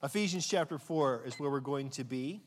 Ephesians 0.00 0.46
chapter 0.46 0.78
4 0.78 1.22
is 1.26 1.40
where 1.40 1.50
we're 1.50 1.58
going 1.58 1.90
to 1.90 2.04
be. 2.04 2.40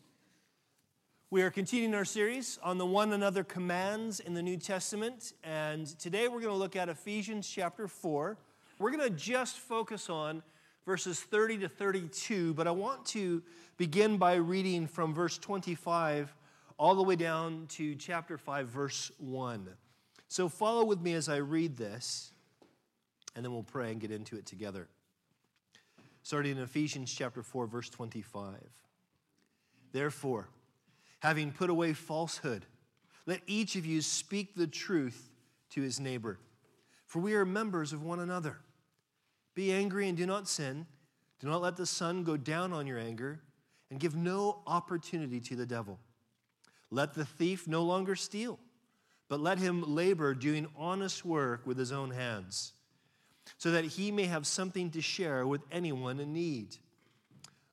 We 1.32 1.42
are 1.42 1.50
continuing 1.50 1.94
our 1.94 2.06
series 2.06 2.58
on 2.64 2.78
the 2.78 2.86
one 2.86 3.12
another 3.12 3.44
commands 3.44 4.22
in 4.22 4.34
the 4.34 4.42
New 4.42 4.56
Testament, 4.56 5.34
and 5.44 5.86
today 6.00 6.30
we're 6.30 6.40
going 6.40 6.54
to 6.54 6.58
look 6.58 6.78
at 6.78 6.88
Ephesians 6.88 7.50
chapter 7.50 7.90
4. 7.90 8.38
We're 8.80 8.92
going 8.92 9.04
to 9.04 9.14
just 9.14 9.58
focus 9.58 10.10
on 10.10 10.44
verses 10.86 11.20
30 11.20 11.58
to 11.58 11.68
32, 11.68 12.54
but 12.54 12.68
I 12.68 12.72
want 12.72 13.06
to 13.08 13.44
begin 13.76 14.16
by 14.16 14.36
reading 14.36 14.88
from 14.88 15.14
verse 15.14 15.38
25 15.38 16.34
all 16.78 16.96
the 16.96 17.04
way 17.04 17.18
down 17.18 17.66
to 17.72 17.96
chapter 17.96 18.38
5, 18.38 18.68
verse 18.70 19.12
1. 19.18 19.68
So 20.30 20.48
follow 20.48 20.86
with 20.86 21.02
me 21.02 21.16
as 21.16 21.28
I 21.28 21.38
read 21.38 21.76
this, 21.76 22.32
and 23.36 23.44
then 23.44 23.52
we'll 23.52 23.64
pray 23.64 23.92
and 23.92 24.00
get 24.00 24.12
into 24.12 24.38
it 24.38 24.46
together 24.46 24.88
starting 26.24 26.58
in 26.58 26.64
Ephesians 26.64 27.14
chapter 27.14 27.42
4, 27.44 27.68
verse 27.68 27.90
25. 27.90 28.56
Therefore, 29.92 30.50
having 31.20 31.52
put 31.52 31.70
away 31.70 31.94
falsehood, 31.94 32.66
let 33.26 33.42
each 33.48 33.76
of 33.76 33.86
you 33.86 34.02
speak 34.02 34.56
the 34.56 34.68
truth 34.68 35.30
to 35.72 35.82
his 35.82 36.00
neighbor, 36.00 36.40
for 37.06 37.20
we 37.20 37.34
are 37.34 37.46
members 37.46 37.94
of 37.94 38.04
one 38.04 38.20
another. 38.20 38.58
Be 39.54 39.72
angry 39.72 40.08
and 40.08 40.18
do 40.18 40.26
not 40.26 40.48
sin. 40.48 40.86
Do 41.40 41.48
not 41.48 41.62
let 41.62 41.76
the 41.76 41.86
sun 41.86 42.24
go 42.24 42.38
down 42.38 42.72
on 42.72 42.88
your 42.88 43.00
anger, 43.00 43.42
and 43.90 44.00
give 44.00 44.16
no 44.16 44.62
opportunity 44.68 45.40
to 45.42 45.56
the 45.56 45.66
devil. 45.66 46.00
Let 46.90 47.14
the 47.14 47.26
thief 47.26 47.68
no 47.68 47.84
longer 47.84 48.16
steal, 48.16 48.60
but 49.28 49.40
let 49.40 49.58
him 49.58 49.84
labor 49.96 50.34
doing 50.34 50.68
honest 50.78 51.26
work 51.26 51.66
with 51.66 51.78
his 51.78 51.92
own 51.92 52.12
hands 52.12 52.74
so 53.58 53.72
that 53.72 53.86
he 53.86 54.12
may 54.12 54.26
have 54.26 54.48
something 54.48 54.90
to 54.92 55.02
share 55.02 55.46
with 55.46 55.62
anyone 55.72 56.20
in 56.20 56.34
need. 56.34 56.78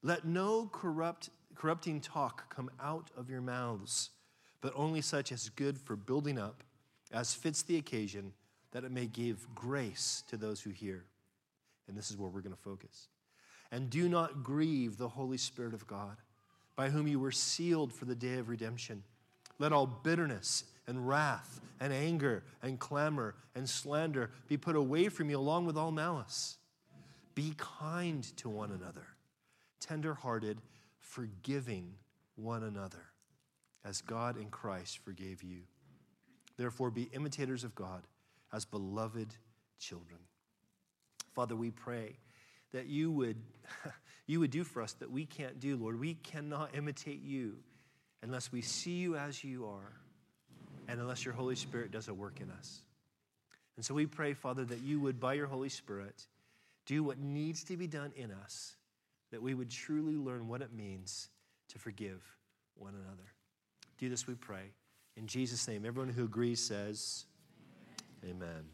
Let 0.03 0.25
no 0.25 0.69
corrupt, 0.73 1.31
corrupting 1.55 2.01
talk 2.01 2.55
come 2.55 2.71
out 2.81 3.11
of 3.17 3.29
your 3.29 3.41
mouths, 3.41 4.11
but 4.61 4.73
only 4.77 5.01
such 5.01 5.33
as 5.33 5.45
is 5.45 5.49
good 5.51 5.79
for 5.79 5.97
building 5.97 6.39
up, 6.39 6.63
as 7.13 7.35
fits 7.35 7.63
the 7.63 7.77
occasion, 7.77 8.33
that 8.73 8.85
it 8.85 8.91
may 8.91 9.07
give 9.07 9.47
grace 9.55 10.23
to 10.29 10.37
those 10.37 10.61
who 10.61 10.71
hear. 10.71 11.05
And 11.89 11.97
this 11.97 12.11
is 12.11 12.17
where 12.17 12.29
we're 12.29 12.43
going 12.43 12.55
to 12.55 12.63
focus. 12.63 13.09
And 13.73 13.91
do 13.91 14.09
not 14.09 14.43
grieve 14.43 14.97
the 14.97 15.09
Holy 15.09 15.39
Spirit 15.39 15.75
of 15.75 15.87
God, 15.87 16.17
by 16.77 16.91
whom 16.91 17.09
you 17.09 17.19
were 17.19 17.33
sealed 17.33 17.93
for 17.93 18.05
the 18.05 18.15
day 18.15 18.35
of 18.35 18.49
redemption. 18.49 19.03
Let 19.59 19.73
all 19.73 19.87
bitterness 19.87 20.65
and 20.89 21.07
wrath 21.07 21.61
and 21.79 21.93
anger 21.93 22.43
and 22.63 22.81
clamor 22.81 23.37
and 23.55 23.69
slander 23.69 24.31
be 24.49 24.57
put 24.57 24.75
away 24.75 25.09
from 25.09 25.31
you 25.31 25.39
along 25.39 25.67
with 25.67 25.77
all 25.77 25.93
malice. 25.93 26.57
Be 27.35 27.55
kind 27.57 28.25
to 28.39 28.49
one 28.49 28.73
another, 28.73 29.07
tenderhearted, 29.79 30.59
forgiving 30.99 31.95
one 32.35 32.65
another, 32.65 33.07
as 33.85 34.01
God 34.01 34.37
in 34.37 34.49
Christ 34.51 34.99
forgave 35.05 35.45
you. 35.45 35.61
Therefore, 36.57 36.91
be 36.91 37.09
imitators 37.13 37.63
of 37.63 37.77
God 37.77 38.03
as 38.53 38.65
beloved 38.65 39.29
children. 39.79 40.19
Father, 41.35 41.55
we 41.55 41.71
pray 41.71 42.17
that 42.73 42.87
you 42.87 43.13
would, 43.13 43.37
you 44.27 44.41
would 44.41 44.51
do 44.51 44.65
for 44.65 44.83
us 44.83 44.95
that 44.95 45.11
we 45.11 45.25
can't 45.25 45.61
do, 45.61 45.77
Lord. 45.77 46.01
We 46.01 46.15
cannot 46.15 46.75
imitate 46.75 47.23
you 47.23 47.59
unless 48.23 48.51
we 48.51 48.63
see 48.63 48.97
you 48.97 49.15
as 49.15 49.45
you 49.45 49.67
are 49.67 49.93
and 50.89 51.01
unless 51.01 51.25
your 51.25 51.35
Holy 51.35 51.55
Spirit 51.55 51.93
does 51.93 52.09
a 52.09 52.15
work 52.15 52.41
in 52.41 52.51
us. 52.51 52.81
And 53.77 53.85
so 53.85 53.95
we 53.95 54.07
pray, 54.07 54.33
Father, 54.33 54.65
that 54.65 54.81
you 54.81 54.99
would, 55.01 55.21
by 55.21 55.35
your 55.35 55.47
Holy 55.47 55.69
Spirit, 55.69 56.27
do 56.87 57.05
what 57.05 57.19
needs 57.19 57.63
to 57.65 57.77
be 57.77 57.87
done 57.87 58.13
in 58.17 58.33
us, 58.33 58.75
that 59.31 59.43
we 59.43 59.55
would 59.55 59.71
truly 59.71 60.17
learn 60.17 60.49
what 60.49 60.63
it 60.63 60.73
means 60.73 61.29
to 61.69 61.79
forgive 61.79 62.23
one 62.75 62.95
another. 62.95 63.29
Do 63.99 64.09
this, 64.09 64.27
we 64.27 64.35
pray. 64.35 64.73
In 65.17 65.27
Jesus' 65.27 65.69
name, 65.69 65.85
everyone 65.85 66.13
who 66.13 66.25
agrees 66.25 66.61
says, 66.61 67.27
Amen. 68.25 68.39
Amen. 68.41 68.65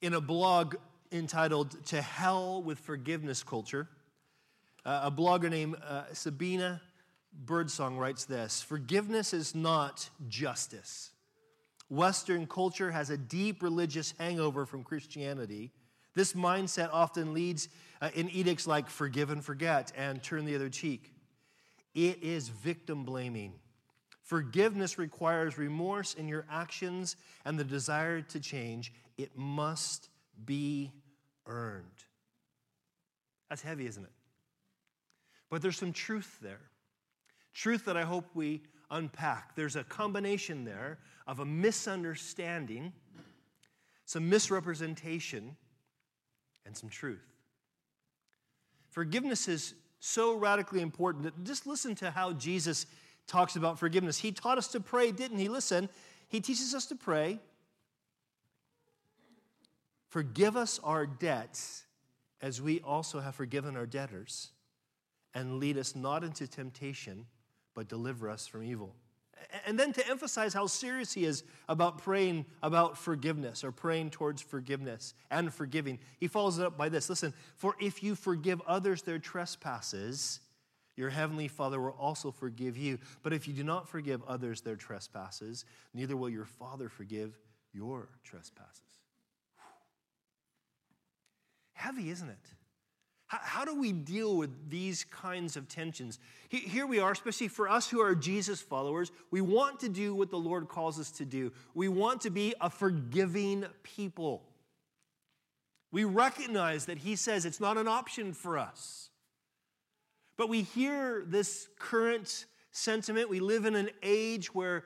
In 0.00 0.14
a 0.14 0.20
blog 0.20 0.74
entitled 1.12 1.76
To 1.86 2.02
Hell 2.02 2.62
with 2.62 2.78
Forgiveness 2.78 3.42
Culture, 3.42 3.88
uh, 4.84 5.02
a 5.04 5.10
blogger 5.10 5.48
named 5.48 5.76
uh, 5.86 6.02
Sabina 6.12 6.82
Birdsong 7.32 7.96
writes 7.96 8.24
this 8.24 8.62
Forgiveness 8.62 9.32
is 9.32 9.54
not 9.54 10.08
justice. 10.28 11.10
Western 11.88 12.46
culture 12.46 12.90
has 12.90 13.10
a 13.10 13.16
deep 13.16 13.62
religious 13.62 14.14
hangover 14.18 14.64
from 14.64 14.82
Christianity. 14.82 15.72
This 16.14 16.32
mindset 16.32 16.90
often 16.92 17.34
leads 17.34 17.68
uh, 18.00 18.10
in 18.14 18.30
edicts 18.30 18.66
like 18.66 18.88
forgive 18.88 19.30
and 19.30 19.44
forget 19.44 19.92
and 19.96 20.22
turn 20.22 20.44
the 20.44 20.54
other 20.54 20.68
cheek. 20.68 21.12
It 21.94 22.22
is 22.22 22.48
victim 22.48 23.04
blaming. 23.04 23.54
Forgiveness 24.22 24.98
requires 24.98 25.58
remorse 25.58 26.14
in 26.14 26.28
your 26.28 26.46
actions 26.50 27.16
and 27.44 27.58
the 27.58 27.64
desire 27.64 28.22
to 28.22 28.40
change. 28.40 28.92
It 29.18 29.36
must 29.36 30.08
be 30.44 30.92
earned. 31.46 31.84
That's 33.50 33.62
heavy, 33.62 33.86
isn't 33.86 34.04
it? 34.04 34.12
But 35.50 35.60
there's 35.60 35.76
some 35.76 35.92
truth 35.92 36.38
there. 36.40 36.71
Truth 37.54 37.84
that 37.84 37.96
I 37.96 38.02
hope 38.02 38.26
we 38.34 38.62
unpack. 38.90 39.54
There's 39.56 39.76
a 39.76 39.84
combination 39.84 40.64
there 40.64 40.98
of 41.26 41.40
a 41.40 41.44
misunderstanding, 41.44 42.92
some 44.04 44.28
misrepresentation, 44.28 45.56
and 46.64 46.76
some 46.76 46.88
truth. 46.88 47.26
Forgiveness 48.90 49.48
is 49.48 49.74
so 50.00 50.34
radically 50.36 50.80
important 50.80 51.24
that 51.24 51.44
just 51.44 51.66
listen 51.66 51.94
to 51.96 52.10
how 52.10 52.32
Jesus 52.32 52.86
talks 53.26 53.56
about 53.56 53.78
forgiveness. 53.78 54.18
He 54.18 54.32
taught 54.32 54.58
us 54.58 54.68
to 54.68 54.80
pray, 54.80 55.12
didn't 55.12 55.38
he? 55.38 55.48
Listen, 55.48 55.88
he 56.28 56.40
teaches 56.40 56.74
us 56.74 56.86
to 56.86 56.96
pray. 56.96 57.38
Forgive 60.08 60.56
us 60.56 60.80
our 60.82 61.06
debts 61.06 61.84
as 62.40 62.60
we 62.60 62.80
also 62.80 63.20
have 63.20 63.34
forgiven 63.34 63.76
our 63.76 63.86
debtors, 63.86 64.50
and 65.32 65.60
lead 65.60 65.78
us 65.78 65.94
not 65.94 66.24
into 66.24 66.46
temptation 66.46 67.24
but 67.74 67.88
deliver 67.88 68.28
us 68.28 68.46
from 68.46 68.62
evil. 68.62 68.94
And 69.66 69.78
then 69.78 69.92
to 69.94 70.08
emphasize 70.08 70.54
how 70.54 70.66
serious 70.66 71.12
he 71.12 71.24
is 71.24 71.42
about 71.68 71.98
praying 71.98 72.46
about 72.62 72.96
forgiveness 72.96 73.64
or 73.64 73.72
praying 73.72 74.10
towards 74.10 74.40
forgiveness 74.40 75.14
and 75.30 75.52
forgiving, 75.52 75.98
he 76.18 76.28
follows 76.28 76.58
it 76.58 76.64
up 76.64 76.76
by 76.76 76.88
this 76.88 77.08
Listen, 77.08 77.34
for 77.56 77.74
if 77.80 78.02
you 78.02 78.14
forgive 78.14 78.60
others 78.66 79.02
their 79.02 79.18
trespasses, 79.18 80.40
your 80.96 81.10
heavenly 81.10 81.48
Father 81.48 81.80
will 81.80 81.96
also 81.98 82.30
forgive 82.30 82.76
you. 82.76 82.98
But 83.22 83.32
if 83.32 83.48
you 83.48 83.54
do 83.54 83.64
not 83.64 83.88
forgive 83.88 84.22
others 84.24 84.60
their 84.60 84.76
trespasses, 84.76 85.64
neither 85.94 86.16
will 86.16 86.30
your 86.30 86.44
Father 86.44 86.88
forgive 86.88 87.38
your 87.72 88.08
trespasses. 88.22 88.82
Heavy, 91.72 92.10
isn't 92.10 92.28
it? 92.28 92.46
How, 93.32 93.38
how 93.42 93.64
do 93.64 93.74
we 93.74 93.92
deal 93.92 94.36
with 94.36 94.50
these 94.68 95.04
kinds 95.04 95.56
of 95.56 95.66
tensions? 95.66 96.18
Here 96.50 96.86
we 96.86 96.98
are, 96.98 97.12
especially 97.12 97.48
for 97.48 97.66
us 97.66 97.88
who 97.88 97.98
are 98.02 98.14
Jesus 98.14 98.60
followers, 98.60 99.10
we 99.30 99.40
want 99.40 99.80
to 99.80 99.88
do 99.88 100.14
what 100.14 100.28
the 100.28 100.36
Lord 100.36 100.68
calls 100.68 101.00
us 101.00 101.10
to 101.12 101.24
do. 101.24 101.50
We 101.72 101.88
want 101.88 102.20
to 102.22 102.30
be 102.30 102.54
a 102.60 102.68
forgiving 102.68 103.64
people. 103.84 104.42
We 105.90 106.04
recognize 106.04 106.84
that 106.84 106.98
He 106.98 107.16
says 107.16 107.46
it's 107.46 107.58
not 107.58 107.78
an 107.78 107.88
option 107.88 108.34
for 108.34 108.58
us. 108.58 109.08
But 110.36 110.50
we 110.50 110.60
hear 110.60 111.24
this 111.26 111.68
current 111.78 112.44
sentiment. 112.70 113.30
We 113.30 113.40
live 113.40 113.64
in 113.64 113.76
an 113.76 113.88
age 114.02 114.54
where 114.54 114.84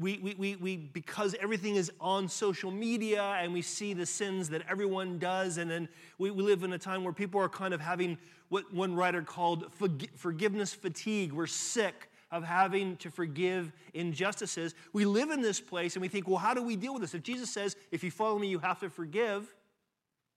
we, 0.00 0.18
we, 0.18 0.34
we, 0.34 0.56
we, 0.56 0.76
because 0.78 1.36
everything 1.40 1.76
is 1.76 1.92
on 2.00 2.26
social 2.26 2.70
media 2.70 3.22
and 3.38 3.52
we 3.52 3.60
see 3.60 3.92
the 3.92 4.06
sins 4.06 4.48
that 4.48 4.62
everyone 4.68 5.18
does, 5.18 5.58
and 5.58 5.70
then 5.70 5.88
we, 6.18 6.30
we 6.30 6.42
live 6.42 6.62
in 6.62 6.72
a 6.72 6.78
time 6.78 7.04
where 7.04 7.12
people 7.12 7.38
are 7.40 7.50
kind 7.50 7.74
of 7.74 7.80
having 7.80 8.16
what 8.48 8.72
one 8.72 8.94
writer 8.94 9.22
called 9.22 9.70
forgiveness 10.16 10.72
fatigue. 10.72 11.32
We're 11.32 11.46
sick 11.46 12.10
of 12.30 12.44
having 12.44 12.96
to 12.96 13.10
forgive 13.10 13.72
injustices. 13.92 14.74
We 14.94 15.04
live 15.04 15.30
in 15.30 15.42
this 15.42 15.60
place 15.60 15.96
and 15.96 16.00
we 16.00 16.08
think, 16.08 16.26
well, 16.26 16.38
how 16.38 16.54
do 16.54 16.62
we 16.62 16.76
deal 16.76 16.94
with 16.94 17.02
this? 17.02 17.14
If 17.14 17.22
Jesus 17.22 17.50
says, 17.50 17.76
if 17.90 18.02
you 18.02 18.10
follow 18.10 18.38
me, 18.38 18.48
you 18.48 18.58
have 18.60 18.80
to 18.80 18.88
forgive, 18.88 19.54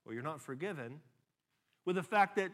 well, 0.04 0.14
you're 0.14 0.24
not 0.24 0.42
forgiven, 0.42 1.00
with 1.86 1.96
the 1.96 2.04
fact 2.04 2.36
that 2.36 2.52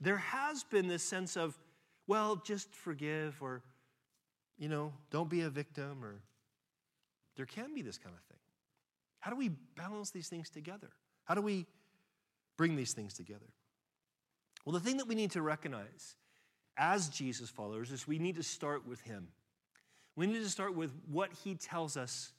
there 0.00 0.16
has 0.16 0.64
been 0.64 0.88
this 0.88 1.02
sense 1.02 1.36
of, 1.36 1.58
well, 2.06 2.36
just 2.36 2.74
forgive 2.74 3.36
or 3.42 3.62
you 4.58 4.68
know, 4.68 4.92
don't 5.10 5.28
be 5.28 5.42
a 5.42 5.50
victim, 5.50 6.04
or 6.04 6.20
there 7.36 7.46
can 7.46 7.74
be 7.74 7.82
this 7.82 7.98
kind 7.98 8.14
of 8.14 8.22
thing. 8.22 8.38
How 9.20 9.30
do 9.30 9.36
we 9.36 9.50
balance 9.76 10.10
these 10.10 10.28
things 10.28 10.50
together? 10.50 10.90
How 11.24 11.34
do 11.34 11.40
we 11.40 11.66
bring 12.56 12.76
these 12.76 12.92
things 12.92 13.14
together? 13.14 13.46
Well, 14.64 14.74
the 14.74 14.80
thing 14.80 14.98
that 14.98 15.08
we 15.08 15.14
need 15.14 15.32
to 15.32 15.42
recognize 15.42 16.16
as 16.76 17.08
Jesus 17.08 17.50
followers 17.50 17.90
is 17.90 18.06
we 18.06 18.18
need 18.18 18.36
to 18.36 18.42
start 18.42 18.86
with 18.86 19.00
Him. 19.00 19.28
We 20.16 20.26
need 20.26 20.42
to 20.42 20.50
start 20.50 20.74
with 20.74 20.92
what 21.10 21.32
He 21.32 21.54
tells 21.54 21.96
us 21.96 22.32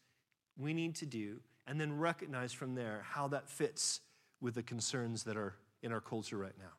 we 0.58 0.74
need 0.74 0.96
to 0.96 1.06
do, 1.06 1.40
and 1.68 1.82
then 1.82 1.98
recognize 1.98 2.54
from 2.54 2.76
there 2.76 3.04
how 3.04 3.28
that 3.30 3.50
fits 3.50 4.02
with 4.40 4.56
the 4.56 4.64
concerns 4.64 5.24
that 5.24 5.36
are 5.36 5.56
in 5.82 5.92
our 5.92 6.00
culture 6.00 6.38
right 6.38 6.58
now. 6.58 6.72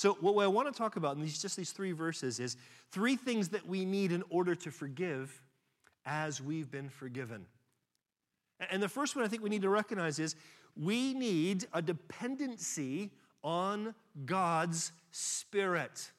So, 0.00 0.14
what 0.22 0.42
I 0.42 0.46
want 0.46 0.66
to 0.66 0.72
talk 0.72 0.96
about 0.96 1.16
in 1.16 1.20
these, 1.20 1.42
just 1.42 1.58
these 1.58 1.72
three 1.72 1.92
verses 1.92 2.40
is 2.40 2.56
three 2.90 3.16
things 3.16 3.50
that 3.50 3.66
we 3.66 3.84
need 3.84 4.12
in 4.12 4.24
order 4.30 4.54
to 4.54 4.70
forgive 4.70 5.42
as 6.06 6.40
we've 6.40 6.70
been 6.70 6.88
forgiven. 6.88 7.44
And 8.70 8.82
the 8.82 8.88
first 8.88 9.14
one 9.14 9.26
I 9.26 9.28
think 9.28 9.42
we 9.42 9.50
need 9.50 9.60
to 9.60 9.68
recognize 9.68 10.18
is 10.18 10.36
we 10.74 11.12
need 11.12 11.66
a 11.74 11.82
dependency 11.82 13.10
on 13.44 13.94
God's 14.24 14.92
Spirit. 15.10 16.10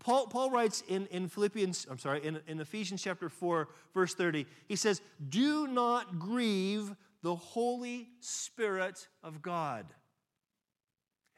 Paul, 0.00 0.26
Paul 0.26 0.50
writes 0.50 0.82
in, 0.88 1.06
in 1.12 1.28
Philippians, 1.28 1.86
I'm 1.88 1.98
sorry, 2.00 2.26
in, 2.26 2.40
in 2.48 2.58
Ephesians 2.58 3.00
chapter 3.00 3.28
4, 3.28 3.68
verse 3.94 4.14
30, 4.14 4.44
he 4.66 4.74
says, 4.74 5.02
Do 5.28 5.68
not 5.68 6.18
grieve 6.18 6.96
the 7.22 7.36
Holy 7.36 8.08
Spirit 8.18 9.06
of 9.22 9.40
God. 9.40 9.86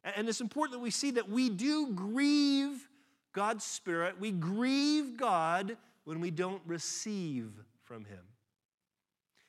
And 0.02 0.28
it's 0.28 0.40
important 0.40 0.72
that 0.72 0.82
we 0.82 0.90
see 0.90 1.10
that 1.12 1.28
we 1.28 1.50
do 1.50 1.92
grieve 1.94 2.88
God's 3.32 3.64
Spirit. 3.64 4.18
We 4.18 4.32
grieve 4.32 5.16
God 5.16 5.76
when 6.04 6.20
we 6.20 6.30
don't 6.30 6.62
receive 6.66 7.50
from 7.82 8.04
Him. 8.04 8.20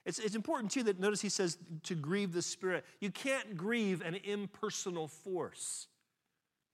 It's, 0.05 0.19
it's 0.19 0.35
important, 0.35 0.71
too, 0.71 0.83
that 0.83 0.99
notice 0.99 1.21
he 1.21 1.29
says 1.29 1.57
to 1.83 1.95
grieve 1.95 2.33
the 2.33 2.41
Spirit. 2.41 2.85
You 2.99 3.11
can't 3.11 3.55
grieve 3.55 4.01
an 4.01 4.15
impersonal 4.15 5.07
force, 5.07 5.87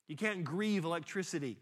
you 0.07 0.15
can't 0.15 0.43
grieve 0.43 0.85
electricity. 0.85 1.57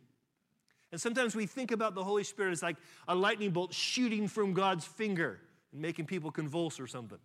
And 0.92 1.02
sometimes 1.02 1.36
we 1.36 1.46
think 1.46 1.72
about 1.72 1.94
the 1.94 2.04
Holy 2.04 2.24
Spirit 2.24 2.52
as 2.52 2.64
like 2.64 2.78
a 3.08 3.16
lightning 3.16 3.52
bolt 3.52 3.74
shooting 3.74 4.30
from 4.30 4.54
God's 4.54 4.86
finger 4.86 5.42
and 5.74 5.82
making 5.82 6.06
people 6.06 6.32
convulse 6.32 6.80
or 6.80 6.88
something. 6.88 7.18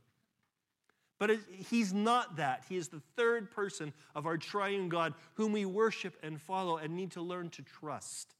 But 1.20 1.38
he's 1.68 1.92
not 1.92 2.36
that. 2.36 2.64
He 2.68 2.76
is 2.78 2.88
the 2.88 3.02
third 3.14 3.50
person 3.50 3.92
of 4.16 4.26
our 4.26 4.38
triune 4.38 4.88
God 4.88 5.12
whom 5.34 5.52
we 5.52 5.66
worship 5.66 6.16
and 6.22 6.40
follow 6.40 6.78
and 6.78 6.96
need 6.96 7.12
to 7.12 7.20
learn 7.20 7.50
to 7.50 7.62
trust. 7.62 8.34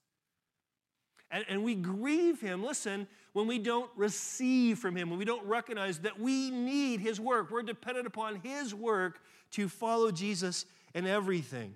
And, 1.31 1.45
and 1.47 1.63
we 1.63 1.75
grieve 1.75 2.41
him, 2.41 2.65
listen, 2.65 3.07
when 3.35 3.47
we 3.47 3.59
don't 3.59 3.91
receive 3.97 4.79
from 4.79 4.97
him, 4.97 5.11
when 5.11 5.19
we 5.19 5.27
don't 5.27 5.47
recognize 5.47 5.99
that 6.01 6.19
we 6.19 6.51
need 6.51 7.01
his 7.01 7.21
work. 7.21 7.51
We're 7.51 7.63
dependent 7.63 8.07
upon 8.07 8.41
his 8.43 8.75
work 8.75 9.21
to 9.53 9.69
follow 9.69 10.11
Jesus 10.11 10.65
in 10.95 11.07
everything. 11.07 11.75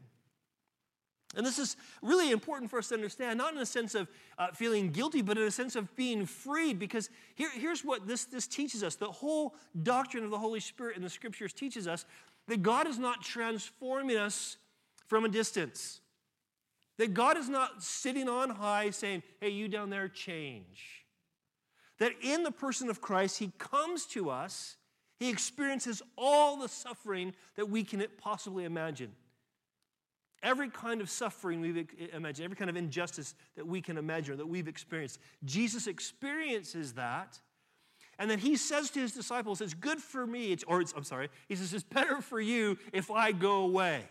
And 1.36 1.46
this 1.46 1.58
is 1.58 1.76
really 2.02 2.30
important 2.30 2.70
for 2.70 2.78
us 2.78 2.88
to 2.88 2.94
understand, 2.94 3.38
not 3.38 3.54
in 3.54 3.60
a 3.60 3.66
sense 3.66 3.94
of 3.94 4.08
uh, 4.38 4.48
feeling 4.52 4.90
guilty, 4.90 5.22
but 5.22 5.36
in 5.36 5.44
a 5.44 5.50
sense 5.50 5.76
of 5.76 5.94
being 5.96 6.26
freed, 6.26 6.78
because 6.78 7.10
here, 7.34 7.50
here's 7.52 7.84
what 7.84 8.06
this, 8.06 8.24
this 8.24 8.46
teaches 8.46 8.82
us. 8.82 8.96
The 8.96 9.06
whole 9.06 9.54
doctrine 9.82 10.24
of 10.24 10.30
the 10.30 10.38
Holy 10.38 10.60
Spirit 10.60 10.96
in 10.96 11.02
the 11.02 11.10
scriptures 11.10 11.52
teaches 11.52 11.88
us 11.88 12.04
that 12.46 12.62
God 12.62 12.86
is 12.86 12.98
not 12.98 13.22
transforming 13.22 14.16
us 14.16 14.56
from 15.06 15.24
a 15.24 15.28
distance. 15.28 16.00
That 16.98 17.14
God 17.14 17.36
is 17.36 17.48
not 17.48 17.82
sitting 17.82 18.28
on 18.28 18.50
high 18.50 18.90
saying, 18.90 19.22
hey, 19.40 19.50
you 19.50 19.68
down 19.68 19.90
there, 19.90 20.08
change. 20.08 21.04
That 21.98 22.12
in 22.22 22.42
the 22.42 22.50
person 22.50 22.88
of 22.88 23.00
Christ, 23.00 23.38
He 23.38 23.52
comes 23.58 24.06
to 24.06 24.30
us, 24.30 24.76
He 25.18 25.30
experiences 25.30 26.02
all 26.16 26.56
the 26.56 26.68
suffering 26.68 27.34
that 27.56 27.68
we 27.68 27.82
can 27.82 28.04
possibly 28.18 28.64
imagine. 28.64 29.12
Every 30.44 30.68
kind 30.68 31.00
of 31.00 31.08
suffering 31.08 31.62
we've 31.62 31.88
imagined, 32.12 32.44
every 32.44 32.56
kind 32.56 32.68
of 32.68 32.76
injustice 32.76 33.34
that 33.56 33.66
we 33.66 33.80
can 33.80 33.96
imagine, 33.96 34.36
that 34.36 34.46
we've 34.46 34.68
experienced. 34.68 35.18
Jesus 35.44 35.86
experiences 35.86 36.92
that. 36.92 37.40
And 38.18 38.30
then 38.30 38.38
he 38.38 38.56
says 38.56 38.90
to 38.90 39.00
his 39.00 39.12
disciples, 39.12 39.62
It's 39.62 39.72
good 39.72 39.98
for 39.98 40.26
me, 40.26 40.52
it's, 40.52 40.62
or 40.64 40.82
it's, 40.82 40.92
I'm 40.94 41.02
sorry, 41.02 41.30
he 41.48 41.56
says, 41.56 41.72
It's 41.72 41.82
better 41.82 42.20
for 42.20 42.40
you 42.40 42.76
if 42.92 43.10
I 43.10 43.32
go 43.32 43.62
away. 43.62 44.04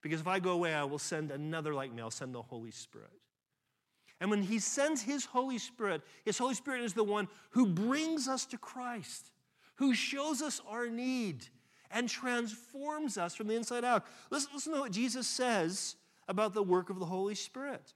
Because 0.00 0.20
if 0.20 0.26
I 0.26 0.40
go 0.40 0.52
away, 0.52 0.74
I 0.74 0.84
will 0.84 0.98
send 0.98 1.30
another 1.30 1.74
like 1.74 1.92
me. 1.92 2.02
I'll 2.02 2.10
send 2.10 2.34
the 2.34 2.42
Holy 2.42 2.72
Spirit. 2.72 3.10
And 4.20 4.30
when 4.30 4.42
he 4.42 4.58
sends 4.58 5.02
his 5.02 5.26
Holy 5.26 5.58
Spirit, 5.58 6.00
his 6.24 6.38
Holy 6.38 6.54
Spirit 6.54 6.82
is 6.82 6.94
the 6.94 7.04
one 7.04 7.28
who 7.50 7.66
brings 7.66 8.26
us 8.26 8.46
to 8.46 8.58
Christ, 8.58 9.30
who 9.76 9.94
shows 9.94 10.40
us 10.40 10.62
our 10.66 10.88
need 10.88 11.46
and 11.92 12.08
transforms 12.08 13.18
us 13.18 13.34
from 13.34 13.48
the 13.48 13.54
inside 13.54 13.84
out. 13.84 14.04
Listen, 14.30 14.50
listen 14.54 14.72
to 14.72 14.80
what 14.80 14.92
Jesus 14.92 15.26
says 15.26 15.96
about 16.28 16.54
the 16.54 16.62
work 16.62 16.90
of 16.90 16.98
the 16.98 17.06
Holy 17.06 17.34
Spirit. 17.34 17.92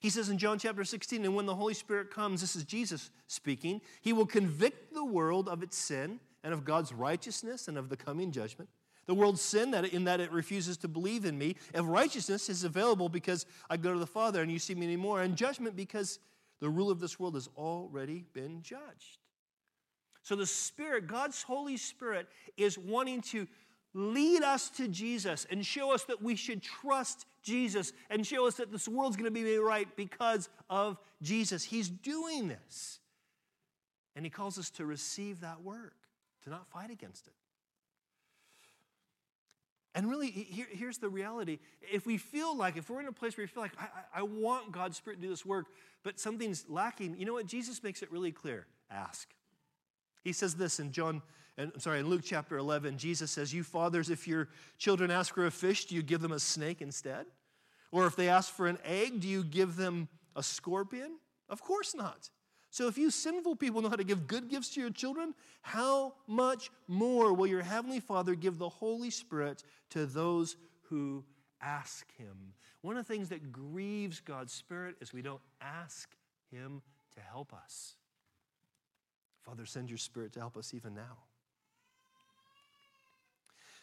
He 0.00 0.10
says 0.10 0.28
in 0.28 0.38
John 0.38 0.58
chapter 0.58 0.82
16, 0.82 1.24
and 1.24 1.36
when 1.36 1.46
the 1.46 1.54
Holy 1.54 1.74
Spirit 1.74 2.10
comes, 2.10 2.40
this 2.40 2.56
is 2.56 2.64
Jesus 2.64 3.10
speaking, 3.28 3.80
he 4.00 4.12
will 4.12 4.26
convict 4.26 4.92
the 4.92 5.04
world 5.04 5.48
of 5.48 5.62
its 5.62 5.76
sin 5.76 6.18
and 6.42 6.52
of 6.52 6.64
God's 6.64 6.92
righteousness 6.92 7.68
and 7.68 7.78
of 7.78 7.88
the 7.88 7.96
coming 7.96 8.32
judgment. 8.32 8.68
The 9.06 9.14
world's 9.14 9.40
sin 9.40 9.72
that 9.72 9.84
in 9.92 10.04
that 10.04 10.20
it 10.20 10.32
refuses 10.32 10.76
to 10.78 10.88
believe 10.88 11.24
in 11.24 11.38
me. 11.38 11.56
If 11.74 11.84
righteousness 11.84 12.48
is 12.48 12.64
available 12.64 13.08
because 13.08 13.46
I 13.70 13.76
go 13.76 13.92
to 13.92 13.98
the 13.98 14.06
Father 14.06 14.42
and 14.42 14.50
you 14.50 14.58
see 14.58 14.74
me 14.74 14.86
anymore, 14.86 15.22
and 15.22 15.36
judgment 15.36 15.76
because 15.76 16.18
the 16.60 16.70
rule 16.70 16.90
of 16.90 17.00
this 17.00 17.18
world 17.18 17.34
has 17.34 17.48
already 17.56 18.24
been 18.32 18.62
judged. 18.62 19.18
So 20.22 20.36
the 20.36 20.46
Spirit, 20.46 21.06
God's 21.06 21.42
Holy 21.42 21.76
Spirit, 21.76 22.28
is 22.56 22.78
wanting 22.78 23.22
to 23.22 23.46
lead 23.94 24.42
us 24.42 24.70
to 24.70 24.88
Jesus 24.88 25.46
and 25.50 25.64
show 25.66 25.92
us 25.92 26.04
that 26.04 26.22
we 26.22 26.36
should 26.36 26.62
trust 26.62 27.26
Jesus 27.42 27.92
and 28.08 28.26
show 28.26 28.46
us 28.46 28.54
that 28.54 28.72
this 28.72 28.88
world's 28.88 29.16
going 29.16 29.26
to 29.26 29.30
be 29.30 29.42
made 29.42 29.58
right 29.58 29.88
because 29.96 30.48
of 30.70 30.98
Jesus. 31.20 31.64
He's 31.64 31.88
doing 31.88 32.48
this. 32.48 33.00
And 34.14 34.24
He 34.24 34.30
calls 34.30 34.58
us 34.58 34.70
to 34.70 34.86
receive 34.86 35.40
that 35.40 35.62
work, 35.62 35.94
to 36.44 36.50
not 36.50 36.66
fight 36.68 36.90
against 36.90 37.26
it. 37.26 37.34
And 39.94 40.08
really, 40.08 40.30
here, 40.30 40.66
here's 40.70 40.98
the 40.98 41.08
reality. 41.08 41.58
If 41.82 42.06
we 42.06 42.16
feel 42.16 42.56
like, 42.56 42.78
if 42.78 42.88
we're 42.88 43.00
in 43.00 43.08
a 43.08 43.12
place 43.12 43.36
where 43.36 43.42
we 43.42 43.48
feel 43.48 43.62
like, 43.62 43.76
I, 43.78 44.20
I 44.20 44.22
want 44.22 44.72
God's 44.72 44.96
Spirit 44.96 45.16
to 45.16 45.22
do 45.22 45.28
this 45.28 45.44
work, 45.44 45.66
but 46.02 46.18
something's 46.18 46.64
lacking, 46.68 47.16
you 47.18 47.26
know 47.26 47.34
what? 47.34 47.46
Jesus 47.46 47.82
makes 47.82 48.02
it 48.02 48.10
really 48.10 48.32
clear 48.32 48.66
ask. 48.90 49.28
He 50.22 50.32
says 50.32 50.54
this 50.54 50.80
in 50.80 50.92
John, 50.92 51.22
and 51.58 51.72
I'm 51.74 51.80
sorry, 51.80 52.00
in 52.00 52.08
Luke 52.08 52.22
chapter 52.24 52.56
11, 52.56 52.98
Jesus 52.98 53.30
says, 53.30 53.52
You 53.52 53.62
fathers, 53.62 54.10
if 54.10 54.26
your 54.26 54.48
children 54.78 55.10
ask 55.10 55.34
for 55.34 55.46
a 55.46 55.50
fish, 55.50 55.86
do 55.86 55.94
you 55.94 56.02
give 56.02 56.20
them 56.20 56.32
a 56.32 56.38
snake 56.38 56.80
instead? 56.80 57.26
Or 57.90 58.06
if 58.06 58.16
they 58.16 58.28
ask 58.28 58.52
for 58.52 58.66
an 58.66 58.78
egg, 58.84 59.20
do 59.20 59.28
you 59.28 59.44
give 59.44 59.76
them 59.76 60.08
a 60.34 60.42
scorpion? 60.42 61.18
Of 61.48 61.60
course 61.60 61.94
not. 61.94 62.30
So 62.70 62.88
if 62.88 62.96
you 62.96 63.10
sinful 63.10 63.56
people 63.56 63.82
know 63.82 63.90
how 63.90 63.96
to 63.96 64.04
give 64.04 64.26
good 64.26 64.48
gifts 64.48 64.70
to 64.74 64.80
your 64.80 64.88
children, 64.88 65.34
how 65.60 66.14
much 66.26 66.70
more 66.88 67.34
will 67.34 67.46
your 67.46 67.60
heavenly 67.60 68.00
Father 68.00 68.34
give 68.34 68.56
the 68.56 68.70
Holy 68.70 69.10
Spirit 69.10 69.62
to 69.90 70.06
those 70.06 70.56
who 70.84 71.22
ask 71.60 72.06
him? 72.16 72.54
One 72.80 72.96
of 72.96 73.06
the 73.06 73.12
things 73.12 73.28
that 73.28 73.52
grieves 73.52 74.20
God's 74.20 74.54
Spirit 74.54 74.96
is 75.02 75.12
we 75.12 75.20
don't 75.20 75.42
ask 75.60 76.08
him 76.50 76.80
to 77.14 77.20
help 77.20 77.52
us. 77.52 77.96
Father, 79.44 79.66
send 79.66 79.90
your 79.90 79.98
Spirit 79.98 80.32
to 80.34 80.40
help 80.40 80.56
us 80.56 80.72
even 80.74 80.94
now. 80.94 81.18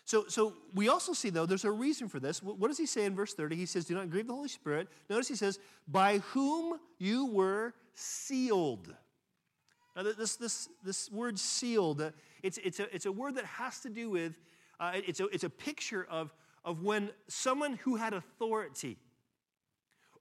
So, 0.06 0.26
so 0.28 0.54
we 0.74 0.90
also 0.90 1.14
see, 1.14 1.30
though, 1.30 1.46
there's 1.46 1.66
a 1.66 1.72
reason 1.72 2.08
for 2.10 2.20
this. 2.20 2.42
What 2.42 2.68
does 2.68 2.80
he 2.80 2.88
say 2.88 3.06
in 3.06 3.16
verse 3.16 3.36
30? 3.36 3.56
He 3.56 3.68
says, 3.68 3.86
Do 3.86 3.94
not 3.94 4.10
grieve 4.10 4.26
the 4.26 4.34
Holy 4.34 4.50
Spirit. 4.50 4.88
Notice 5.08 5.28
he 5.28 5.36
says, 5.36 5.60
By 5.88 6.18
whom 6.18 6.80
you 6.98 7.28
were 7.28 7.76
sealed. 7.94 8.92
Now, 9.96 10.02
this, 10.02 10.36
this, 10.38 10.70
this 10.84 11.12
word 11.12 11.38
sealed, 11.38 12.02
uh, 12.02 12.10
it's, 12.42 12.58
it's, 12.60 12.80
a, 12.80 12.96
it's 12.96 13.06
a 13.06 13.12
word 13.12 13.36
that 13.36 13.46
has 13.46 13.82
to 13.82 13.90
do 13.90 14.10
with, 14.10 14.40
uh, 14.80 14.94
it's, 14.96 15.20
a, 15.20 15.26
it's 15.28 15.44
a 15.44 15.50
picture 15.50 16.08
of, 16.10 16.34
of 16.66 16.82
when 16.82 17.12
someone 17.28 17.74
who 17.74 17.98
had 17.98 18.14
authority 18.14 18.98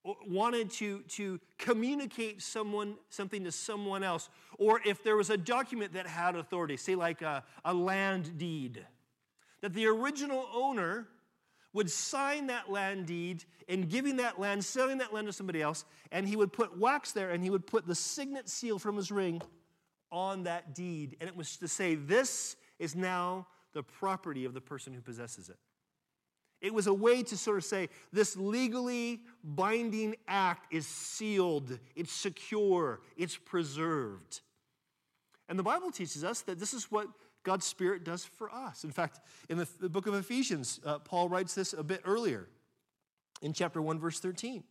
wanted 0.04 0.70
to, 0.70 1.00
to 1.02 1.40
communicate 1.58 2.40
someone, 2.42 2.96
something 3.10 3.44
to 3.44 3.52
someone 3.52 4.02
else, 4.02 4.28
or 4.58 4.80
if 4.84 5.02
there 5.02 5.16
was 5.16 5.30
a 5.30 5.36
document 5.36 5.92
that 5.92 6.06
had 6.06 6.36
authority, 6.36 6.76
say 6.76 6.94
like 6.94 7.22
a, 7.22 7.44
a 7.64 7.74
land 7.74 8.38
deed, 8.38 8.84
that 9.60 9.74
the 9.74 9.86
original 9.86 10.48
owner 10.54 11.08
would 11.72 11.90
sign 11.90 12.46
that 12.46 12.70
land 12.70 13.06
deed 13.06 13.44
in 13.66 13.82
giving 13.82 14.16
that 14.16 14.40
land, 14.40 14.64
selling 14.64 14.98
that 14.98 15.12
land 15.12 15.26
to 15.26 15.32
somebody 15.32 15.60
else, 15.60 15.84
and 16.10 16.26
he 16.26 16.36
would 16.36 16.52
put 16.52 16.78
wax 16.78 17.12
there 17.12 17.30
and 17.30 17.42
he 17.42 17.50
would 17.50 17.66
put 17.66 17.86
the 17.86 17.94
signet 17.94 18.48
seal 18.48 18.78
from 18.78 18.96
his 18.96 19.10
ring 19.10 19.40
on 20.10 20.44
that 20.44 20.74
deed. 20.74 21.16
And 21.20 21.28
it 21.28 21.36
was 21.36 21.56
to 21.58 21.68
say, 21.68 21.94
This 21.94 22.56
is 22.78 22.96
now 22.96 23.46
the 23.74 23.82
property 23.82 24.44
of 24.44 24.54
the 24.54 24.60
person 24.60 24.94
who 24.94 25.00
possesses 25.00 25.50
it. 25.50 25.56
It 26.60 26.74
was 26.74 26.86
a 26.86 26.94
way 26.94 27.22
to 27.22 27.36
sort 27.36 27.58
of 27.58 27.64
say, 27.64 27.88
this 28.12 28.36
legally 28.36 29.20
binding 29.44 30.16
act 30.26 30.72
is 30.72 30.86
sealed, 30.86 31.78
it's 31.94 32.12
secure, 32.12 33.00
it's 33.16 33.36
preserved. 33.36 34.40
And 35.48 35.58
the 35.58 35.62
Bible 35.62 35.90
teaches 35.90 36.24
us 36.24 36.40
that 36.42 36.58
this 36.58 36.74
is 36.74 36.90
what 36.90 37.08
God's 37.44 37.64
Spirit 37.64 38.04
does 38.04 38.24
for 38.24 38.50
us. 38.50 38.84
In 38.84 38.90
fact, 38.90 39.20
in 39.48 39.58
the, 39.58 39.68
the 39.80 39.88
book 39.88 40.06
of 40.06 40.14
Ephesians, 40.14 40.80
uh, 40.84 40.98
Paul 40.98 41.28
writes 41.28 41.54
this 41.54 41.72
a 41.72 41.82
bit 41.82 42.02
earlier 42.04 42.48
in 43.40 43.52
chapter 43.52 43.80
1, 43.80 43.98
verse 43.98 44.20
13. 44.20 44.64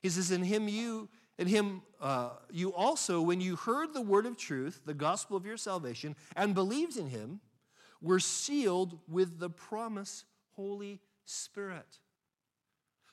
He 0.00 0.08
says, 0.08 0.30
In 0.30 0.44
him 0.44 0.68
you, 0.68 1.08
in 1.38 1.48
him 1.48 1.82
uh, 2.00 2.30
you 2.50 2.72
also, 2.72 3.20
when 3.20 3.40
you 3.40 3.56
heard 3.56 3.92
the 3.92 4.00
word 4.00 4.26
of 4.26 4.36
truth, 4.36 4.80
the 4.86 4.94
gospel 4.94 5.36
of 5.36 5.44
your 5.44 5.56
salvation, 5.56 6.14
and 6.36 6.54
believed 6.54 6.96
in 6.96 7.08
him, 7.08 7.40
were 8.00 8.20
sealed 8.20 8.98
with 9.08 9.38
the 9.38 9.50
promise 9.50 10.24
Holy. 10.54 11.00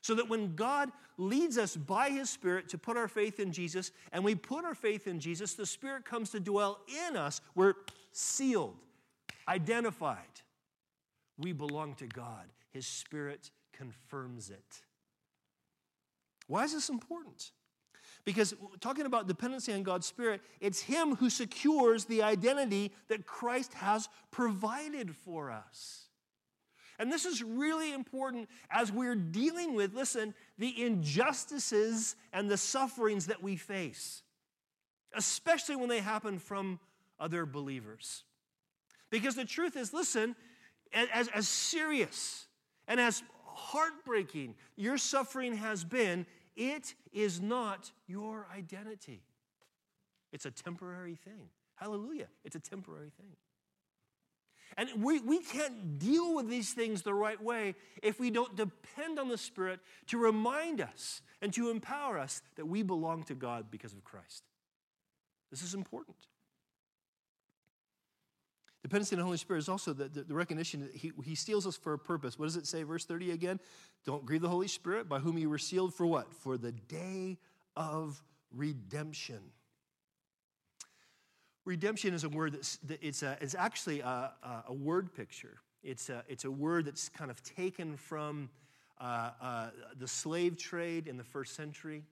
So 0.01 0.15
that 0.15 0.29
when 0.29 0.55
God 0.55 0.91
leads 1.17 1.57
us 1.57 1.75
by 1.75 2.09
His 2.09 2.29
Spirit 2.29 2.69
to 2.69 2.77
put 2.77 2.97
our 2.97 3.07
faith 3.07 3.39
in 3.39 3.51
Jesus, 3.51 3.91
and 4.11 4.23
we 4.23 4.35
put 4.35 4.65
our 4.65 4.75
faith 4.75 5.07
in 5.07 5.19
Jesus, 5.19 5.53
the 5.53 5.65
Spirit 5.65 6.05
comes 6.05 6.29
to 6.31 6.39
dwell 6.39 6.79
in 7.07 7.17
us. 7.17 7.41
We're 7.55 7.73
sealed, 8.11 8.77
identified. 9.47 10.17
We 11.37 11.51
belong 11.53 11.95
to 11.95 12.07
God. 12.07 12.45
His 12.71 12.87
Spirit 12.87 13.51
confirms 13.73 14.49
it. 14.49 14.81
Why 16.47 16.63
is 16.63 16.73
this 16.73 16.89
important? 16.89 17.51
Because 18.25 18.53
talking 18.79 19.05
about 19.05 19.27
dependency 19.27 19.73
on 19.73 19.83
God's 19.83 20.07
Spirit, 20.07 20.41
it's 20.59 20.81
Him 20.81 21.15
who 21.15 21.29
secures 21.29 22.05
the 22.05 22.23
identity 22.23 22.91
that 23.07 23.25
Christ 23.25 23.73
has 23.75 24.09
provided 24.31 25.15
for 25.15 25.51
us. 25.51 26.08
And 26.99 27.11
this 27.11 27.25
is 27.25 27.41
really 27.41 27.93
important 27.93 28.49
as 28.69 28.91
we're 28.91 29.15
dealing 29.15 29.73
with, 29.73 29.95
listen, 29.95 30.33
the 30.57 30.83
injustices 30.83 32.17
and 32.33 32.51
the 32.51 32.57
sufferings 32.57 33.27
that 33.27 33.41
we 33.41 33.55
face, 33.55 34.21
especially 35.15 35.77
when 35.77 35.87
they 35.87 36.01
happen 36.01 36.37
from 36.37 36.77
other 37.17 37.45
believers. 37.45 38.25
Because 39.09 39.35
the 39.35 39.45
truth 39.45 39.77
is, 39.77 39.93
listen, 39.93 40.35
as, 40.93 41.29
as 41.29 41.47
serious 41.47 42.47
and 42.87 42.99
as 42.99 43.23
heartbreaking 43.45 44.55
your 44.75 44.97
suffering 44.97 45.55
has 45.55 45.85
been, 45.85 46.25
it 46.57 46.93
is 47.13 47.39
not 47.39 47.91
your 48.07 48.45
identity. 48.55 49.23
It's 50.33 50.45
a 50.45 50.51
temporary 50.51 51.15
thing. 51.15 51.49
Hallelujah. 51.75 52.27
It's 52.43 52.55
a 52.55 52.59
temporary 52.59 53.11
thing. 53.17 53.37
And 54.77 55.03
we, 55.03 55.19
we 55.19 55.39
can't 55.39 55.99
deal 55.99 56.35
with 56.35 56.49
these 56.49 56.73
things 56.73 57.01
the 57.01 57.13
right 57.13 57.41
way 57.41 57.75
if 58.01 58.19
we 58.19 58.31
don't 58.31 58.55
depend 58.55 59.19
on 59.19 59.27
the 59.27 59.37
Spirit 59.37 59.79
to 60.07 60.17
remind 60.17 60.81
us 60.81 61.21
and 61.41 61.53
to 61.53 61.69
empower 61.69 62.17
us 62.17 62.41
that 62.55 62.65
we 62.65 62.83
belong 62.83 63.23
to 63.23 63.35
God 63.35 63.65
because 63.71 63.93
of 63.93 64.03
Christ. 64.03 64.43
This 65.51 65.63
is 65.63 65.73
important. 65.73 66.17
Dependency 68.83 69.15
on 69.15 69.19
the 69.19 69.25
Holy 69.25 69.37
Spirit 69.37 69.59
is 69.59 69.69
also 69.69 69.91
the, 69.91 70.07
the, 70.07 70.23
the, 70.23 70.33
recognition 70.33 70.81
that 70.81 70.95
he, 70.95 71.11
he 71.23 71.35
seals 71.35 71.67
us 71.67 71.75
for 71.75 71.93
a 71.93 71.99
purpose. 71.99 72.39
What 72.39 72.45
does 72.45 72.55
it 72.55 72.65
say, 72.65 72.83
verse 72.83 73.03
30 73.03 73.31
again? 73.31 73.59
Don't 74.05 74.25
grieve 74.25 74.41
the 74.41 74.49
Holy 74.49 74.69
Spirit, 74.69 75.09
by 75.09 75.19
whom 75.19 75.37
you 75.37 75.49
were 75.49 75.57
sealed 75.57 75.93
for 75.93 76.05
what? 76.05 76.33
For 76.33 76.57
the 76.57 76.71
day 76.71 77.37
of 77.75 78.23
redemption. 78.55 79.41
Redemption 81.65 82.13
is 82.13 82.23
a 82.23 82.29
word 82.29 82.53
that's 82.53 82.77
that 82.77 82.99
it's, 83.01 83.23
a, 83.23 83.37
it's 83.41 83.55
actually 83.55 83.99
a, 83.99 84.31
a, 84.67 84.73
word 84.73 85.13
picture. 85.13 85.57
It's 85.83 86.09
a, 86.09 86.23
it's 86.27 86.45
a 86.45 86.51
word 86.51 86.85
that's 86.85 87.09
kind 87.09 87.29
of 87.29 87.43
taken 87.43 87.97
from 87.97 88.49
uh, 88.99 89.31
uh, 89.41 89.69
the 89.97 90.07
slave 90.07 90.57
trade 90.57 91.07
in 91.07 91.17
the 91.17 91.23
first 91.23 91.55
century. 91.55 92.03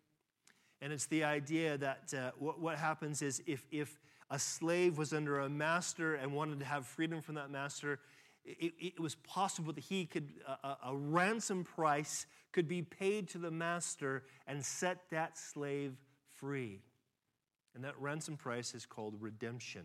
And 0.82 0.94
it's 0.94 1.08
the 1.08 1.24
idea 1.24 1.78
that 1.78 2.14
uh, 2.16 2.32
what, 2.38 2.60
what 2.60 2.78
happens 2.78 3.22
is 3.22 3.42
if, 3.48 3.66
if 3.72 4.00
a 4.30 4.38
slave 4.38 4.98
was 4.98 5.14
under 5.14 5.40
a 5.40 5.50
master 5.50 6.16
and 6.16 6.34
wanted 6.34 6.60
to 6.60 6.66
have 6.66 6.86
freedom 6.86 7.22
from 7.22 7.36
that 7.36 7.50
master, 7.50 8.00
it, 8.46 8.74
it 8.80 9.00
was 9.00 9.16
possible 9.16 9.74
that 9.74 9.84
he 9.84 10.06
could, 10.06 10.30
a, 10.64 10.78
a 10.88 10.96
ransom 10.96 11.64
price 11.64 12.26
could 12.52 12.68
be 12.68 12.82
paid 12.82 13.28
to 13.30 13.38
the 13.38 13.52
master 13.52 14.24
and 14.48 14.64
set 14.64 15.10
that 15.12 15.38
slave 15.38 15.96
free. 16.36 16.80
And 17.78 17.86
that 17.86 17.94
ransom 18.00 18.38
price 18.38 18.74
is 18.74 18.88
called 18.88 19.14
redemption. 19.20 19.84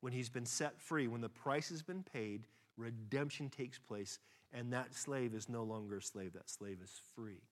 When 0.00 0.14
he's 0.14 0.30
been 0.30 0.46
set 0.46 0.80
free, 0.80 1.08
when 1.08 1.20
the 1.20 1.28
price 1.28 1.68
has 1.68 1.82
been 1.82 2.02
paid, 2.02 2.46
redemption 2.78 3.50
takes 3.50 3.78
place, 3.78 4.18
and 4.50 4.72
that 4.72 4.94
slave 4.94 5.34
is 5.34 5.46
no 5.46 5.62
longer 5.62 5.98
a 5.98 6.02
slave. 6.02 6.32
That 6.32 6.48
slave 6.48 6.78
is 6.82 7.02
free. 7.14 7.42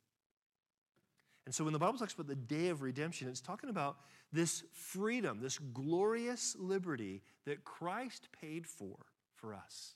And 1.44 1.54
so 1.54 1.62
when 1.62 1.74
the 1.74 1.78
Bible 1.78 1.98
talks 1.98 2.14
about 2.14 2.26
the 2.26 2.34
day 2.34 2.68
of 2.68 2.80
redemption, 2.80 3.28
it's 3.28 3.42
talking 3.42 3.68
about 3.68 3.98
this 4.32 4.64
freedom, 4.72 5.40
this 5.42 5.58
glorious 5.58 6.56
liberty 6.58 7.20
that 7.44 7.62
Christ 7.62 8.28
paid 8.40 8.66
for 8.66 8.96
for 9.34 9.52
us. 9.52 9.94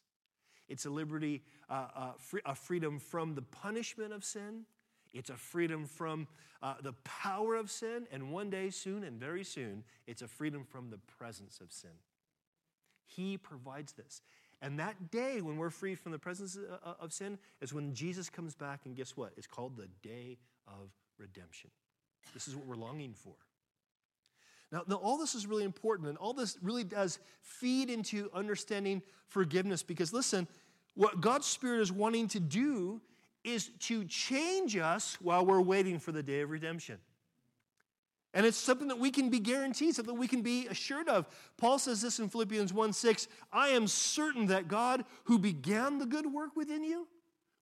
It's 0.69 0.85
a 0.85 0.91
liberty, 0.91 1.43
uh, 1.71 1.87
uh, 1.97 2.13
free, 2.19 2.43
a 2.45 2.55
freedom 2.55 2.99
from 2.99 3.35
the 3.35 3.43
punishment 3.43 4.13
of 4.13 4.25
sin. 4.25 4.67
It's 5.15 5.31
a 5.31 5.37
freedom 5.37 5.87
from 5.87 6.27
uh, 6.63 6.75
the 6.83 6.93
power 7.05 7.55
of 7.55 7.71
sin. 7.71 8.07
And 8.13 8.33
one 8.33 8.51
day, 8.51 8.69
soon 8.71 9.05
and 9.05 9.19
very 9.19 9.45
soon, 9.45 9.85
it's 10.07 10.23
a 10.23 10.29
freedom 10.29 10.65
from 10.65 10.91
the 10.91 10.99
presence 10.99 11.61
of 11.61 11.73
sin. 11.73 11.91
He 13.07 13.39
provides 13.39 13.93
this. 13.93 14.23
And 14.61 14.79
that 14.79 15.11
day 15.11 15.41
when 15.41 15.57
we're 15.57 15.71
freed 15.71 15.99
from 15.99 16.13
the 16.13 16.19
presence 16.19 16.57
uh, 16.57 16.77
uh, 16.85 16.95
of 17.01 17.13
sin 17.13 17.39
is 17.61 17.73
when 17.73 17.95
Jesus 17.95 18.29
comes 18.29 18.55
back, 18.55 18.81
and 18.85 18.97
guess 18.97 19.17
what? 19.17 19.33
It's 19.37 19.47
called 19.47 19.77
the 19.77 19.89
day 20.07 20.39
of 20.67 20.91
redemption. 21.19 21.71
This 22.33 22.49
is 22.49 22.57
what 22.57 22.67
we're 22.67 22.77
longing 22.77 23.15
for. 23.15 23.35
Now, 24.73 24.83
now, 24.89 24.97
all 24.97 25.19
this 25.19 25.35
is 25.35 25.47
really 25.47 25.65
important, 25.65 26.09
and 26.09 26.19
all 26.19 26.33
this 26.33 26.59
really 26.61 26.83
does 26.83 27.21
feed 27.43 27.91
into 27.91 28.31
understanding 28.35 29.03
forgiveness 29.29 29.83
because, 29.83 30.13
listen, 30.13 30.49
what 30.95 31.21
God's 31.21 31.47
Spirit 31.47 31.81
is 31.81 31.93
wanting 31.93 32.29
to 32.29 32.41
do 32.41 33.01
is 33.45 33.71
to 33.81 34.05
change 34.05 34.77
us 34.77 35.19
while 35.21 35.45
we're 35.45 35.61
waiting 35.61 35.99
for 35.99 36.13
the 36.13 36.23
day 36.23 36.41
of 36.41 36.51
redemption. 36.51 36.99
And 38.33 38.45
it's 38.45 38.57
something 38.57 38.89
that 38.89 38.99
we 38.99 39.13
can 39.13 39.29
be 39.29 39.39
guaranteed, 39.39 39.95
something 39.95 40.19
we 40.19 40.27
can 40.27 40.43
be 40.43 40.67
assured 40.67 41.09
of. 41.09 41.29
Paul 41.57 41.79
says 41.79 42.03
this 42.03 42.19
in 42.19 42.29
Philippians 42.29 42.73
1 42.73 42.93
6 42.93 43.29
I 43.53 43.69
am 43.69 43.87
certain 43.87 44.47
that 44.47 44.67
God, 44.67 45.05
who 45.25 45.39
began 45.39 45.99
the 45.99 46.07
good 46.07 46.27
work 46.27 46.57
within 46.57 46.83
you, 46.83 47.07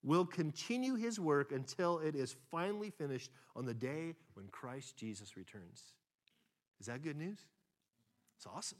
will 0.02 0.24
continue 0.24 0.94
his 0.94 1.20
work 1.20 1.52
until 1.52 1.98
it 1.98 2.16
is 2.16 2.36
finally 2.50 2.90
finished 2.90 3.30
on 3.54 3.66
the 3.66 3.74
day 3.74 4.14
when 4.32 4.48
Christ 4.48 4.96
Jesus 4.96 5.36
returns. 5.36 5.92
Is 6.80 6.86
that 6.86 7.02
good 7.02 7.16
news? 7.16 7.38
It's 8.38 8.46
awesome. 8.46 8.78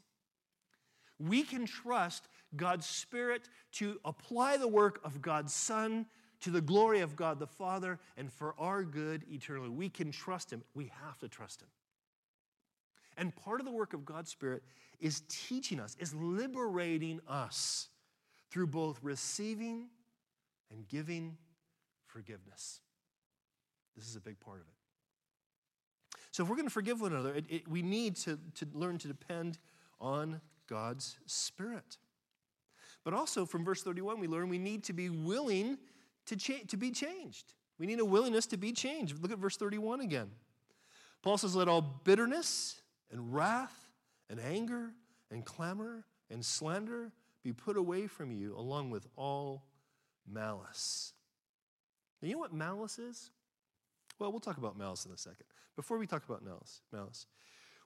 We 1.19 1.43
can 1.43 1.65
trust 1.65 2.27
God's 2.55 2.87
Spirit 2.87 3.49
to 3.73 3.99
apply 4.03 4.57
the 4.57 4.67
work 4.67 4.99
of 5.03 5.21
God's 5.21 5.53
Son 5.53 6.07
to 6.43 6.51
the 6.51 6.61
glory 6.61 6.99
of 6.99 7.15
God 7.15 7.39
the 7.39 7.47
Father 7.47 7.99
and 8.17 8.31
for 8.31 8.53
our 8.59 8.83
good 8.83 9.23
eternally. 9.31 9.69
We 9.69 9.89
can 9.89 10.11
trust 10.11 10.51
Him. 10.51 10.61
We 10.75 10.91
have 11.05 11.17
to 11.19 11.29
trust 11.29 11.61
Him. 11.61 11.69
And 13.17 13.35
part 13.35 13.61
of 13.61 13.65
the 13.65 13.71
work 13.71 13.93
of 13.93 14.05
God's 14.05 14.29
Spirit 14.29 14.63
is 14.99 15.21
teaching 15.29 15.79
us, 15.79 15.95
is 15.99 16.13
liberating 16.13 17.21
us 17.27 17.87
through 18.51 18.67
both 18.67 18.99
receiving 19.01 19.87
and 20.69 20.87
giving 20.87 21.37
forgiveness. 22.07 22.81
This 23.95 24.07
is 24.07 24.15
a 24.15 24.21
big 24.21 24.39
part 24.39 24.57
of 24.57 24.67
it. 24.67 26.19
So, 26.31 26.43
if 26.43 26.49
we're 26.49 26.55
going 26.55 26.67
to 26.67 26.73
forgive 26.73 26.99
one 26.99 27.13
another, 27.13 27.33
it, 27.35 27.45
it, 27.47 27.67
we 27.67 27.83
need 27.83 28.15
to, 28.17 28.39
to 28.55 28.67
learn 28.73 28.97
to 28.97 29.07
depend 29.07 29.59
on 30.01 30.41
God's 30.67 31.15
Spirit. 31.25 31.97
But 33.03 33.13
also, 33.13 33.45
from 33.45 33.63
verse 33.63 33.83
31, 33.83 34.19
we 34.19 34.27
learn 34.27 34.49
we 34.49 34.57
need 34.57 34.83
to 34.85 34.93
be 34.93 35.09
willing 35.09 35.77
to, 36.27 36.35
cha- 36.35 36.65
to 36.67 36.77
be 36.77 36.91
changed. 36.91 37.53
We 37.79 37.85
need 37.85 37.99
a 37.99 38.05
willingness 38.05 38.45
to 38.47 38.57
be 38.57 38.71
changed. 38.71 39.21
Look 39.21 39.31
at 39.31 39.39
verse 39.39 39.57
31 39.57 40.01
again. 40.01 40.31
Paul 41.21 41.37
says, 41.37 41.55
Let 41.55 41.67
all 41.67 41.81
bitterness 41.81 42.81
and 43.11 43.33
wrath 43.33 43.87
and 44.29 44.39
anger 44.39 44.91
and 45.31 45.45
clamor 45.45 46.05
and 46.29 46.43
slander 46.45 47.11
be 47.43 47.51
put 47.51 47.77
away 47.77 48.07
from 48.07 48.31
you, 48.31 48.55
along 48.57 48.89
with 48.89 49.07
all 49.15 49.63
malice. 50.31 51.13
Now, 52.21 52.27
you 52.27 52.35
know 52.35 52.39
what 52.39 52.53
malice 52.53 52.99
is? 52.99 53.31
Well, 54.19 54.31
we'll 54.31 54.39
talk 54.39 54.57
about 54.57 54.77
malice 54.77 55.05
in 55.05 55.11
a 55.11 55.17
second. 55.17 55.45
Before 55.75 55.97
we 55.97 56.07
talk 56.07 56.23
about 56.23 56.43
malice, 56.43 56.81
malice. 56.91 57.25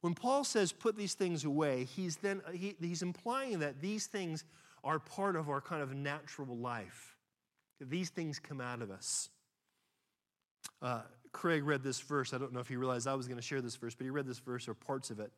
When 0.01 0.13
Paul 0.13 0.43
says 0.43 0.71
put 0.71 0.95
these 0.95 1.15
things 1.15 1.43
away, 1.43 1.85
he's 1.85 2.17
then 2.17 2.41
he, 2.53 2.75
he's 2.79 3.01
implying 3.01 3.59
that 3.59 3.81
these 3.81 4.05
things 4.05 4.43
are 4.83 4.99
part 4.99 5.35
of 5.35 5.49
our 5.49 5.61
kind 5.61 5.81
of 5.81 5.93
natural 5.93 6.55
life. 6.55 7.16
These 7.79 8.09
things 8.09 8.39
come 8.39 8.61
out 8.61 8.81
of 8.81 8.91
us. 8.91 9.29
Uh, 10.81 11.01
Craig 11.31 11.63
read 11.63 11.83
this 11.83 11.99
verse. 11.99 12.33
I 12.33 12.37
don't 12.37 12.53
know 12.53 12.59
if 12.59 12.67
he 12.67 12.75
realized 12.75 13.07
I 13.07 13.15
was 13.15 13.27
going 13.27 13.37
to 13.37 13.43
share 13.43 13.61
this 13.61 13.75
verse, 13.75 13.95
but 13.95 14.03
he 14.05 14.09
read 14.09 14.25
this 14.25 14.39
verse 14.39 14.67
or 14.67 14.73
parts 14.73 15.09
of 15.09 15.19
it 15.19 15.31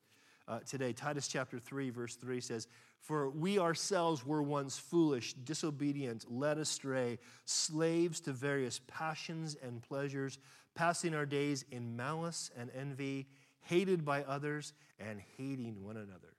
uh, 0.48 0.60
today. 0.68 0.94
Titus 0.94 1.28
chapter 1.28 1.60
3, 1.60 1.90
verse 1.90 2.16
3 2.16 2.42
says, 2.42 2.68
For 3.00 3.30
we 3.30 3.60
ourselves 3.60 4.26
were 4.26 4.42
once 4.42 4.78
foolish, 4.78 5.34
disobedient, 5.34 6.26
led 6.30 6.58
astray, 6.58 7.20
slaves 7.46 8.20
to 8.22 8.34
various 8.34 8.80
passions 8.88 9.56
and 9.62 9.82
pleasures, 9.82 10.40
passing 10.76 11.14
our 11.14 11.26
days 11.26 11.66
in 11.72 11.96
malice 11.96 12.50
and 12.58 12.72
envy, 12.76 13.28
hated 13.62 14.04
by 14.04 14.24
others, 14.24 14.74
and 15.00 15.22
hating 15.38 15.84
one 15.84 15.98
another. 15.98 16.34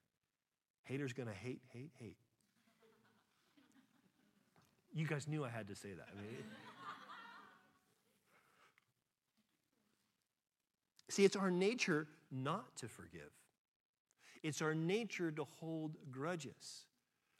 Haters 0.84 1.12
gonna 1.12 1.32
hate, 1.32 1.60
hate, 1.72 1.92
hate. 1.98 2.16
You 4.92 5.06
guys 5.06 5.28
knew 5.28 5.44
I 5.44 5.48
had 5.48 5.68
to 5.68 5.74
say 5.74 5.90
that. 5.92 6.08
I 6.12 6.20
mean, 6.20 6.44
See, 11.10 11.24
it's 11.24 11.36
our 11.36 11.50
nature 11.50 12.06
not 12.30 12.76
to 12.76 12.88
forgive. 12.88 13.32
It's 14.44 14.62
our 14.62 14.74
nature 14.74 15.32
to 15.32 15.44
hold 15.58 15.96
grudges. 16.10 16.84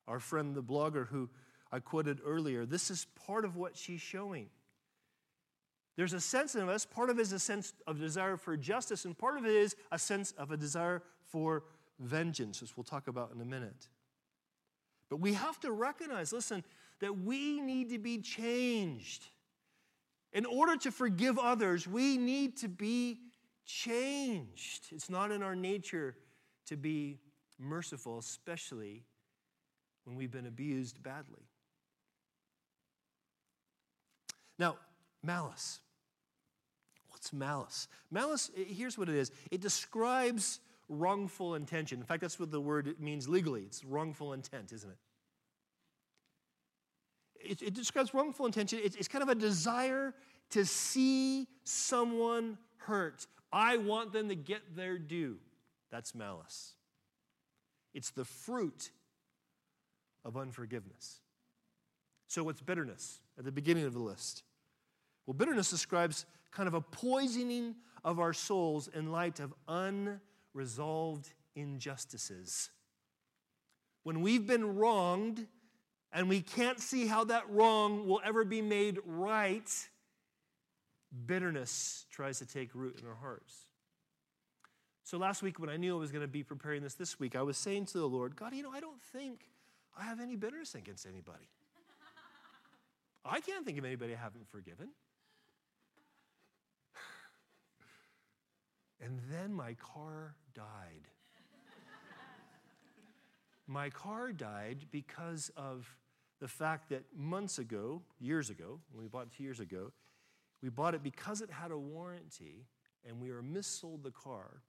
Our 0.09 0.19
friend, 0.19 0.55
the 0.55 0.63
blogger 0.63 1.07
who 1.07 1.31
I 1.71 1.79
quoted 1.79 2.21
earlier, 2.27 2.67
this 2.67 2.91
is 2.91 3.07
part 3.27 3.45
of 3.45 3.57
what 3.57 3.77
she's 3.77 4.01
showing. 4.01 4.49
There's 5.97 6.13
a 6.13 6.21
sense 6.21 6.57
in 6.57 6.69
us, 6.69 6.85
part 6.85 7.11
of 7.11 7.19
it 7.19 7.23
is 7.23 7.33
a 7.33 7.39
sense 7.39 7.73
of 7.87 8.01
desire 8.01 8.37
for 8.37 8.57
justice, 8.57 9.05
and 9.05 9.17
part 9.17 9.37
of 9.37 9.45
it 9.45 9.55
is 9.55 9.77
a 9.93 9.99
sense 9.99 10.33
of 10.33 10.51
a 10.51 10.57
desire 10.57 11.03
for 11.27 11.63
vengeance, 12.01 12.63
as 12.63 12.77
we'll 12.77 12.85
talk 12.85 13.07
about 13.07 13.31
in 13.33 13.41
a 13.41 13.45
minute. 13.45 13.89
But 15.09 15.19
we 15.19 15.35
have 15.35 15.61
to 15.61 15.71
recognize, 15.71 16.33
listen, 16.33 16.65
that 17.01 17.19
we 17.19 17.61
need 17.61 17.91
to 17.91 17.99
be 17.99 18.19
changed. 18.19 19.27
In 20.33 20.47
order 20.47 20.77
to 20.77 20.93
forgive 20.93 21.39
others, 21.39 21.89
we 21.89 22.17
need 22.17 22.59
to 22.59 22.69
be 22.69 23.19
changed. 23.67 24.87
It's 24.93 25.11
not 25.11 25.33
in 25.33 25.43
our 25.43 25.57
nature 25.57 26.15
to 26.67 26.77
be 26.77 27.19
merciful, 27.59 28.19
especially 28.19 29.05
when 30.05 30.17
we've 30.17 30.31
been 30.31 30.47
abused 30.47 31.03
badly. 31.03 31.43
Now, 34.59 34.77
malice. 35.23 35.81
What's 37.09 37.33
malice? 37.33 37.89
Malice, 38.11 38.51
here's 38.55 38.97
what 38.97 39.09
it 39.09 39.15
is 39.15 39.33
it 39.51 39.61
describes 39.61 40.61
wrongful 40.89 41.55
intention. 41.55 41.99
In 41.99 42.05
fact, 42.05 42.21
that's 42.21 42.39
what 42.39 42.51
the 42.51 42.61
word 42.61 42.95
means 43.01 43.29
legally. 43.29 43.63
It's 43.63 43.85
wrongful 43.85 44.33
intent, 44.33 44.73
isn't 44.73 44.91
it? 44.91 44.99
It, 47.43 47.63
it 47.63 47.75
describes 47.75 48.13
wrongful 48.15 48.47
intention. 48.47 48.81
It's, 48.83 48.97
it's 48.97 49.09
kind 49.09 49.23
of 49.23 49.29
a 49.29 49.35
desire 49.35 50.15
to 50.51 50.65
see 50.65 51.47
someone 51.65 52.59
hurt. 52.79 53.27
I 53.53 53.79
want 53.79 54.13
them 54.13 54.29
to 54.29 54.35
get 54.35 54.77
their 54.77 54.99
due. 54.99 55.39
That's 55.91 56.15
malice. 56.15 56.75
It's 57.95 58.11
the 58.11 58.25
fruit 58.25 58.91
of 60.25 60.37
unforgiveness. 60.37 61.21
So, 62.29 62.45
what's 62.45 62.61
bitterness 62.61 63.21
at 63.39 63.45
the 63.45 63.51
beginning 63.53 63.85
of 63.85 63.93
the 63.93 64.01
list? 64.01 64.45
Well, 65.27 65.35
bitterness 65.35 65.71
describes 65.71 66.27
kind 66.53 66.69
of 66.69 66.75
a 66.75 66.81
poisoning 66.81 67.75
of 68.05 68.21
our 68.21 68.33
souls 68.33 68.89
in 68.89 69.11
light 69.11 69.41
of 69.41 69.53
unresolved 69.69 71.33
injustices. 71.55 72.71
When 74.03 74.23
we've 74.23 74.47
been 74.47 74.77
wronged 74.77 75.47
and 76.13 76.29
we 76.29 76.41
can't 76.41 76.81
see 76.81 77.07
how 77.07 77.25
that 77.25 77.49
wrong 77.51 78.07
will 78.07 78.21
ever 78.25 78.45
be 78.45 78.63
made 78.63 78.99
right, 79.05 79.71
bitterness 81.27 82.07
tries 82.11 82.39
to 82.39 82.47
take 82.47 82.75
root 82.75 82.99
in 83.01 83.07
our 83.07 83.15
hearts. 83.15 83.67
So 85.05 85.19
last 85.19 85.43
week, 85.43 85.59
when 85.59 85.69
I 85.69 85.77
knew 85.77 85.97
I 85.97 85.99
was 85.99 86.13
going 86.13 86.23
to 86.23 86.29
be 86.29 86.43
preparing 86.43 86.83
this 86.83 86.95
this 86.95 87.19
week, 87.19 87.35
I 87.35 87.43
was 87.43 87.57
saying 87.57 87.87
to 87.87 87.99
the 87.99 88.07
Lord, 88.07 88.37
God, 88.37 88.55
you 88.55 88.63
know, 88.63 88.71
I 88.71 88.81
don't 88.81 89.03
think 89.03 89.41
I 89.99 90.05
have 90.05 90.21
any 90.21 90.37
bitterness 90.37 90.75
against 90.75 91.07
anybody. 91.07 91.49
I 93.25 93.41
can't 93.41 93.65
think 93.65 93.79
of 93.79 93.85
anybody 93.85 94.15
I 94.15 94.19
haven't 94.19 94.49
forgiven. 94.49 94.89
And 99.03 99.19
then 99.31 99.55
my 99.55 99.75
car 99.75 100.35
died. 100.55 101.09
My 103.71 103.89
car 103.89 104.33
died 104.33 104.85
because 104.91 105.53
of 105.57 105.97
the 106.41 106.49
fact 106.49 106.89
that 106.89 107.05
months 107.17 107.59
ago, 107.59 108.03
years 108.19 108.51
ago, 108.51 108.81
when 108.91 109.05
we 109.05 109.09
bought 109.09 109.27
it 109.27 109.33
two 109.37 109.45
years 109.45 109.61
ago, 109.61 109.93
we 110.61 110.69
bought 110.69 110.95
it 110.95 111.05
because 111.05 111.41
it 111.41 111.51
had 111.51 111.71
a 111.71 111.79
warranty 111.79 112.67
and 113.07 113.21
we 113.21 113.31
were 113.31 113.43
missold 113.43 114.03
the 114.03 114.11
car 114.11 114.63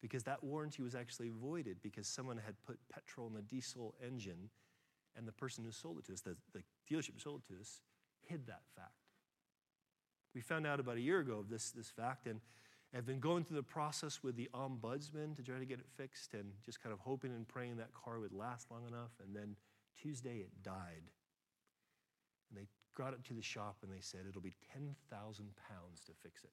because 0.00 0.22
that 0.22 0.44
warranty 0.44 0.82
was 0.82 0.94
actually 0.94 1.30
voided 1.30 1.78
because 1.82 2.06
someone 2.06 2.36
had 2.36 2.54
put 2.64 2.78
petrol 2.88 3.26
in 3.26 3.34
the 3.34 3.42
diesel 3.42 3.96
engine 4.06 4.50
and 5.16 5.26
the 5.26 5.32
person 5.32 5.64
who 5.64 5.72
sold 5.72 5.98
it 5.98 6.04
to 6.04 6.12
us, 6.12 6.20
the, 6.20 6.36
the 6.52 6.62
dealership 6.88 7.14
who 7.14 7.18
sold 7.18 7.42
it 7.44 7.52
to 7.52 7.60
us, 7.60 7.80
hid 8.28 8.46
that 8.46 8.62
fact. 8.76 8.92
We 10.32 10.42
found 10.42 10.64
out 10.64 10.78
about 10.78 10.96
a 10.96 11.00
year 11.00 11.18
ago 11.18 11.40
of 11.40 11.48
this, 11.50 11.70
this 11.72 11.90
fact 11.90 12.28
and 12.28 12.40
have 12.94 13.06
been 13.06 13.20
going 13.20 13.44
through 13.44 13.56
the 13.56 13.62
process 13.62 14.22
with 14.22 14.36
the 14.36 14.48
ombudsman 14.54 15.36
to 15.36 15.42
try 15.42 15.58
to 15.58 15.64
get 15.66 15.78
it 15.78 15.86
fixed 15.96 16.32
and 16.34 16.52
just 16.64 16.82
kind 16.82 16.92
of 16.92 16.98
hoping 17.00 17.32
and 17.32 17.46
praying 17.46 17.76
that 17.76 17.92
car 17.92 18.18
would 18.18 18.32
last 18.32 18.70
long 18.70 18.86
enough. 18.86 19.10
And 19.22 19.36
then 19.36 19.56
Tuesday 20.00 20.38
it 20.38 20.62
died. 20.62 21.10
And 22.48 22.58
they 22.58 22.66
brought 22.96 23.12
it 23.12 23.24
to 23.24 23.34
the 23.34 23.42
shop 23.42 23.76
and 23.82 23.92
they 23.92 24.00
said 24.00 24.20
it'll 24.28 24.40
be 24.40 24.54
10,000 24.72 24.96
pounds 25.68 26.00
to 26.06 26.12
fix 26.22 26.44
it. 26.44 26.50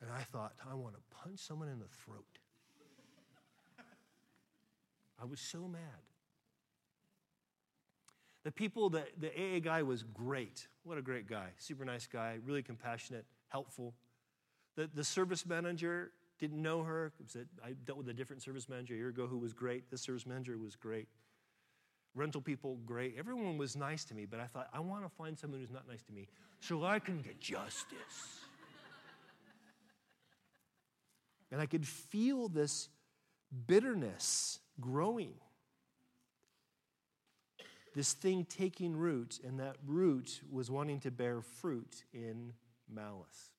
And 0.00 0.10
I 0.10 0.22
thought, 0.22 0.52
I 0.70 0.74
want 0.74 0.94
to 0.94 1.00
punch 1.22 1.40
someone 1.40 1.68
in 1.68 1.78
the 1.78 1.88
throat. 2.04 2.38
I 5.20 5.24
was 5.24 5.40
so 5.40 5.68
mad. 5.68 6.15
The 8.46 8.52
people, 8.52 8.88
the, 8.90 9.02
the 9.18 9.30
AA 9.30 9.58
guy 9.58 9.82
was 9.82 10.04
great. 10.04 10.68
What 10.84 10.98
a 10.98 11.02
great 11.02 11.26
guy. 11.26 11.48
Super 11.58 11.84
nice 11.84 12.06
guy, 12.06 12.38
really 12.46 12.62
compassionate, 12.62 13.24
helpful. 13.48 13.92
The, 14.76 14.88
the 14.94 15.02
service 15.02 15.44
manager 15.44 16.12
didn't 16.38 16.62
know 16.62 16.84
her. 16.84 17.12
I 17.64 17.72
dealt 17.84 17.98
with 17.98 18.08
a 18.08 18.12
different 18.12 18.42
service 18.42 18.68
manager 18.68 18.94
a 18.94 18.98
year 18.98 19.08
ago 19.08 19.26
who 19.26 19.38
was 19.38 19.52
great. 19.52 19.90
This 19.90 20.00
service 20.00 20.26
manager 20.26 20.56
was 20.58 20.76
great. 20.76 21.08
Rental 22.14 22.40
people, 22.40 22.78
great. 22.86 23.16
Everyone 23.18 23.58
was 23.58 23.74
nice 23.74 24.04
to 24.04 24.14
me, 24.14 24.26
but 24.26 24.38
I 24.38 24.46
thought, 24.46 24.68
I 24.72 24.78
want 24.78 25.02
to 25.02 25.08
find 25.08 25.36
someone 25.36 25.58
who's 25.58 25.72
not 25.72 25.88
nice 25.88 26.04
to 26.04 26.12
me 26.12 26.28
so 26.60 26.84
I 26.84 27.00
can 27.00 27.22
get 27.22 27.40
justice. 27.40 28.44
and 31.50 31.60
I 31.60 31.66
could 31.66 31.84
feel 31.84 32.46
this 32.46 32.90
bitterness 33.66 34.60
growing 34.80 35.34
this 37.96 38.12
thing 38.12 38.44
taking 38.44 38.94
root, 38.94 39.40
and 39.42 39.58
that 39.58 39.76
root 39.86 40.42
was 40.52 40.70
wanting 40.70 41.00
to 41.00 41.10
bear 41.10 41.40
fruit 41.40 42.04
in 42.12 42.52
malice. 42.92 43.50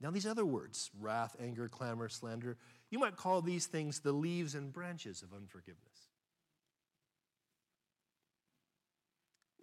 Now, 0.00 0.12
these 0.12 0.26
other 0.26 0.46
words 0.46 0.90
wrath, 0.98 1.36
anger, 1.42 1.68
clamor, 1.68 2.08
slander 2.08 2.56
you 2.88 3.00
might 3.00 3.16
call 3.16 3.42
these 3.42 3.66
things 3.66 4.00
the 4.00 4.12
leaves 4.12 4.54
and 4.54 4.72
branches 4.72 5.22
of 5.22 5.32
unforgiveness. 5.32 5.76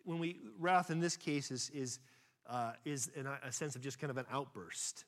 When 0.04 0.20
we, 0.20 0.40
wrath 0.60 0.92
in 0.92 1.00
this 1.00 1.18
case 1.18 1.52
is, 1.52 1.70
is, 1.74 2.00
uh, 2.50 2.74
is 2.86 3.10
in 3.16 3.28
a 3.28 3.52
sense 3.52 3.76
of 3.76 3.82
just 3.82 4.00
kind 4.00 4.12
of 4.12 4.18
an 4.18 4.26
outburst. 4.32 5.04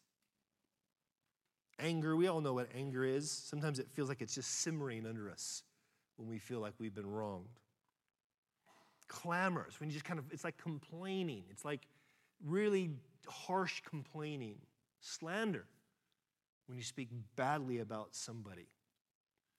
Anger, 1.79 2.15
we 2.15 2.27
all 2.27 2.41
know 2.41 2.53
what 2.53 2.67
anger 2.75 3.05
is. 3.05 3.31
Sometimes 3.31 3.79
it 3.79 3.87
feels 3.93 4.09
like 4.09 4.21
it's 4.21 4.35
just 4.35 4.59
simmering 4.59 5.05
under 5.05 5.29
us 5.29 5.63
when 6.19 6.27
we 6.27 6.37
feel 6.37 6.59
like 6.59 6.73
we've 6.79 6.93
been 6.93 7.09
wronged. 7.09 7.45
Clamors, 9.07 9.79
when 9.79 9.89
you 9.89 9.93
just 9.93 10.05
kind 10.05 10.19
of, 10.19 10.25
it's 10.31 10.43
like 10.43 10.57
complaining. 10.57 11.43
It's 11.49 11.63
like 11.63 11.87
really 12.45 12.91
harsh 13.27 13.81
complaining. 13.89 14.57
Slander, 14.99 15.65
when 16.67 16.77
you 16.77 16.83
speak 16.83 17.07
badly 17.37 17.79
about 17.79 18.09
somebody. 18.11 18.67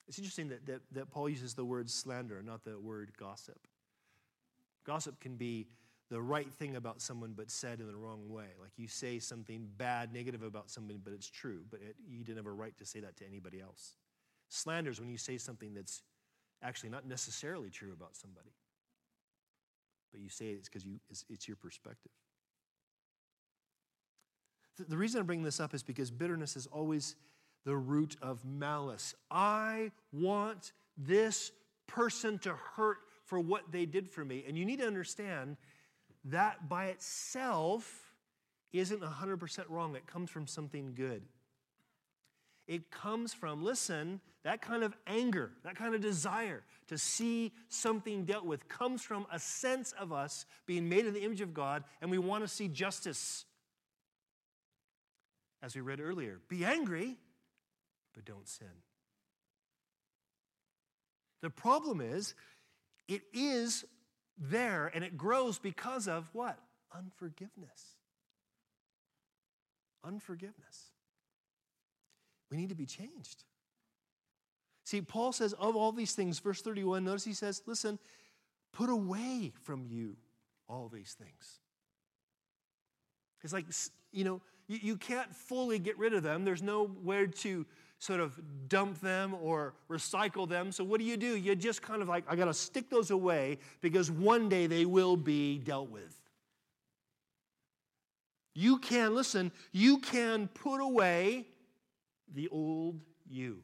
It's 0.07 0.19
interesting 0.19 0.49
that, 0.49 0.65
that, 0.67 0.81
that 0.91 1.09
Paul 1.09 1.29
uses 1.29 1.55
the 1.55 1.65
word 1.65 1.89
slander, 1.89 2.41
not 2.43 2.63
the 2.63 2.79
word 2.79 3.11
gossip. 3.17 3.67
Gossip 4.85 5.19
can 5.19 5.35
be 5.35 5.67
the 6.09 6.21
right 6.21 6.51
thing 6.53 6.75
about 6.75 7.01
someone 7.01 7.33
but 7.35 7.49
said 7.49 7.79
in 7.79 7.87
the 7.87 7.95
wrong 7.95 8.29
way. 8.29 8.47
Like 8.59 8.71
you 8.77 8.87
say 8.87 9.17
something 9.17 9.67
bad, 9.77 10.13
negative 10.13 10.43
about 10.43 10.69
somebody, 10.69 10.99
but 11.03 11.13
it's 11.13 11.29
true, 11.29 11.61
but 11.71 11.79
it, 11.81 11.95
you 12.07 12.23
didn't 12.23 12.37
have 12.37 12.45
a 12.45 12.51
right 12.51 12.77
to 12.77 12.85
say 12.85 12.99
that 12.99 13.17
to 13.17 13.25
anybody 13.25 13.61
else. 13.61 13.95
Slander 14.49 14.91
is 14.91 14.99
when 14.99 15.09
you 15.09 15.17
say 15.17 15.37
something 15.37 15.73
that's 15.73 16.03
actually 16.63 16.89
not 16.89 17.07
necessarily 17.07 17.69
true 17.69 17.91
about 17.93 18.15
somebody, 18.15 18.51
but 20.11 20.21
you 20.21 20.29
say 20.29 20.49
it's 20.49 20.67
because 20.69 20.85
you, 20.85 20.99
it's, 21.09 21.25
it's 21.29 21.47
your 21.47 21.57
perspective. 21.57 22.11
The 24.87 24.97
reason 24.97 25.19
I 25.19 25.23
bring 25.23 25.43
this 25.43 25.59
up 25.59 25.73
is 25.73 25.83
because 25.83 26.11
bitterness 26.11 26.55
is 26.55 26.67
always 26.67 27.15
the 27.65 27.75
root 27.75 28.15
of 28.21 28.43
malice. 28.45 29.13
I 29.29 29.91
want 30.11 30.71
this 30.97 31.51
person 31.87 32.39
to 32.39 32.53
hurt 32.75 32.97
for 33.25 33.39
what 33.39 33.71
they 33.71 33.85
did 33.85 34.09
for 34.09 34.25
me. 34.25 34.43
And 34.47 34.57
you 34.57 34.65
need 34.65 34.79
to 34.79 34.87
understand 34.87 35.57
that 36.25 36.67
by 36.67 36.85
itself 36.87 38.13
isn't 38.73 39.01
100% 39.01 39.65
wrong, 39.69 39.95
it 39.95 40.07
comes 40.07 40.29
from 40.29 40.47
something 40.47 40.93
good. 40.95 41.23
It 42.67 42.91
comes 42.91 43.33
from, 43.33 43.63
listen, 43.63 44.21
that 44.43 44.61
kind 44.61 44.83
of 44.83 44.95
anger, 45.07 45.51
that 45.63 45.75
kind 45.75 45.93
of 45.93 46.01
desire 46.01 46.63
to 46.87 46.97
see 46.97 47.51
something 47.69 48.25
dealt 48.25 48.45
with 48.45 48.67
comes 48.67 49.01
from 49.01 49.25
a 49.31 49.39
sense 49.39 49.93
of 49.93 50.11
us 50.11 50.45
being 50.65 50.89
made 50.89 51.05
in 51.05 51.13
the 51.13 51.23
image 51.23 51.41
of 51.41 51.53
God 51.53 51.83
and 52.01 52.09
we 52.09 52.17
want 52.17 52.43
to 52.43 52.47
see 52.47 52.67
justice. 52.67 53.45
As 55.63 55.75
we 55.75 55.81
read 55.81 55.99
earlier, 55.99 56.39
be 56.49 56.65
angry, 56.65 57.17
but 58.13 58.25
don't 58.25 58.47
sin. 58.47 58.67
The 61.41 61.49
problem 61.49 62.01
is, 62.01 62.35
it 63.07 63.21
is 63.33 63.85
there 64.37 64.91
and 64.93 65.03
it 65.03 65.17
grows 65.17 65.59
because 65.59 66.07
of 66.07 66.29
what? 66.33 66.57
Unforgiveness. 66.95 67.95
Unforgiveness. 70.03 70.90
We 72.51 72.57
need 72.57 72.69
to 72.69 72.75
be 72.75 72.85
changed. 72.85 73.43
See, 74.83 75.01
Paul 75.01 75.31
says, 75.31 75.53
of 75.53 75.75
all 75.75 75.91
these 75.91 76.13
things, 76.13 76.39
verse 76.39 76.61
31, 76.61 77.03
notice 77.03 77.23
he 77.23 77.33
says, 77.33 77.61
listen, 77.65 77.97
put 78.73 78.89
away 78.89 79.53
from 79.63 79.85
you 79.87 80.17
all 80.67 80.89
these 80.93 81.15
things. 81.17 81.59
It's 83.43 83.53
like, 83.53 83.65
you 84.11 84.23
know, 84.23 84.41
you, 84.67 84.79
you 84.81 84.97
can't 84.97 85.33
fully 85.33 85.79
get 85.79 85.97
rid 85.97 86.13
of 86.13 86.23
them. 86.23 86.43
There's 86.43 86.61
nowhere 86.61 87.27
to 87.27 87.65
sort 87.99 88.19
of 88.19 88.39
dump 88.67 88.99
them 88.99 89.35
or 89.41 89.73
recycle 89.89 90.49
them. 90.49 90.71
So 90.71 90.83
what 90.83 90.99
do 90.99 91.05
you 91.05 91.17
do? 91.17 91.37
You 91.37 91.55
just 91.55 91.81
kind 91.81 92.01
of 92.01 92.07
like, 92.07 92.23
I 92.27 92.35
got 92.35 92.45
to 92.45 92.53
stick 92.53 92.89
those 92.89 93.11
away 93.11 93.59
because 93.79 94.09
one 94.09 94.49
day 94.49 94.67
they 94.67 94.85
will 94.85 95.15
be 95.15 95.59
dealt 95.59 95.89
with. 95.89 96.15
You 98.53 98.79
can, 98.79 99.15
listen, 99.15 99.51
you 99.71 99.99
can 99.99 100.49
put 100.49 100.81
away 100.81 101.45
the 102.33 102.47
old 102.49 102.99
you. 103.29 103.59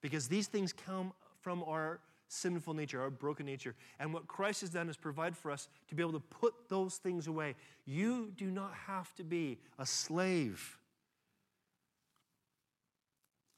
Because 0.00 0.28
these 0.28 0.48
things 0.48 0.72
come 0.72 1.12
from 1.40 1.62
our 1.64 2.00
sinful 2.28 2.74
nature, 2.74 3.00
our 3.00 3.10
broken 3.10 3.46
nature. 3.46 3.74
And 4.00 4.12
what 4.12 4.26
Christ 4.26 4.62
has 4.62 4.70
done 4.70 4.88
is 4.88 4.96
provide 4.96 5.36
for 5.36 5.50
us 5.50 5.68
to 5.88 5.94
be 5.94 6.02
able 6.02 6.12
to 6.12 6.20
put 6.20 6.54
those 6.68 6.96
things 6.96 7.26
away. 7.26 7.54
You 7.84 8.32
do 8.36 8.50
not 8.50 8.72
have 8.86 9.14
to 9.16 9.24
be 9.24 9.58
a 9.78 9.86
slave 9.86 10.78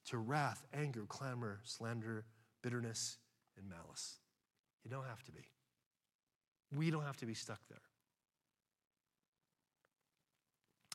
to 0.07 0.19
wrath, 0.19 0.67
anger, 0.75 1.05
clamor, 1.09 1.61
slander, 1.65 2.25
bitterness, 2.63 3.17
and 3.57 3.69
malice. 3.69 4.17
You 4.85 4.91
don't 4.91 5.07
have 5.07 5.23
to 5.25 5.33
be. 5.33 5.49
We 6.77 6.91
don't 6.91 7.05
have 7.05 7.17
to 7.19 7.27
be 7.27 7.35
stuck 7.35 7.61
there. 7.69 7.81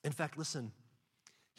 In 0.04 0.12
fact, 0.12 0.38
listen, 0.38 0.72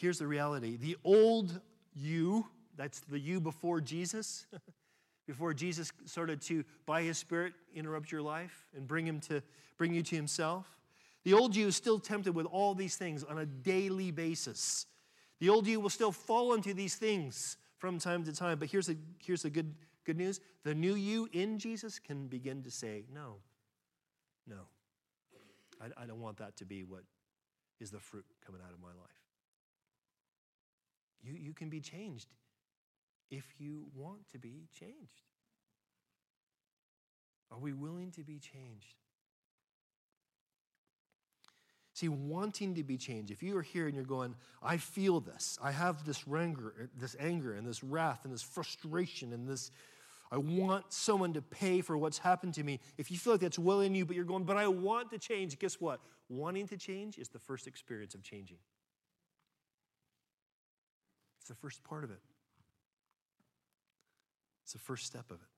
here's 0.01 0.19
the 0.19 0.27
reality 0.27 0.77
the 0.77 0.97
old 1.05 1.61
you, 1.95 2.47
that's 2.77 3.01
the 3.01 3.19
you 3.19 3.41
before 3.41 3.81
Jesus, 3.81 4.47
before 5.27 5.53
Jesus 5.53 5.93
started 6.07 6.41
to, 6.43 6.65
by 6.87 7.03
his 7.03 7.19
Spirit, 7.19 7.53
interrupt 7.75 8.11
your 8.11 8.23
life 8.23 8.67
and 8.75 8.87
bring, 8.87 9.07
him 9.07 9.21
to, 9.21 9.43
bring 9.77 9.93
you 9.93 10.03
to 10.03 10.17
himself. 10.17 10.67
The 11.25 11.35
old 11.35 11.55
you 11.55 11.67
is 11.69 11.77
still 11.77 11.99
tempted 11.99 12.35
with 12.35 12.47
all 12.47 12.75
these 12.75 12.97
things 12.97 13.25
on 13.25 13.39
a 13.39 13.47
daily 13.47 14.11
basis. 14.11 14.87
The 15.39 15.51
old 15.51 15.67
you 15.67 15.79
will 15.79 15.91
still 15.91 16.13
fall 16.13 16.55
into 16.55 16.73
these 16.73 16.95
things 16.95 17.59
from 17.79 17.99
time 17.99 18.25
to 18.25 18.33
time. 18.33 18.59
But 18.59 18.71
here's 18.71 18.87
the, 18.87 18.97
here's 19.19 19.43
the 19.43 19.51
good, 19.51 19.75
good 20.05 20.17
news 20.17 20.41
the 20.65 20.75
new 20.75 20.95
you 20.95 21.29
in 21.33 21.59
Jesus 21.59 21.99
can 21.99 22.27
begin 22.27 22.63
to 22.63 22.71
say, 22.71 23.05
No, 23.15 23.37
no, 24.47 24.61
I, 25.81 26.03
I 26.03 26.07
don't 26.07 26.21
want 26.21 26.39
that 26.39 26.57
to 26.57 26.65
be 26.65 26.85
what 26.85 27.03
is 27.81 27.91
the 27.91 28.01
fruit 28.01 28.25
coming 28.47 28.61
out 28.67 28.73
of 28.73 28.81
my 28.81 28.89
life. 28.89 29.20
You, 31.23 31.35
you 31.35 31.53
can 31.53 31.69
be 31.69 31.81
changed 31.81 32.29
if 33.31 33.45
you 33.59 33.85
want 33.95 34.29
to 34.33 34.39
be 34.39 34.69
changed. 34.79 35.23
Are 37.51 37.59
we 37.59 37.73
willing 37.73 38.11
to 38.13 38.23
be 38.23 38.39
changed? 38.39 38.95
See, 41.95 42.09
wanting 42.09 42.77
to 42.77 42.83
be 42.83 42.97
changed. 42.97 43.31
If 43.31 43.43
you 43.43 43.57
are 43.59 43.63
here 43.63 43.87
and 43.87 43.95
you're 43.95 44.05
going, 44.05 44.35
I 44.63 44.79
feel 44.79 45.21
this, 45.21 45.59
I 45.63 45.73
have 45.73 46.05
this 46.07 46.25
anger, 46.35 46.89
this 46.97 47.17
anger 47.19 47.55
and 47.55 47.67
this 47.67 47.85
wrath 47.85 48.25
and 48.25 48.33
this 48.33 48.43
frustration 48.43 49.33
and 49.33 49.49
this, 49.49 49.71
I 50.33 50.39
want 50.39 50.93
someone 50.93 51.33
to 51.35 51.43
pay 51.43 51.81
for 51.81 51.99
what's 51.99 52.19
happened 52.19 52.55
to 52.55 52.63
me. 52.63 52.79
If 52.97 53.11
you 53.11 53.19
feel 53.19 53.35
like 53.35 53.41
that's 53.41 53.59
well 53.59 53.81
in 53.81 53.95
you, 53.95 54.07
but 54.07 54.15
you're 54.15 54.25
going, 54.25 54.45
but 54.45 54.57
I 54.57 54.69
want 54.69 55.11
to 55.11 55.19
change, 55.19 55.59
guess 55.59 55.81
what? 55.81 56.01
Wanting 56.29 56.69
to 56.69 56.77
change 56.77 57.19
is 57.19 57.29
the 57.29 57.41
first 57.41 57.67
experience 57.67 58.15
of 58.15 58.23
changing. 58.23 58.59
The 61.51 61.57
first 61.57 61.83
part 61.83 62.05
of 62.05 62.13
it. 62.13 62.21
It's 64.63 64.73
the 64.73 64.79
first 64.79 65.05
step 65.05 65.33
of 65.33 65.39
it. 65.39 65.49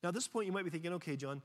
Now, 0.00 0.10
at 0.10 0.14
this 0.14 0.28
point, 0.28 0.46
you 0.46 0.52
might 0.52 0.62
be 0.62 0.70
thinking, 0.70 0.92
okay, 0.92 1.16
John, 1.16 1.42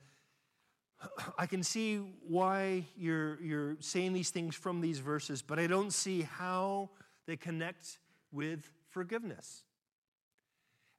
I 1.40 1.48
can 1.48 1.63
see 1.63 1.98
why 2.28 2.86
you're, 2.96 3.42
you're 3.42 3.78
saying 3.80 4.13
these 4.13 4.30
things 4.30 4.54
from 4.56 4.80
these 4.80 5.00
verses, 5.00 5.42
but 5.42 5.58
I 5.58 5.66
don't 5.66 5.92
see 5.92 6.22
how 6.22 6.92
they 7.26 7.36
connect 7.36 7.98
with 8.32 8.72
forgiveness. 8.90 9.63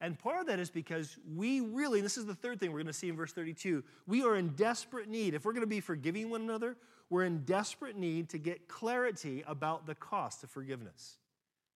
And 0.01 0.19
part 0.19 0.41
of 0.41 0.47
that 0.49 0.59
is 0.59 0.71
because 0.71 1.17
we 1.37 1.61
really, 1.61 2.01
this 2.01 2.19
is 2.19 2.27
the 2.27 2.35
third 2.35 2.59
thing 2.59 2.73
we're 2.73 2.79
going 2.79 2.87
to 2.89 2.93
see 2.93 3.09
in 3.09 3.15
verse 3.17 3.33
32, 3.33 3.85
we 4.09 4.25
are 4.25 4.35
in 4.35 4.49
desperate 4.49 5.09
need. 5.09 5.35
If 5.35 5.45
we're 5.45 5.53
going 5.53 5.61
to 5.61 5.69
be 5.69 5.81
forgiving 5.81 6.29
one 6.29 6.43
another, 6.43 6.77
we're 7.09 7.25
in 7.25 7.45
desperate 7.45 7.97
need 7.97 8.31
to 8.31 8.39
get 8.39 8.67
clarity 8.67 9.45
about 9.47 9.87
the 9.87 9.95
cost 9.95 10.43
of 10.43 10.51
forgiveness, 10.51 11.19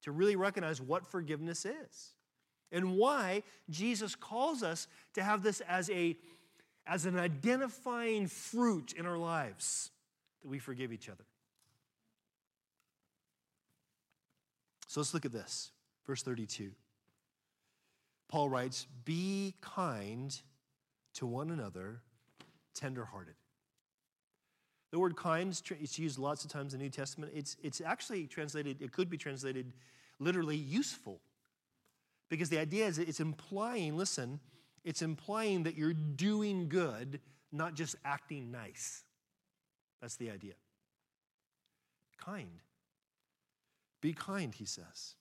to 0.03 0.13
really 0.13 0.37
recognize 0.37 0.81
what 0.81 1.07
forgiveness 1.07 1.65
is, 1.65 2.15
and 2.71 2.97
why 2.97 3.43
Jesus 3.71 4.15
calls 4.15 4.63
us 4.63 4.87
to 5.15 5.23
have 5.23 5.43
this 5.43 5.61
as 5.63 5.91
a 5.91 6.17
as 6.87 7.07
an 7.07 7.17
identifying 7.17 8.27
fruit 8.27 8.93
in 8.93 9.07
our 9.07 9.19
lives 9.19 9.91
that 10.43 10.49
we 10.49 10.59
forgive 10.59 10.93
each 10.93 11.09
other. 11.09 11.25
So 14.89 15.01
let's 15.01 15.15
look 15.15 15.25
at 15.25 15.33
this. 15.33 15.71
Verse 16.07 16.23
32. 16.23 16.73
Paul 18.29 18.49
writes, 18.49 18.87
Be 19.05 19.55
kind 19.61 20.39
to 21.15 21.27
one 21.27 21.51
another, 21.51 22.03
tenderhearted. 22.75 23.35
The 24.93 24.99
word 24.99 25.17
kind, 25.17 25.59
is 25.81 25.99
used 25.99 26.19
lots 26.19 26.45
of 26.45 26.51
times 26.51 26.75
in 26.75 26.79
the 26.79 26.85
New 26.85 26.91
Testament. 26.91 27.33
It's, 27.35 27.57
it's 27.63 27.81
actually 27.81 28.27
translated, 28.27 28.81
it 28.83 28.93
could 28.93 29.09
be 29.09 29.17
translated 29.17 29.73
literally 30.21 30.57
useful. 30.57 31.19
Because 32.29 32.51
the 32.51 32.59
idea 32.59 32.87
is 32.87 32.99
it's 32.99 33.19
implying, 33.19 33.97
listen, 33.97 34.39
it's 34.85 35.01
implying 35.01 35.63
that 35.63 35.77
you're 35.77 35.95
doing 35.95 36.69
good, 36.69 37.21
not 37.51 37.75
just 37.75 37.97
acting 38.05 38.51
nice. 38.51 39.03
That's 40.03 40.17
the 40.17 40.31
idea. 40.31 40.55
Kind. 42.23 42.61
Be 44.03 44.13
kind, 44.13 44.55
he 44.55 44.67
says. 44.67 45.15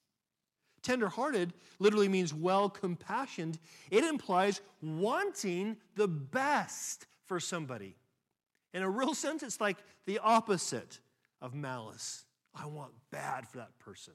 Tenderhearted 0.82 1.54
literally 1.80 2.10
means 2.10 2.34
well 2.34 2.70
compassioned. 2.70 3.58
It 3.90 4.04
implies 4.04 4.60
wanting 4.82 5.78
the 5.96 6.08
best 6.08 7.06
for 7.26 7.40
somebody. 7.40 7.96
In 8.74 8.84
a 8.84 8.90
real 8.90 9.14
sense, 9.14 9.44
it's 9.44 9.60
like 9.60 9.78
the 10.06 10.20
opposite 10.20 11.00
of 11.42 11.54
malice. 11.54 12.26
I 12.56 12.66
want 12.68 12.92
bad 13.12 13.48
for 13.48 13.58
that 13.58 13.78
person. 13.80 14.14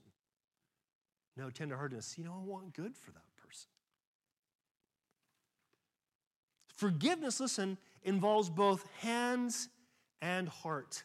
No, 1.36 1.48
tenderheartedness, 1.48 2.16
you 2.16 2.24
know, 2.24 2.34
I 2.34 2.44
want 2.44 2.74
good 2.74 2.96
for 2.96 3.10
that 3.10 3.36
person. 3.36 3.68
Forgiveness, 6.74 7.40
listen, 7.40 7.76
involves 8.02 8.48
both 8.48 8.86
hands 9.00 9.68
and 10.22 10.48
heart. 10.48 11.04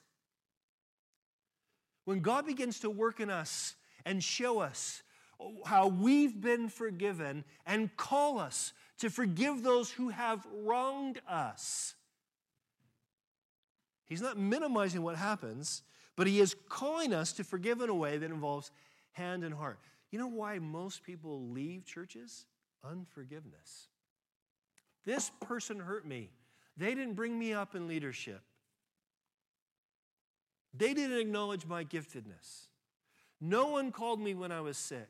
When 2.05 2.21
God 2.21 2.45
begins 2.45 2.79
to 2.81 2.89
work 2.89 3.19
in 3.19 3.29
us 3.29 3.75
and 4.05 4.23
show 4.23 4.59
us 4.59 5.03
how 5.65 5.87
we've 5.87 6.39
been 6.39 6.69
forgiven 6.69 7.43
and 7.65 7.95
call 7.97 8.39
us 8.39 8.73
to 8.99 9.09
forgive 9.09 9.63
those 9.63 9.91
who 9.91 10.09
have 10.09 10.45
wronged 10.63 11.19
us, 11.27 11.95
He's 14.11 14.21
not 14.21 14.37
minimizing 14.37 15.03
what 15.03 15.15
happens, 15.15 15.83
but 16.17 16.27
He 16.27 16.41
is 16.41 16.53
calling 16.67 17.13
us 17.13 17.31
to 17.31 17.45
forgive 17.45 17.79
in 17.79 17.87
a 17.87 17.95
way 17.95 18.17
that 18.17 18.29
involves 18.29 18.69
hand 19.13 19.45
and 19.45 19.55
heart. 19.55 19.79
You 20.11 20.19
know 20.19 20.27
why 20.27 20.59
most 20.59 21.03
people 21.03 21.47
leave 21.47 21.85
churches? 21.85 22.43
Unforgiveness. 22.83 23.87
This 25.05 25.31
person 25.39 25.79
hurt 25.79 26.05
me. 26.05 26.29
They 26.75 26.93
didn't 26.93 27.13
bring 27.13 27.39
me 27.39 27.53
up 27.53 27.73
in 27.73 27.87
leadership. 27.87 28.41
They 30.73 30.93
didn't 30.93 31.17
acknowledge 31.17 31.65
my 31.65 31.85
giftedness. 31.85 32.67
No 33.39 33.67
one 33.67 33.93
called 33.93 34.19
me 34.19 34.35
when 34.35 34.51
I 34.51 34.59
was 34.59 34.77
sick. 34.77 35.07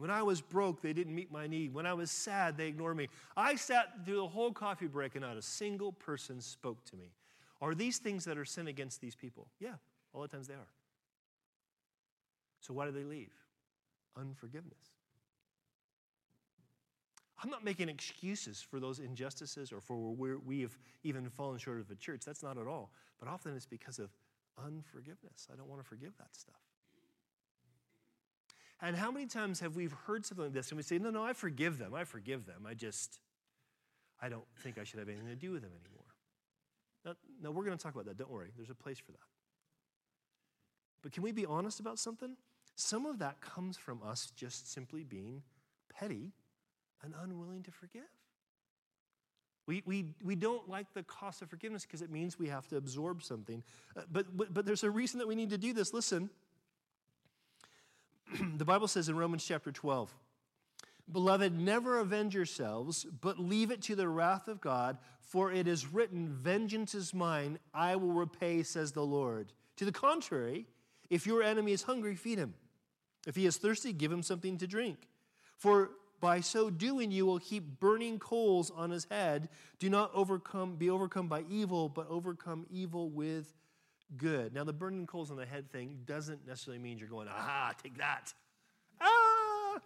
When 0.00 0.10
I 0.10 0.22
was 0.22 0.40
broke, 0.40 0.80
they 0.80 0.92
didn't 0.92 1.14
meet 1.14 1.30
my 1.30 1.46
need. 1.46 1.74
When 1.74 1.84
I 1.84 1.92
was 1.92 2.10
sad, 2.10 2.56
they 2.56 2.68
ignored 2.68 2.96
me. 2.96 3.08
I 3.36 3.54
sat 3.54 4.04
through 4.04 4.16
the 4.16 4.28
whole 4.28 4.52
coffee 4.52 4.86
break 4.86 5.14
and 5.14 5.22
not 5.22 5.36
a 5.36 5.42
single 5.42 5.92
person 5.92 6.40
spoke 6.40 6.84
to 6.86 6.96
me. 6.96 7.12
Are 7.60 7.74
these 7.74 7.98
things 7.98 8.24
that 8.24 8.38
are 8.38 8.46
sin 8.46 8.66
against 8.66 9.02
these 9.02 9.14
people? 9.14 9.48
Yeah, 9.60 9.74
all 10.14 10.22
the 10.22 10.28
times 10.28 10.48
they 10.48 10.54
are. 10.54 10.70
So 12.60 12.72
why 12.72 12.86
do 12.86 12.92
they 12.92 13.04
leave? 13.04 13.30
unforgiveness. 14.16 14.78
I'm 17.42 17.50
not 17.50 17.64
making 17.64 17.88
excuses 17.88 18.60
for 18.60 18.80
those 18.80 18.98
injustices 18.98 19.72
or 19.72 19.80
for 19.80 19.96
where 19.96 20.38
we 20.38 20.60
have 20.60 20.76
even 21.04 21.28
fallen 21.30 21.58
short 21.58 21.80
of 21.80 21.88
the 21.88 21.94
church. 21.94 22.22
That's 22.24 22.42
not 22.42 22.58
at 22.58 22.66
all. 22.66 22.90
But 23.18 23.28
often 23.28 23.56
it's 23.56 23.66
because 23.66 23.98
of 23.98 24.10
unforgiveness. 24.62 25.48
I 25.50 25.56
don't 25.56 25.68
want 25.68 25.82
to 25.82 25.88
forgive 25.88 26.16
that 26.18 26.34
stuff. 26.36 26.60
And 28.82 28.96
how 28.96 29.10
many 29.10 29.26
times 29.26 29.60
have 29.60 29.76
we 29.76 29.88
heard 30.06 30.24
something 30.24 30.46
like 30.46 30.54
this 30.54 30.70
and 30.70 30.76
we 30.76 30.82
say, 30.82 30.98
no, 30.98 31.10
no, 31.10 31.22
I 31.22 31.32
forgive 31.34 31.78
them. 31.78 31.94
I 31.94 32.04
forgive 32.04 32.46
them. 32.46 32.66
I 32.66 32.74
just, 32.74 33.20
I 34.22 34.28
don't 34.28 34.44
think 34.62 34.78
I 34.78 34.84
should 34.84 34.98
have 34.98 35.08
anything 35.08 35.28
to 35.28 35.36
do 35.36 35.52
with 35.52 35.62
them 35.62 35.72
anymore. 35.84 36.04
No, 37.04 37.14
no 37.42 37.50
we're 37.50 37.64
going 37.64 37.76
to 37.76 37.82
talk 37.82 37.94
about 37.94 38.06
that. 38.06 38.16
Don't 38.16 38.30
worry. 38.30 38.50
There's 38.56 38.70
a 38.70 38.74
place 38.74 38.98
for 38.98 39.12
that. 39.12 39.18
But 41.02 41.12
can 41.12 41.22
we 41.22 41.32
be 41.32 41.44
honest 41.46 41.80
about 41.80 41.98
something? 41.98 42.36
Some 42.74 43.04
of 43.04 43.18
that 43.18 43.40
comes 43.40 43.76
from 43.76 44.00
us 44.02 44.32
just 44.34 44.72
simply 44.72 45.04
being 45.04 45.42
petty 45.94 46.32
and 47.02 47.14
unwilling 47.22 47.62
to 47.64 47.70
forgive. 47.70 48.02
We, 49.66 49.82
we, 49.86 50.06
we 50.24 50.34
don't 50.34 50.68
like 50.68 50.92
the 50.94 51.02
cost 51.02 51.42
of 51.42 51.50
forgiveness 51.50 51.82
because 51.82 52.02
it 52.02 52.10
means 52.10 52.38
we 52.38 52.48
have 52.48 52.66
to 52.68 52.76
absorb 52.76 53.22
something. 53.22 53.62
Uh, 53.96 54.02
but, 54.10 54.36
but, 54.36 54.52
but 54.52 54.66
there's 54.66 54.84
a 54.84 54.90
reason 54.90 55.18
that 55.18 55.28
we 55.28 55.34
need 55.34 55.50
to 55.50 55.58
do 55.58 55.72
this. 55.72 55.92
Listen, 55.92 56.30
the 58.56 58.64
Bible 58.64 58.88
says 58.88 59.08
in 59.08 59.16
Romans 59.16 59.44
chapter 59.44 59.72
12, 59.72 60.12
Beloved, 61.10 61.58
never 61.58 61.98
avenge 61.98 62.34
yourselves, 62.34 63.04
but 63.20 63.38
leave 63.38 63.70
it 63.70 63.82
to 63.82 63.96
the 63.96 64.08
wrath 64.08 64.46
of 64.46 64.60
God, 64.60 64.98
for 65.20 65.52
it 65.52 65.66
is 65.66 65.92
written, 65.92 66.28
Vengeance 66.28 66.94
is 66.94 67.12
mine, 67.12 67.58
I 67.74 67.96
will 67.96 68.12
repay, 68.12 68.62
says 68.62 68.92
the 68.92 69.04
Lord. 69.04 69.52
To 69.76 69.84
the 69.84 69.92
contrary, 69.92 70.66
if 71.08 71.26
your 71.26 71.42
enemy 71.42 71.72
is 71.72 71.82
hungry, 71.82 72.14
feed 72.14 72.38
him. 72.38 72.54
If 73.26 73.34
he 73.36 73.46
is 73.46 73.56
thirsty, 73.56 73.92
give 73.92 74.12
him 74.12 74.22
something 74.22 74.58
to 74.58 74.66
drink. 74.66 75.08
For 75.56 75.90
by 76.20 76.40
so 76.40 76.70
doing, 76.70 77.10
you 77.10 77.26
will 77.26 77.38
heap 77.38 77.80
burning 77.80 78.18
coals 78.18 78.70
on 78.70 78.90
his 78.90 79.06
head. 79.10 79.48
Do 79.78 79.90
not 79.90 80.10
overcome, 80.14 80.76
be 80.76 80.90
overcome 80.90 81.28
by 81.28 81.44
evil, 81.50 81.88
but 81.88 82.06
overcome 82.08 82.66
evil 82.70 83.08
with 83.10 83.52
good. 84.16 84.54
Now, 84.54 84.64
the 84.64 84.72
burning 84.72 85.06
coals 85.06 85.30
on 85.30 85.36
the 85.36 85.46
head 85.46 85.70
thing 85.70 86.00
doesn't 86.04 86.46
necessarily 86.46 86.82
mean 86.82 86.98
you're 86.98 87.08
going, 87.08 87.28
aha, 87.28 87.72
take 87.82 87.98
that. 87.98 88.32
Ah! 89.00 89.78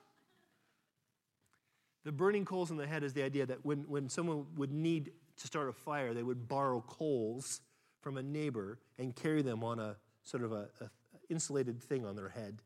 The 2.04 2.12
burning 2.12 2.44
coals 2.44 2.70
on 2.70 2.76
the 2.76 2.86
head 2.86 3.02
is 3.02 3.12
the 3.12 3.22
idea 3.22 3.46
that 3.46 3.64
when, 3.64 3.84
when 3.88 4.08
someone 4.08 4.46
would 4.56 4.72
need 4.72 5.12
to 5.36 5.46
start 5.46 5.68
a 5.68 5.72
fire, 5.72 6.14
they 6.14 6.22
would 6.22 6.48
borrow 6.48 6.82
coals 6.86 7.60
from 8.00 8.18
a 8.18 8.22
neighbor 8.22 8.78
and 8.98 9.16
carry 9.16 9.42
them 9.42 9.64
on 9.64 9.78
a 9.78 9.96
sort 10.22 10.42
of 10.44 10.52
a, 10.52 10.68
a 10.80 10.90
insulated 11.30 11.82
thing 11.82 12.04
on 12.04 12.16
their 12.16 12.28
head. 12.28 12.58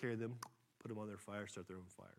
Carry 0.00 0.16
them, 0.16 0.34
put 0.80 0.88
them 0.88 0.98
on 0.98 1.06
their 1.06 1.16
fire, 1.16 1.46
start 1.46 1.68
their 1.68 1.76
own 1.76 1.88
fire. 1.96 2.18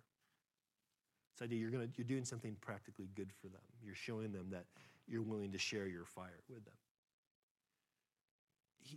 This 1.36 1.46
idea 1.46 1.60
you're, 1.60 1.70
gonna, 1.70 1.90
you're 1.96 2.08
doing 2.08 2.26
something 2.26 2.56
practically 2.62 3.10
good 3.16 3.32
for 3.42 3.48
them. 3.48 3.62
You're 3.84 3.96
showing 3.96 4.32
them 4.32 4.48
that 4.52 4.66
you're 5.08 5.22
willing 5.22 5.52
to 5.52 5.58
share 5.58 5.88
your 5.88 6.06
fire 6.06 6.40
with 6.50 6.66
them. 6.66 6.74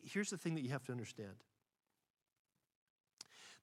Here's 0.04 0.30
the 0.30 0.38
thing 0.38 0.54
that 0.54 0.62
you 0.62 0.70
have 0.70 0.84
to 0.84 0.92
understand 0.92 1.34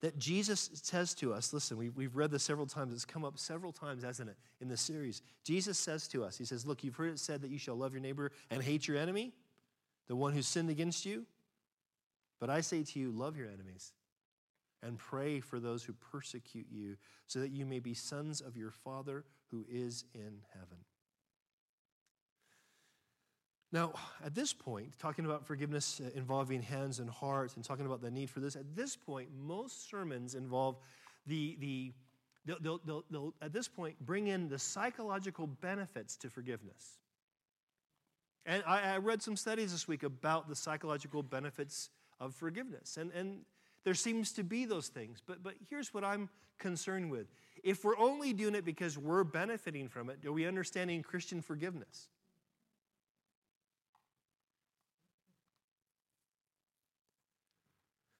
that 0.00 0.18
Jesus 0.18 0.70
says 0.74 1.12
to 1.14 1.32
us, 1.32 1.52
listen, 1.52 1.76
we, 1.76 1.88
we've 1.88 2.14
read 2.14 2.30
this 2.30 2.44
several 2.44 2.66
times, 2.66 2.92
it's 2.92 3.04
come 3.04 3.24
up 3.24 3.38
several 3.38 3.72
times, 3.72 4.04
hasn't 4.04 4.30
it, 4.30 4.36
in 4.60 4.68
this 4.68 4.80
series. 4.80 5.22
Jesus 5.42 5.76
says 5.78 6.06
to 6.08 6.22
us, 6.22 6.38
He 6.38 6.44
says, 6.44 6.64
Look, 6.64 6.84
you've 6.84 6.94
heard 6.94 7.10
it 7.10 7.18
said 7.18 7.42
that 7.42 7.50
you 7.50 7.58
shall 7.58 7.74
love 7.74 7.92
your 7.92 8.00
neighbor 8.00 8.30
and 8.50 8.62
hate 8.62 8.86
your 8.86 8.96
enemy, 8.96 9.32
the 10.06 10.16
one 10.16 10.32
who 10.32 10.42
sinned 10.42 10.70
against 10.70 11.04
you. 11.04 11.26
But 12.40 12.50
I 12.50 12.60
say 12.60 12.84
to 12.84 12.98
you, 13.00 13.10
love 13.10 13.36
your 13.36 13.48
enemies 13.48 13.92
and 14.82 14.96
pray 14.96 15.40
for 15.40 15.58
those 15.58 15.82
who 15.82 15.92
persecute 15.92 16.66
you, 16.70 16.96
so 17.26 17.40
that 17.40 17.50
you 17.50 17.66
may 17.66 17.80
be 17.80 17.94
sons 17.94 18.40
of 18.40 18.56
your 18.56 18.70
Father 18.70 19.24
who 19.50 19.66
is 19.68 20.04
in 20.14 20.42
heaven. 20.54 20.78
Now, 23.70 23.92
at 24.24 24.34
this 24.34 24.52
point, 24.54 24.98
talking 24.98 25.26
about 25.26 25.44
forgiveness 25.44 26.00
uh, 26.02 26.08
involving 26.14 26.62
hands 26.62 27.00
and 27.00 27.10
hearts 27.10 27.56
and 27.56 27.64
talking 27.64 27.84
about 27.84 28.00
the 28.00 28.10
need 28.10 28.30
for 28.30 28.40
this, 28.40 28.56
at 28.56 28.74
this 28.74 28.96
point, 28.96 29.28
most 29.38 29.90
sermons 29.90 30.34
involve 30.34 30.76
the, 31.26 31.56
the 31.60 31.92
they'll, 32.46 32.80
they'll, 32.84 33.04
they'll, 33.10 33.34
at 33.42 33.52
this 33.52 33.68
point, 33.68 33.94
bring 34.00 34.28
in 34.28 34.48
the 34.48 34.58
psychological 34.58 35.46
benefits 35.46 36.16
to 36.16 36.30
forgiveness. 36.30 36.98
And 38.46 38.62
I, 38.66 38.94
I 38.94 38.96
read 38.96 39.22
some 39.22 39.36
studies 39.36 39.72
this 39.72 39.86
week 39.86 40.02
about 40.02 40.48
the 40.48 40.56
psychological 40.56 41.22
benefits 41.22 41.90
of 42.18 42.34
forgiveness. 42.34 42.96
And, 42.96 43.12
and 43.12 43.40
there 43.84 43.94
seems 43.94 44.32
to 44.32 44.42
be 44.42 44.64
those 44.64 44.88
things. 44.88 45.22
But, 45.24 45.42
but 45.42 45.54
here's 45.68 45.92
what 45.92 46.04
I'm 46.04 46.30
concerned 46.58 47.10
with. 47.10 47.26
If 47.62 47.84
we're 47.84 47.98
only 47.98 48.32
doing 48.32 48.54
it 48.54 48.64
because 48.64 48.96
we're 48.96 49.24
benefiting 49.24 49.88
from 49.88 50.08
it, 50.08 50.24
are 50.24 50.32
we 50.32 50.46
understanding 50.46 51.02
Christian 51.02 51.42
forgiveness? 51.42 52.08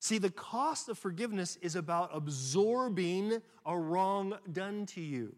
See, 0.09 0.17
the 0.17 0.31
cost 0.31 0.89
of 0.89 0.97
forgiveness 0.97 1.59
is 1.61 1.77
about 1.77 2.09
absorbing 2.15 3.43
a 3.67 3.79
wrong 3.79 4.39
done 4.51 4.87
to 4.87 5.03
you. 5.03 5.37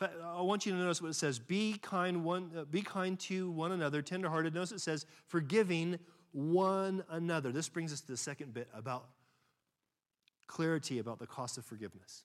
I 0.00 0.40
want 0.40 0.64
you 0.64 0.72
to 0.72 0.78
notice 0.78 1.02
what 1.02 1.10
it 1.10 1.14
says 1.16 1.38
be 1.38 1.76
kind, 1.82 2.24
one, 2.24 2.50
uh, 2.56 2.64
be 2.64 2.80
kind 2.80 3.20
to 3.20 3.50
one 3.50 3.70
another, 3.70 4.00
tenderhearted. 4.00 4.54
Notice 4.54 4.72
it 4.72 4.80
says 4.80 5.04
forgiving 5.26 5.98
one 6.32 7.04
another. 7.10 7.52
This 7.52 7.68
brings 7.68 7.92
us 7.92 8.00
to 8.00 8.06
the 8.06 8.16
second 8.16 8.54
bit 8.54 8.68
about 8.72 9.04
clarity 10.46 11.00
about 11.00 11.18
the 11.18 11.26
cost 11.26 11.58
of 11.58 11.66
forgiveness. 11.66 12.24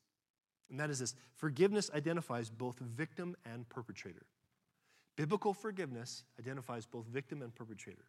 And 0.70 0.80
that 0.80 0.90
is 0.90 1.00
this 1.00 1.16
forgiveness 1.36 1.92
identifies 1.94 2.50
both 2.50 2.80
victim 2.80 3.36
and 3.44 3.68
perpetrator. 3.68 4.26
Biblical 5.18 5.54
forgiveness 5.54 6.24
identifies 6.40 6.86
both 6.86 7.08
victim 7.08 7.42
and 7.42 7.54
perpetrator. 7.54 8.06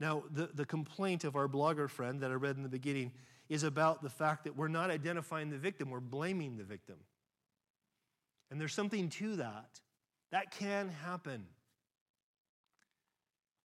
Now, 0.00 0.24
the, 0.30 0.48
the 0.54 0.64
complaint 0.64 1.24
of 1.24 1.36
our 1.36 1.46
blogger 1.46 1.88
friend 1.88 2.20
that 2.22 2.30
I 2.30 2.34
read 2.34 2.56
in 2.56 2.62
the 2.62 2.70
beginning 2.70 3.12
is 3.50 3.62
about 3.62 4.02
the 4.02 4.08
fact 4.08 4.44
that 4.44 4.56
we're 4.56 4.68
not 4.68 4.90
identifying 4.90 5.50
the 5.50 5.58
victim, 5.58 5.90
we're 5.90 6.00
blaming 6.00 6.56
the 6.56 6.64
victim. 6.64 6.96
And 8.50 8.60
there's 8.60 8.74
something 8.74 9.10
to 9.10 9.36
that. 9.36 9.80
That 10.32 10.50
can 10.52 10.88
happen. 10.88 11.44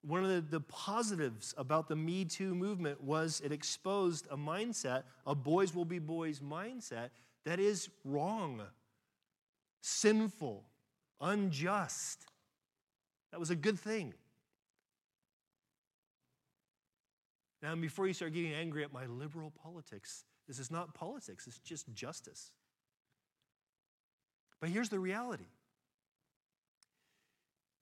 One 0.02 0.24
of 0.24 0.30
the, 0.30 0.41
the 0.41 0.60
positives 0.60 1.54
about 1.58 1.88
the 1.88 1.95
Me 1.95 2.26
Too 2.26 2.54
movement 2.54 3.02
was 3.02 3.41
it 3.43 3.52
exposed 3.52 4.28
a 4.30 4.38
mindset, 4.38 5.04
a 5.26 5.34
boys 5.34 5.74
will 5.74 5.86
be 5.86 6.00
boys 6.00 6.41
mindset, 6.41 7.10
that 7.45 7.60
is 7.60 7.89
wrong, 8.04 8.62
sinful, 9.82 10.63
unjust. 11.21 12.26
That 13.32 13.39
was 13.39 13.50
a 13.50 13.56
good 13.56 13.80
thing. 13.80 14.13
Now, 17.65 17.73
before 17.73 18.06
you 18.06 18.13
start 18.13 18.34
getting 18.34 18.54
angry 18.54 18.84
at 18.84 18.93
my 18.93 19.08
liberal 19.08 19.51
politics, 19.63 20.23
this 20.47 20.60
is 20.60 20.69
not 20.69 20.93
politics, 20.93 21.47
it's 21.47 21.58
just 21.58 21.91
justice. 21.95 22.51
But 24.62 24.69
here's 24.69 24.89
the 24.89 24.99
reality. 24.99 25.47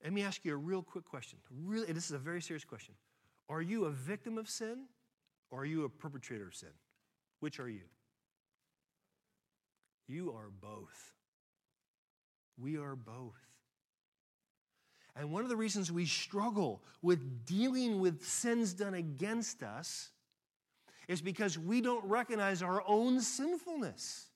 Let 0.01 0.13
me 0.13 0.23
ask 0.23 0.45
you 0.45 0.53
a 0.53 0.55
real 0.55 0.83
quick 0.83 1.03
question. 1.03 1.37
Really, 1.65 1.91
this 1.91 2.05
is 2.05 2.11
a 2.11 2.17
very 2.17 2.41
serious 2.41 2.63
question. 2.63 2.95
Are 3.49 3.61
you 3.61 3.83
a 3.83 3.89
victim 3.89 4.37
of 4.37 4.49
sin 4.49 4.85
or 5.51 5.63
are 5.63 5.65
you 5.65 5.83
a 5.83 5.89
perpetrator 5.89 6.47
of 6.47 6.55
sin? 6.55 6.69
Which 7.41 7.59
are 7.59 7.67
you? 7.67 7.89
You 10.07 10.31
are 10.31 10.49
both. 10.61 11.11
We 12.57 12.77
are 12.77 12.95
both. 12.95 13.52
And 15.15 15.31
one 15.31 15.43
of 15.43 15.49
the 15.49 15.55
reasons 15.55 15.91
we 15.91 16.05
struggle 16.05 16.81
with 17.01 17.45
dealing 17.45 17.99
with 17.99 18.25
sins 18.25 18.73
done 18.73 18.95
against 18.95 19.61
us 19.61 20.09
is 21.07 21.21
because 21.21 21.57
we 21.57 21.81
don't 21.81 22.03
recognize 22.05 22.63
our 22.63 22.83
own 22.87 23.21
sinfulness. 23.21 24.27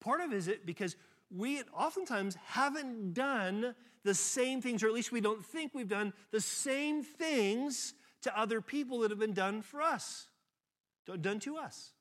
Part 0.00 0.20
of 0.20 0.32
it 0.32 0.36
is 0.36 0.48
it 0.48 0.64
because 0.64 0.96
we 1.30 1.62
oftentimes 1.76 2.36
haven't 2.46 3.12
done 3.12 3.74
the 4.04 4.14
same 4.14 4.62
things, 4.62 4.82
or 4.82 4.86
at 4.86 4.94
least 4.94 5.10
we 5.10 5.20
don't 5.20 5.44
think 5.44 5.74
we've 5.74 5.88
done 5.88 6.12
the 6.30 6.40
same 6.40 7.02
things 7.02 7.94
to 8.22 8.38
other 8.38 8.60
people 8.60 9.00
that 9.00 9.10
have 9.10 9.18
been 9.18 9.34
done 9.34 9.62
for 9.62 9.82
us, 9.82 10.28
done 11.20 11.40
to 11.40 11.56
us. 11.56 11.92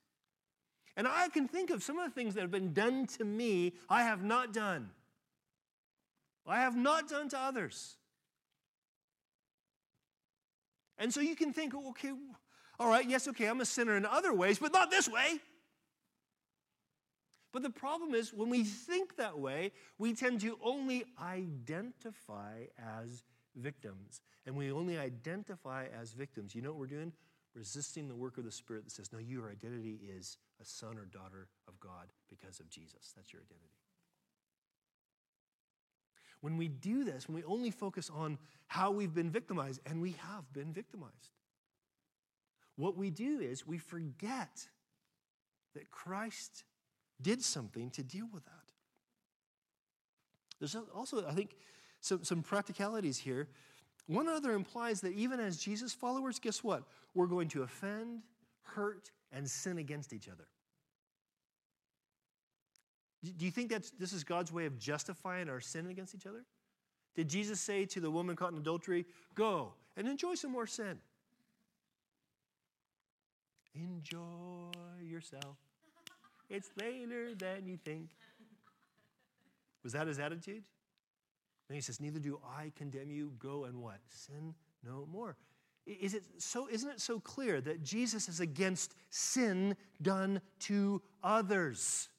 And 0.96 1.08
I 1.08 1.28
can 1.30 1.48
think 1.48 1.70
of 1.72 1.84
some 1.84 2.00
of 2.00 2.06
the 2.06 2.14
things 2.14 2.36
that 2.36 2.42
have 2.42 2.52
been 2.52 2.74
done 2.74 3.08
to 3.18 3.26
me 3.26 3.74
I 3.90 4.04
have 4.04 4.24
not 4.24 4.54
done. 4.54 4.92
I 6.48 6.62
have 6.62 6.76
not 6.76 7.10
done 7.10 7.30
to 7.30 7.40
others. 7.40 7.98
And 10.98 11.14
so 11.14 11.20
you 11.20 11.36
can 11.36 11.52
think, 11.54 11.74
okay, 11.74 12.12
all 12.80 12.88
right, 12.88 13.08
yes, 13.08 13.28
okay, 13.28 13.48
I'm 13.48 13.62
a 13.62 13.66
sinner 13.66 13.98
in 13.98 14.06
other 14.06 14.34
ways, 14.34 14.60
but 14.60 14.72
not 14.72 14.92
this 14.92 15.10
way. 15.10 15.40
But 17.52 17.64
the 17.64 17.70
problem 17.70 18.14
is, 18.14 18.34
when 18.34 18.50
we 18.50 18.64
think 18.64 19.16
that 19.16 19.40
way, 19.40 19.72
we 19.98 20.14
tend 20.14 20.42
to 20.42 20.58
only 20.62 21.06
identify 21.22 22.66
as 22.78 23.24
victims. 23.56 24.22
And 24.46 24.56
we 24.56 24.72
only 24.72 24.98
identify 24.98 25.86
as 26.00 26.12
victims. 26.12 26.54
You 26.54 26.62
know 26.62 26.72
what 26.72 26.80
we're 26.80 26.88
doing? 26.88 27.14
Resisting 27.54 28.10
the 28.10 28.16
work 28.16 28.38
of 28.38 28.44
the 28.44 28.52
Spirit 28.52 28.84
that 28.84 28.92
says, 28.92 29.14
no, 29.14 29.20
your 29.20 29.50
identity 29.50 30.00
is 30.18 30.38
a 30.62 30.66
son 30.66 30.98
or 30.98 31.06
daughter 31.06 31.48
of 31.68 31.80
God 31.80 32.12
because 32.30 32.60
of 32.60 32.70
Jesus. 32.70 33.14
That's 33.16 33.32
your 33.32 33.42
identity. 33.42 33.85
When 36.46 36.58
we 36.58 36.68
do 36.68 37.04
this, 37.04 37.28
when 37.28 37.36
we 37.36 37.44
only 37.46 37.72
focus 37.72 38.12
on 38.14 38.38
how 38.68 38.92
we've 38.92 39.16
been 39.16 39.32
victimized, 39.32 39.82
and 39.84 40.00
we 40.00 40.12
have 40.12 40.44
been 40.54 40.72
victimized, 40.72 41.32
what 42.76 42.96
we 42.96 43.10
do 43.10 43.40
is 43.40 43.66
we 43.66 43.80
forget 43.80 44.68
that 45.74 45.90
Christ 45.90 46.64
did 47.20 47.42
something 47.42 47.90
to 47.90 48.04
deal 48.04 48.28
with 48.32 48.46
that. 48.46 48.72
There's 50.60 50.76
also, 50.94 51.26
I 51.28 51.34
think, 51.34 51.56
some, 52.00 52.24
some 52.24 52.44
practicalities 52.44 53.18
here. 53.18 53.48
One 54.06 54.28
other 54.28 54.52
implies 54.52 55.02
that 55.02 55.14
even 55.14 55.40
as 55.40 55.58
Jesus 55.58 55.94
followers, 55.94 56.38
guess 56.38 56.64
what? 56.64 56.84
We're 57.16 57.26
going 57.26 57.48
to 57.48 57.64
offend, 57.64 58.22
hurt, 58.62 59.10
and 59.32 59.50
sin 59.50 59.80
against 59.80 60.14
each 60.14 60.30
other. 60.30 60.46
Do 63.32 63.46
you 63.46 63.52
think 63.52 63.72
that 63.72 63.90
this 64.00 64.14
is 64.14 64.24
God's 64.24 64.52
way 64.52 64.66
of 64.66 64.78
justifying 64.78 65.50
our 65.50 65.60
sin 65.60 65.88
against 65.88 66.14
each 66.16 66.28
other? 66.28 66.46
Did 67.16 67.30
Jesus 67.30 67.62
say 67.62 67.86
to 67.86 68.00
the 68.00 68.12
woman 68.12 68.36
caught 68.36 68.52
in 68.52 68.58
adultery, 68.58 69.06
Go 69.34 69.74
and 69.96 70.08
enjoy 70.08 70.36
some 70.36 70.52
more 70.52 70.68
sin? 70.68 71.00
Enjoy 73.74 74.72
yourself. 75.02 75.58
It's 76.50 76.70
later 76.80 77.34
than 77.36 77.66
you 77.66 77.78
think. 77.78 78.10
Was 79.84 79.94
that 79.94 80.08
his 80.08 80.20
attitude? 80.20 80.64
And 81.70 81.76
he 81.76 81.82
says, 81.82 82.00
Neither 82.00 82.20
do 82.20 82.40
I 82.58 82.72
condemn 82.76 83.12
you. 83.12 83.34
Go 83.40 83.66
and 83.66 83.82
what? 83.82 84.00
Sin 84.10 84.54
no 84.84 85.08
more. 85.12 85.36
Is 85.86 86.16
it 86.16 86.24
so, 86.40 86.68
isn't 86.68 86.90
it 86.90 87.02
so 87.02 87.20
clear 87.20 87.62
that 87.62 87.84
Jesus 87.84 88.28
is 88.28 88.40
against 88.40 88.96
sin 89.10 89.76
done 90.02 90.42
to 90.62 91.02
others? 91.24 92.10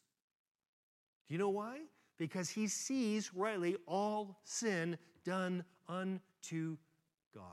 Do 1.28 1.34
you 1.34 1.38
know 1.38 1.48
why? 1.48 1.80
Because 2.18 2.48
he 2.48 2.66
sees 2.66 3.32
rightly 3.34 3.76
all 3.86 4.38
sin 4.44 4.96
done 5.24 5.64
unto 5.88 6.76
God. 7.34 7.44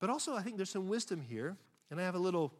But 0.00 0.10
also, 0.10 0.34
I 0.34 0.42
think 0.42 0.56
there's 0.56 0.70
some 0.70 0.88
wisdom 0.88 1.20
here, 1.20 1.56
and 1.90 2.00
I 2.00 2.04
have 2.04 2.14
a 2.14 2.18
little, 2.18 2.54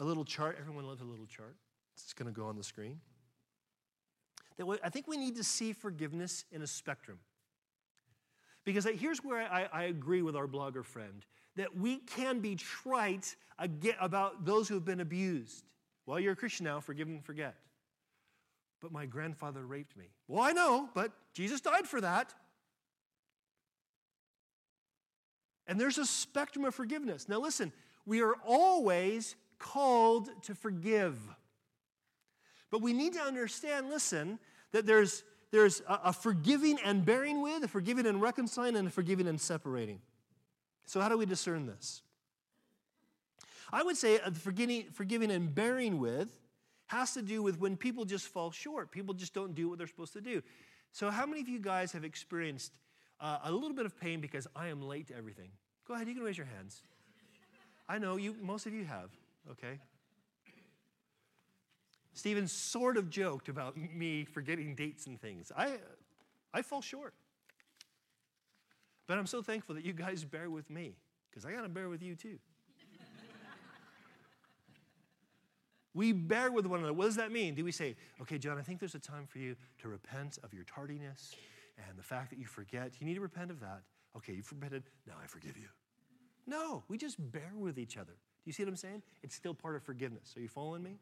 a 0.00 0.04
little 0.04 0.24
chart. 0.24 0.56
Everyone 0.60 0.86
loves 0.86 1.00
a 1.00 1.04
little 1.04 1.26
chart. 1.26 1.56
It's 1.94 2.12
going 2.12 2.32
to 2.32 2.38
go 2.38 2.46
on 2.46 2.56
the 2.56 2.64
screen. 2.64 3.00
That 4.56 4.66
I 4.84 4.90
think 4.90 5.08
we 5.08 5.16
need 5.16 5.36
to 5.36 5.44
see 5.44 5.72
forgiveness 5.72 6.44
in 6.52 6.62
a 6.62 6.66
spectrum. 6.66 7.18
Because 8.64 8.86
here's 8.98 9.18
where 9.18 9.42
I, 9.50 9.68
I 9.72 9.82
agree 9.84 10.22
with 10.22 10.36
our 10.36 10.46
blogger 10.46 10.84
friend 10.84 11.24
that 11.56 11.76
we 11.76 11.98
can 11.98 12.40
be 12.40 12.56
trite 12.56 13.36
about 14.00 14.44
those 14.44 14.68
who 14.68 14.74
have 14.74 14.84
been 14.84 15.00
abused. 15.00 15.64
Well, 16.06 16.20
you're 16.20 16.32
a 16.32 16.36
Christian 16.36 16.64
now, 16.64 16.80
forgive 16.80 17.08
and 17.08 17.24
forget. 17.24 17.54
But 18.80 18.92
my 18.92 19.06
grandfather 19.06 19.64
raped 19.64 19.96
me. 19.96 20.06
Well, 20.28 20.42
I 20.42 20.52
know, 20.52 20.88
but 20.94 21.12
Jesus 21.32 21.60
died 21.60 21.86
for 21.86 22.00
that. 22.00 22.34
And 25.66 25.80
there's 25.80 25.98
a 25.98 26.04
spectrum 26.04 26.64
of 26.64 26.74
forgiveness. 26.74 27.28
Now, 27.28 27.40
listen, 27.40 27.72
we 28.04 28.20
are 28.20 28.34
always 28.44 29.34
called 29.58 30.28
to 30.42 30.54
forgive. 30.54 31.18
But 32.70 32.82
we 32.82 32.92
need 32.92 33.14
to 33.14 33.20
understand, 33.20 33.88
listen, 33.88 34.38
that 34.72 34.84
there's, 34.84 35.24
there's 35.52 35.80
a, 35.88 36.00
a 36.06 36.12
forgiving 36.12 36.78
and 36.84 37.04
bearing 37.04 37.40
with, 37.40 37.64
a 37.64 37.68
forgiving 37.68 38.06
and 38.06 38.20
reconciling, 38.20 38.76
and 38.76 38.88
a 38.88 38.90
forgiving 38.90 39.26
and 39.26 39.40
separating. 39.40 40.00
So, 40.84 41.00
how 41.00 41.08
do 41.08 41.16
we 41.16 41.24
discern 41.24 41.66
this? 41.66 42.02
I 43.72 43.82
would 43.82 43.96
say 43.96 44.20
uh, 44.20 44.30
forgiving, 44.30 44.84
forgiving 44.92 45.30
and 45.30 45.54
bearing 45.54 45.98
with 45.98 46.30
has 46.86 47.14
to 47.14 47.22
do 47.22 47.42
with 47.42 47.58
when 47.58 47.76
people 47.76 48.04
just 48.04 48.28
fall 48.28 48.50
short. 48.50 48.90
People 48.90 49.14
just 49.14 49.34
don't 49.34 49.54
do 49.54 49.68
what 49.68 49.78
they're 49.78 49.86
supposed 49.86 50.12
to 50.14 50.20
do. 50.20 50.42
So, 50.92 51.10
how 51.10 51.26
many 51.26 51.40
of 51.40 51.48
you 51.48 51.58
guys 51.58 51.92
have 51.92 52.04
experienced 52.04 52.72
uh, 53.20 53.38
a 53.44 53.52
little 53.52 53.74
bit 53.74 53.86
of 53.86 53.98
pain 53.98 54.20
because 54.20 54.46
I 54.54 54.68
am 54.68 54.82
late 54.82 55.08
to 55.08 55.16
everything? 55.16 55.50
Go 55.86 55.94
ahead, 55.94 56.08
you 56.08 56.14
can 56.14 56.22
raise 56.22 56.38
your 56.38 56.46
hands. 56.46 56.82
I 57.88 57.98
know 57.98 58.16
you, 58.16 58.34
most 58.40 58.66
of 58.66 58.72
you 58.72 58.84
have, 58.84 59.10
okay? 59.50 59.78
Stephen 62.14 62.46
sort 62.46 62.96
of 62.96 63.10
joked 63.10 63.48
about 63.48 63.76
me 63.76 64.24
forgetting 64.24 64.74
dates 64.74 65.06
and 65.06 65.20
things. 65.20 65.50
I, 65.56 65.78
I 66.52 66.62
fall 66.62 66.80
short. 66.80 67.12
But 69.06 69.18
I'm 69.18 69.26
so 69.26 69.42
thankful 69.42 69.74
that 69.74 69.84
you 69.84 69.92
guys 69.92 70.24
bear 70.24 70.48
with 70.48 70.70
me 70.70 70.96
because 71.28 71.44
I 71.44 71.52
got 71.52 71.62
to 71.62 71.68
bear 71.68 71.88
with 71.88 72.02
you 72.02 72.14
too. 72.14 72.38
We 75.94 76.12
bear 76.12 76.50
with 76.50 76.66
one 76.66 76.80
another. 76.80 76.92
What 76.92 77.06
does 77.06 77.16
that 77.16 77.30
mean? 77.30 77.54
Do 77.54 77.64
we 77.64 77.70
say, 77.70 77.94
okay, 78.20 78.36
John, 78.36 78.58
I 78.58 78.62
think 78.62 78.80
there's 78.80 78.96
a 78.96 79.00
time 79.00 79.26
for 79.26 79.38
you 79.38 79.54
to 79.78 79.88
repent 79.88 80.38
of 80.42 80.52
your 80.52 80.64
tardiness 80.64 81.34
and 81.88 81.96
the 81.96 82.02
fact 82.02 82.30
that 82.30 82.38
you 82.38 82.46
forget? 82.46 82.92
You 82.98 83.06
need 83.06 83.14
to 83.14 83.20
repent 83.20 83.52
of 83.52 83.60
that. 83.60 83.82
Okay, 84.16 84.32
you've 84.32 84.50
repented. 84.50 84.82
Now 85.06 85.14
I 85.22 85.26
forgive 85.26 85.56
you. 85.56 85.68
No, 86.46 86.82
we 86.88 86.98
just 86.98 87.16
bear 87.32 87.52
with 87.56 87.78
each 87.78 87.96
other. 87.96 88.12
Do 88.12 88.48
you 88.48 88.52
see 88.52 88.64
what 88.64 88.70
I'm 88.70 88.76
saying? 88.76 89.02
It's 89.22 89.34
still 89.34 89.54
part 89.54 89.76
of 89.76 89.82
forgiveness. 89.82 90.34
Are 90.36 90.40
you 90.40 90.48
following 90.48 90.82
me? 90.82 90.98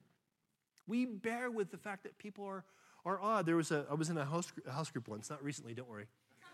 We 0.87 1.07
bear 1.07 1.50
with 1.50 1.70
the 1.70 1.78
fact 1.78 2.02
that 2.05 2.16
people 2.18 2.44
are, 2.44 2.64
are 3.05 3.20
odd. 3.20 3.46
There 3.46 3.57
was 3.57 3.70
a, 3.70 3.87
I 3.90 3.94
was 3.94 4.11
in 4.11 4.18
a 4.18 4.24
house, 4.24 4.52
a 4.66 4.72
house 4.72 4.90
group 4.90 5.09
once, 5.09 5.31
not 5.31 5.42
recently, 5.42 5.74
don't 5.74 5.88
worry. 5.88 6.07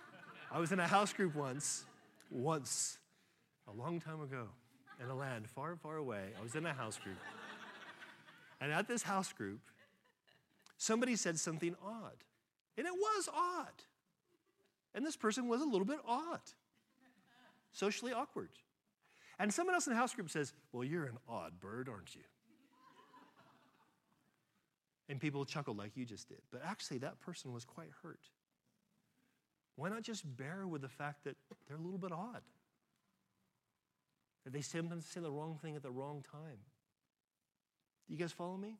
I 0.53 0.59
was 0.59 0.72
in 0.72 0.81
a 0.81 0.87
house 0.87 1.12
group 1.12 1.35
once, 1.35 1.85
once, 2.31 2.98
a 3.66 3.72
long 3.72 4.01
time 4.01 4.20
ago, 4.22 4.48
in 5.03 5.11
a 5.11 5.14
land 5.14 5.48
far, 5.51 5.77
far 5.77 5.96
away. 5.96 6.31
I 6.38 6.42
was 6.42 6.55
in 6.55 6.64
a 6.64 6.72
house 6.72 6.98
group. 6.98 7.16
And 8.61 8.73
at 8.73 8.88
this 8.88 9.03
house 9.03 9.33
group, 9.33 9.61
somebody 10.77 11.16
said 11.16 11.38
something 11.38 11.75
odd. 11.85 12.25
And 12.77 12.87
it 12.87 12.92
was 12.92 13.29
odd. 13.35 13.85
And 14.94 15.05
this 15.07 15.16
person 15.16 15.49
was 15.49 15.61
a 15.61 15.64
little 15.64 15.85
bit 15.85 15.99
odd, 16.07 16.40
socially 17.73 18.12
awkward. 18.12 18.51
And 19.38 19.53
someone 19.53 19.75
else 19.75 19.87
in 19.87 19.92
the 19.92 19.99
house 19.99 20.14
group 20.14 20.31
says, 20.31 20.53
Well, 20.73 20.83
you're 20.83 21.05
an 21.05 21.18
odd 21.29 21.61
bird, 21.61 21.88
aren't 21.88 22.14
you? 22.14 22.23
And 25.09 25.21
people 25.21 25.44
chuckled 25.44 25.79
like 25.79 25.97
you 25.97 26.05
just 26.05 26.29
did. 26.29 26.42
But 26.51 26.62
actually, 26.64 26.99
that 26.99 27.21
person 27.21 27.53
was 27.53 27.64
quite 27.64 27.90
hurt. 28.03 28.21
Why 29.77 29.88
not 29.88 30.03
just 30.03 30.37
bear 30.37 30.66
with 30.66 30.83
the 30.83 30.88
fact 30.88 31.25
that 31.25 31.37
they're 31.66 31.77
a 31.77 31.81
little 31.81 31.99
bit 31.99 32.12
odd? 32.12 32.42
That 34.44 34.53
they 34.53 34.61
sometimes 34.61 35.07
say 35.07 35.21
the 35.21 35.31
wrong 35.31 35.59
thing 35.62 35.77
at 35.77 35.83
the 35.83 35.90
wrong 35.90 36.25
time. 36.31 36.59
Do 38.09 38.14
you 38.14 38.18
guys 38.18 38.33
follow 38.33 38.57
me? 38.57 38.79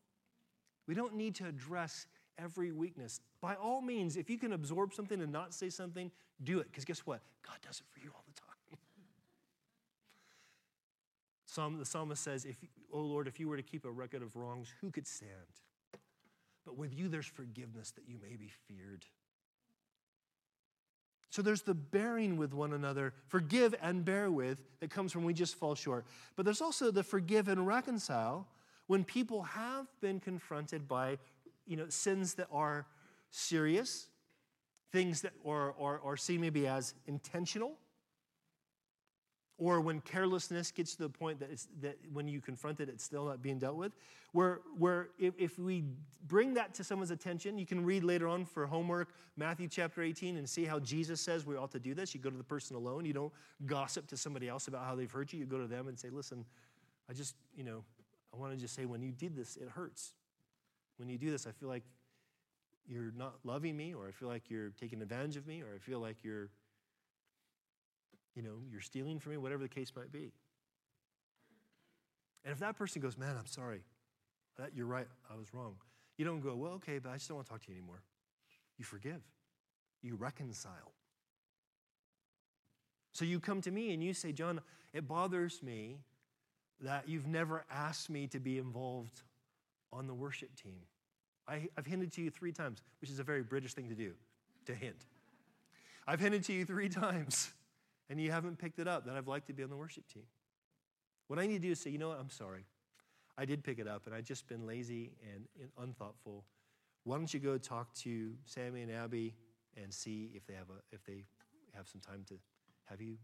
We 0.87 0.95
don't 0.95 1.15
need 1.15 1.35
to 1.37 1.47
address 1.47 2.07
every 2.39 2.73
weakness. 2.73 3.21
By 3.41 3.55
all 3.55 3.83
means, 3.83 4.17
if 4.17 4.31
you 4.31 4.39
can 4.39 4.53
absorb 4.53 4.95
something 4.95 5.21
and 5.21 5.31
not 5.31 5.53
say 5.53 5.69
something, 5.69 6.11
do 6.43 6.61
it. 6.61 6.67
Because 6.71 6.85
guess 6.85 7.01
what? 7.01 7.21
God 7.47 7.57
does 7.67 7.81
it 7.81 7.87
for 7.93 8.01
you 8.01 8.11
all 8.15 8.25
the 8.27 8.41
time. 8.41 8.79
Psalm, 11.47 11.79
the 11.79 11.85
psalmist 11.85 12.23
says, 12.23 12.45
if, 12.45 12.57
Oh 12.93 13.01
Lord, 13.01 13.29
if 13.29 13.39
you 13.39 13.49
were 13.49 13.57
to 13.57 13.63
keep 13.63 13.85
a 13.85 13.91
record 13.91 14.23
of 14.23 14.35
wrongs, 14.35 14.73
who 14.81 14.91
could 14.91 15.07
stand? 15.07 15.31
But 16.65 16.79
with 16.79 16.97
you, 16.97 17.09
there's 17.09 17.27
forgiveness 17.27 17.91
that 17.93 18.09
you 18.09 18.17
may 18.23 18.37
be 18.37 18.51
feared. 18.67 19.05
So 21.31 21.43
there's 21.43 21.63
the 21.63 21.75
bearing 21.75 22.37
with 22.37 22.55
one 22.55 22.73
another, 22.73 23.13
forgive 23.27 23.75
and 23.83 24.05
bear 24.05 24.31
with, 24.31 24.63
that 24.81 24.91
comes 24.91 25.13
from 25.13 25.25
we 25.25 25.35
just 25.35 25.57
fall 25.57 25.75
short. 25.75 26.07
But 26.37 26.45
there's 26.45 26.63
also 26.63 26.91
the 26.91 27.03
forgive 27.03 27.49
and 27.49 27.67
reconcile 27.67 28.49
when 28.89 29.05
people 29.05 29.43
have 29.43 29.87
been 30.01 30.19
confronted 30.19 30.89
by 30.89 31.19
you 31.67 31.77
know, 31.77 31.89
sins 31.89 32.35
that 32.35 32.49
are 32.51 32.87
serious, 33.31 34.09
things 34.91 35.21
that 35.21 35.33
are, 35.47 35.75
are, 35.79 36.01
are 36.03 36.17
seen 36.17 36.41
maybe 36.41 36.67
as 36.67 36.95
intentional, 37.07 37.77
or 39.59 39.81
when 39.81 40.01
carelessness 40.01 40.71
gets 40.71 40.95
to 40.95 41.03
the 41.03 41.09
point 41.09 41.41
that, 41.41 41.51
that 41.81 41.99
when 42.13 42.29
you 42.29 42.41
confront 42.41 42.81
it, 42.81 42.89
it's 42.89 43.05
still 43.05 43.27
not 43.27 43.43
being 43.43 43.59
dealt 43.59 43.77
with. 43.77 43.93
Where, 44.33 44.61
where 44.79 45.09
if, 45.19 45.35
if 45.37 45.59
we 45.59 45.85
bring 46.29 46.55
that 46.55 46.75
to 46.75 46.85
someone's 46.85 47.11
attention, 47.11 47.59
you 47.59 47.67
can 47.67 47.85
read 47.85 48.05
later 48.05 48.29
on 48.29 48.45
for 48.45 48.67
homework 48.67 49.09
Matthew 49.37 49.67
chapter 49.67 50.01
18 50.01 50.37
and 50.37 50.49
see 50.49 50.65
how 50.65 50.79
Jesus 50.79 51.21
says 51.21 51.45
we 51.45 51.57
ought 51.57 51.73
to 51.73 51.81
do 51.81 51.93
this. 51.93 52.15
You 52.15 52.21
go 52.21 52.31
to 52.31 52.37
the 52.37 52.45
person 52.45 52.77
alone. 52.77 53.05
You 53.05 53.13
don't 53.13 53.33
gossip 53.67 54.07
to 54.09 54.17
somebody 54.17 54.49
else 54.49 54.69
about 54.69 54.85
how 54.87 54.95
they've 54.95 55.11
hurt 55.11 55.33
you. 55.33 55.41
You 55.41 55.47
go 55.47 55.59
to 55.59 55.67
them 55.67 55.89
and 55.89 55.99
say, 55.99 56.09
listen, 56.09 56.45
I 57.11 57.13
just, 57.13 57.35
you 57.57 57.65
know, 57.65 57.83
I 58.33 58.37
want 58.37 58.53
to 58.53 58.59
just 58.59 58.75
say, 58.75 58.85
when 58.85 59.03
you 59.03 59.13
did 59.13 59.37
this, 59.37 59.57
it 59.57 59.69
hurts. 59.69 60.13
When 60.97 61.09
you 61.09 61.19
do 61.19 61.31
this, 61.31 61.47
I 61.47 61.53
feel 61.53 61.69
like 61.69 61.85
you're 62.87 63.13
not 63.17 63.35
loving 63.45 63.77
me, 63.77 63.95
or 63.95 64.09
I 64.09 64.11
feel 64.11 64.29
like 64.29 64.51
you're 64.51 64.71
taking 64.81 65.03
advantage 65.03 65.37
of 65.37 65.47
me, 65.47 65.63
or 65.63 65.75
I 65.75 65.79
feel 65.79 66.01
like 66.01 66.17
you're, 66.23 66.51
you 68.35 68.43
know, 68.43 68.57
you're 68.71 68.81
stealing 68.81 69.19
from 69.19 69.33
me, 69.33 69.39
whatever 69.39 69.63
the 69.63 69.69
case 69.69 69.93
might 69.95 70.13
be. 70.13 70.33
And 72.45 72.53
if 72.53 72.61
that 72.61 72.77
person 72.77 73.03
goes, 73.03 73.19
man, 73.19 73.37
I'm 73.39 73.47
sorry, 73.47 73.83
that, 74.59 74.71
you're 74.75 74.87
right, 74.87 75.07
I 75.31 75.37
was 75.37 75.53
wrong. 75.53 75.75
You 76.17 76.25
don't 76.25 76.41
go, 76.41 76.55
well, 76.55 76.73
okay, 76.73 76.99
but 76.99 77.11
I 77.11 77.15
just 77.15 77.29
don't 77.29 77.37
want 77.37 77.47
to 77.47 77.53
talk 77.53 77.63
to 77.63 77.71
you 77.71 77.77
anymore. 77.77 78.03
You 78.79 78.85
forgive, 78.85 79.23
you 80.03 80.17
reconcile. 80.17 80.93
So 83.13 83.25
you 83.25 83.41
come 83.41 83.61
to 83.63 83.71
me 83.71 83.93
and 83.93 84.03
you 84.03 84.15
say, 84.15 84.33
John, 84.33 84.61
it 84.93 85.07
bothers 85.07 85.63
me 85.63 85.99
that 86.81 87.09
you've 87.09 87.27
never 87.27 87.65
asked 87.71 88.11
me 88.11 88.27
to 88.29 88.41
be 88.41 88.59
involved 88.59 89.23
on 89.93 90.07
the 90.07 90.15
worship 90.15 90.55
team. 90.55 90.81
I, 91.47 91.69
have 91.77 91.87
hinted 91.87 92.13
to 92.13 92.23
you 92.23 92.31
three 92.31 92.53
times, 92.53 92.83
which 93.01 93.11
is 93.11 93.19
a 93.19 93.25
very 93.25 93.43
British 93.43 93.75
thing 93.75 93.89
to 93.89 93.95
do, 93.95 94.13
to 94.67 94.75
hint. 94.75 95.07
I've 96.07 96.21
hinted 96.21 96.45
to 96.45 96.53
you 96.53 96.65
three 96.65 96.89
times, 96.89 97.51
and 98.11 98.21
you 98.21 98.31
haven't 98.31 98.59
picked 98.59 98.79
it 98.79 98.87
up 98.87 99.07
that 99.07 99.17
I'd 99.17 99.27
like 99.27 99.47
to 99.47 99.53
be 99.53 99.63
on 99.63 99.71
the 99.71 99.77
worship 99.77 100.07
team. 100.13 100.25
What 101.27 101.39
I 101.39 101.47
need 101.47 101.63
to 101.63 101.69
do 101.69 101.73
is 101.73 101.81
say, 101.81 101.91
you 101.91 101.99
know 101.99 102.09
what, 102.09 102.21
I'm 102.21 102.31
sorry. 102.31 102.65
I 103.37 103.45
did 103.45 103.63
pick 103.63 103.79
it 103.79 103.87
up, 103.87 104.07
and 104.07 104.15
I've 104.15 104.25
just 104.25 104.49
been 104.49 104.67
lazy 104.67 105.13
and, 105.35 105.45
and 105.61 105.71
unthoughtful 105.79 106.45
why 107.09 107.17
don't 107.17 107.33
you 107.33 107.41
go 107.41 107.57
talk 107.57 107.95
to 107.95 108.35
Sammy 108.45 108.83
and 108.83 108.93
Abby 108.93 109.35
and 109.83 109.93
see 109.93 110.31
if 110.35 110.47
they 110.47 110.53
have, 110.53 110.69
a, 110.69 110.95
if 110.95 111.03
they 111.05 111.25
have 111.75 111.89
some 111.89 112.03
time 112.03 112.23
to 112.29 112.35
have 112.85 113.01
you 113.01 113.17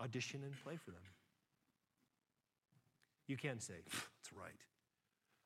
audition 0.00 0.42
and 0.42 0.52
play 0.64 0.76
for 0.76 0.90
them? 0.90 1.00
You 3.28 3.36
can 3.36 3.60
say, 3.60 3.74
That's 3.86 4.32
right. 4.32 4.50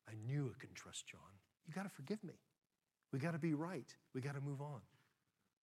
I 0.09 0.12
knew 0.26 0.51
I 0.55 0.59
couldn't 0.59 0.76
trust 0.76 1.07
John. 1.07 1.20
You 1.66 1.74
got 1.74 1.83
to 1.83 1.91
forgive 1.91 2.24
me. 2.24 2.35
We 3.12 3.18
got 3.18 3.33
to 3.33 3.39
be 3.39 3.53
right. 3.53 3.95
We 4.14 4.20
got 4.20 4.35
to 4.35 4.41
move 4.41 4.62
on. 4.62 4.80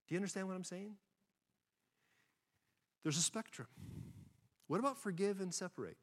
Do 0.07 0.15
you 0.15 0.17
understand 0.17 0.47
what 0.47 0.55
I'm 0.55 0.63
saying? 0.63 0.95
There's 3.03 3.17
a 3.17 3.21
spectrum. 3.21 3.67
What 4.67 4.79
about 4.79 4.97
forgive 4.97 5.41
and 5.41 5.53
separate? 5.53 5.97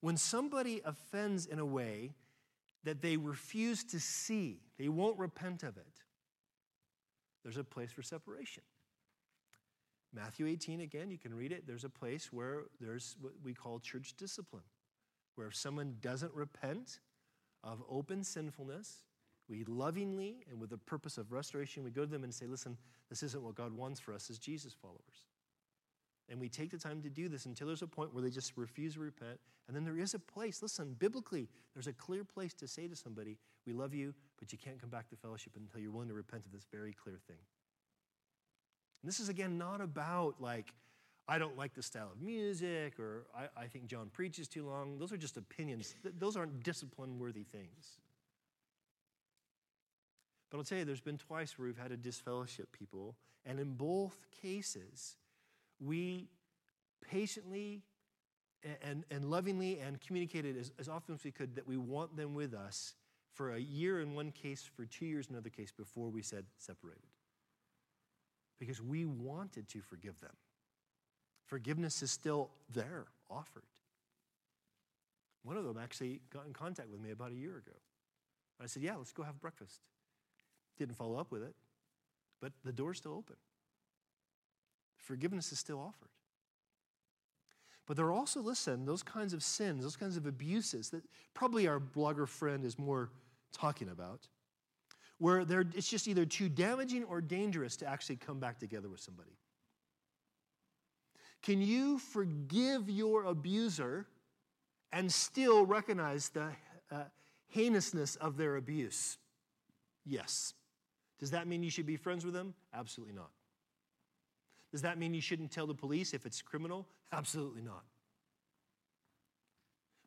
When 0.00 0.16
somebody 0.16 0.80
offends 0.84 1.46
in 1.46 1.58
a 1.58 1.66
way 1.66 2.14
that 2.84 3.02
they 3.02 3.16
refuse 3.16 3.84
to 3.84 4.00
see, 4.00 4.60
they 4.78 4.88
won't 4.88 5.18
repent 5.18 5.62
of 5.62 5.76
it, 5.76 6.02
there's 7.42 7.56
a 7.56 7.64
place 7.64 7.92
for 7.92 8.02
separation. 8.02 8.62
Matthew 10.14 10.46
18, 10.46 10.80
again, 10.80 11.10
you 11.10 11.18
can 11.18 11.34
read 11.34 11.50
it. 11.50 11.66
There's 11.66 11.84
a 11.84 11.90
place 11.90 12.32
where 12.32 12.64
there's 12.80 13.16
what 13.20 13.32
we 13.42 13.52
call 13.52 13.80
church 13.80 14.14
discipline, 14.16 14.62
where 15.34 15.48
if 15.48 15.56
someone 15.56 15.96
doesn't 16.00 16.32
repent 16.34 17.00
of 17.64 17.82
open 17.90 18.22
sinfulness, 18.22 19.04
we 19.48 19.64
lovingly 19.64 20.44
and 20.48 20.60
with 20.60 20.70
the 20.70 20.78
purpose 20.78 21.18
of 21.18 21.32
restoration, 21.32 21.82
we 21.82 21.90
go 21.90 22.02
to 22.02 22.10
them 22.10 22.24
and 22.24 22.32
say, 22.32 22.46
listen, 22.46 22.76
this 23.10 23.22
isn't 23.22 23.42
what 23.42 23.56
God 23.56 23.72
wants 23.72 24.00
for 24.00 24.14
us 24.14 24.30
as 24.30 24.38
Jesus 24.38 24.72
followers. 24.72 25.26
And 26.30 26.40
we 26.40 26.48
take 26.48 26.70
the 26.70 26.78
time 26.78 27.02
to 27.02 27.10
do 27.10 27.28
this 27.28 27.44
until 27.44 27.66
there's 27.66 27.82
a 27.82 27.86
point 27.86 28.14
where 28.14 28.22
they 28.22 28.30
just 28.30 28.56
refuse 28.56 28.94
to 28.94 29.00
repent. 29.00 29.38
And 29.66 29.76
then 29.76 29.84
there 29.84 29.98
is 29.98 30.14
a 30.14 30.18
place, 30.18 30.62
listen, 30.62 30.94
biblically, 30.98 31.48
there's 31.74 31.86
a 31.86 31.92
clear 31.92 32.24
place 32.24 32.54
to 32.54 32.66
say 32.66 32.88
to 32.88 32.96
somebody, 32.96 33.36
We 33.66 33.74
love 33.74 33.92
you, 33.92 34.14
but 34.38 34.50
you 34.50 34.58
can't 34.58 34.80
come 34.80 34.88
back 34.88 35.08
to 35.10 35.16
fellowship 35.16 35.52
until 35.56 35.80
you're 35.80 35.90
willing 35.90 36.08
to 36.08 36.14
repent 36.14 36.46
of 36.46 36.52
this 36.52 36.66
very 36.72 36.94
clear 36.94 37.18
thing. 37.26 37.36
And 39.04 39.08
this 39.10 39.20
is, 39.20 39.28
again, 39.28 39.58
not 39.58 39.82
about 39.82 40.36
like, 40.40 40.72
I 41.28 41.36
don't 41.36 41.58
like 41.58 41.74
the 41.74 41.82
style 41.82 42.08
of 42.10 42.22
music 42.22 42.98
or 42.98 43.26
I, 43.36 43.64
I 43.64 43.66
think 43.66 43.86
John 43.86 44.08
preaches 44.10 44.48
too 44.48 44.64
long. 44.64 44.98
Those 44.98 45.12
are 45.12 45.18
just 45.18 45.36
opinions, 45.36 45.94
those 46.18 46.38
aren't 46.38 46.62
discipline 46.62 47.18
worthy 47.18 47.42
things. 47.42 47.98
But 50.50 50.56
I'll 50.56 50.64
tell 50.64 50.78
you, 50.78 50.86
there's 50.86 51.02
been 51.02 51.18
twice 51.18 51.58
where 51.58 51.66
we've 51.66 51.76
had 51.76 51.90
to 51.90 51.98
disfellowship 51.98 52.72
people, 52.72 53.14
and 53.44 53.60
in 53.60 53.74
both 53.74 54.24
cases, 54.40 55.16
we 55.78 56.30
patiently 57.06 57.82
and, 58.80 59.04
and 59.10 59.26
lovingly 59.26 59.80
and 59.80 60.00
communicated 60.00 60.56
as, 60.56 60.72
as 60.78 60.88
often 60.88 61.14
as 61.14 61.24
we 61.24 61.30
could 61.30 61.56
that 61.56 61.68
we 61.68 61.76
want 61.76 62.16
them 62.16 62.32
with 62.32 62.54
us 62.54 62.94
for 63.34 63.52
a 63.52 63.60
year 63.60 64.00
in 64.00 64.14
one 64.14 64.30
case, 64.30 64.62
for 64.62 64.86
two 64.86 65.04
years 65.04 65.26
in 65.26 65.34
another 65.34 65.50
case, 65.50 65.72
before 65.76 66.08
we 66.08 66.22
said 66.22 66.46
separated. 66.56 67.02
Because 68.58 68.80
we 68.80 69.04
wanted 69.04 69.68
to 69.68 69.80
forgive 69.80 70.20
them. 70.20 70.34
Forgiveness 71.46 72.02
is 72.02 72.10
still 72.10 72.50
there, 72.72 73.06
offered. 73.30 73.64
One 75.42 75.56
of 75.56 75.64
them 75.64 75.76
actually 75.76 76.20
got 76.32 76.46
in 76.46 76.52
contact 76.52 76.90
with 76.90 77.00
me 77.00 77.10
about 77.10 77.32
a 77.32 77.34
year 77.34 77.58
ago. 77.58 77.76
I 78.62 78.66
said, 78.66 78.82
Yeah, 78.82 78.96
let's 78.96 79.12
go 79.12 79.22
have 79.22 79.40
breakfast. 79.40 79.80
Didn't 80.78 80.96
follow 80.96 81.18
up 81.18 81.30
with 81.30 81.42
it, 81.42 81.54
but 82.40 82.52
the 82.64 82.72
door's 82.72 82.98
still 82.98 83.12
open. 83.12 83.36
Forgiveness 84.96 85.52
is 85.52 85.58
still 85.58 85.78
offered. 85.78 86.08
But 87.86 87.96
there 87.96 88.06
are 88.06 88.12
also, 88.12 88.40
listen, 88.40 88.86
those 88.86 89.02
kinds 89.02 89.34
of 89.34 89.42
sins, 89.42 89.82
those 89.82 89.96
kinds 89.96 90.16
of 90.16 90.26
abuses 90.26 90.88
that 90.90 91.02
probably 91.34 91.68
our 91.68 91.78
blogger 91.78 92.26
friend 92.26 92.64
is 92.64 92.78
more 92.78 93.10
talking 93.52 93.90
about, 93.90 94.26
where 95.24 95.64
it's 95.74 95.88
just 95.88 96.06
either 96.06 96.26
too 96.26 96.50
damaging 96.50 97.02
or 97.04 97.22
dangerous 97.22 97.76
to 97.78 97.86
actually 97.86 98.16
come 98.16 98.38
back 98.38 98.58
together 98.58 98.90
with 98.90 99.00
somebody. 99.00 99.38
Can 101.42 101.62
you 101.62 101.98
forgive 101.98 102.90
your 102.90 103.24
abuser 103.24 104.06
and 104.92 105.10
still 105.10 105.64
recognize 105.64 106.28
the 106.28 106.48
uh, 106.92 107.04
heinousness 107.54 108.16
of 108.16 108.36
their 108.36 108.56
abuse? 108.56 109.16
Yes. 110.04 110.52
Does 111.18 111.30
that 111.30 111.46
mean 111.46 111.62
you 111.62 111.70
should 111.70 111.86
be 111.86 111.96
friends 111.96 112.26
with 112.26 112.34
them? 112.34 112.52
Absolutely 112.74 113.14
not. 113.14 113.30
Does 114.72 114.82
that 114.82 114.98
mean 114.98 115.14
you 115.14 115.22
shouldn't 115.22 115.50
tell 115.50 115.66
the 115.66 115.74
police 115.74 116.12
if 116.12 116.26
it's 116.26 116.42
criminal? 116.42 116.86
Absolutely 117.14 117.62
not. 117.62 117.84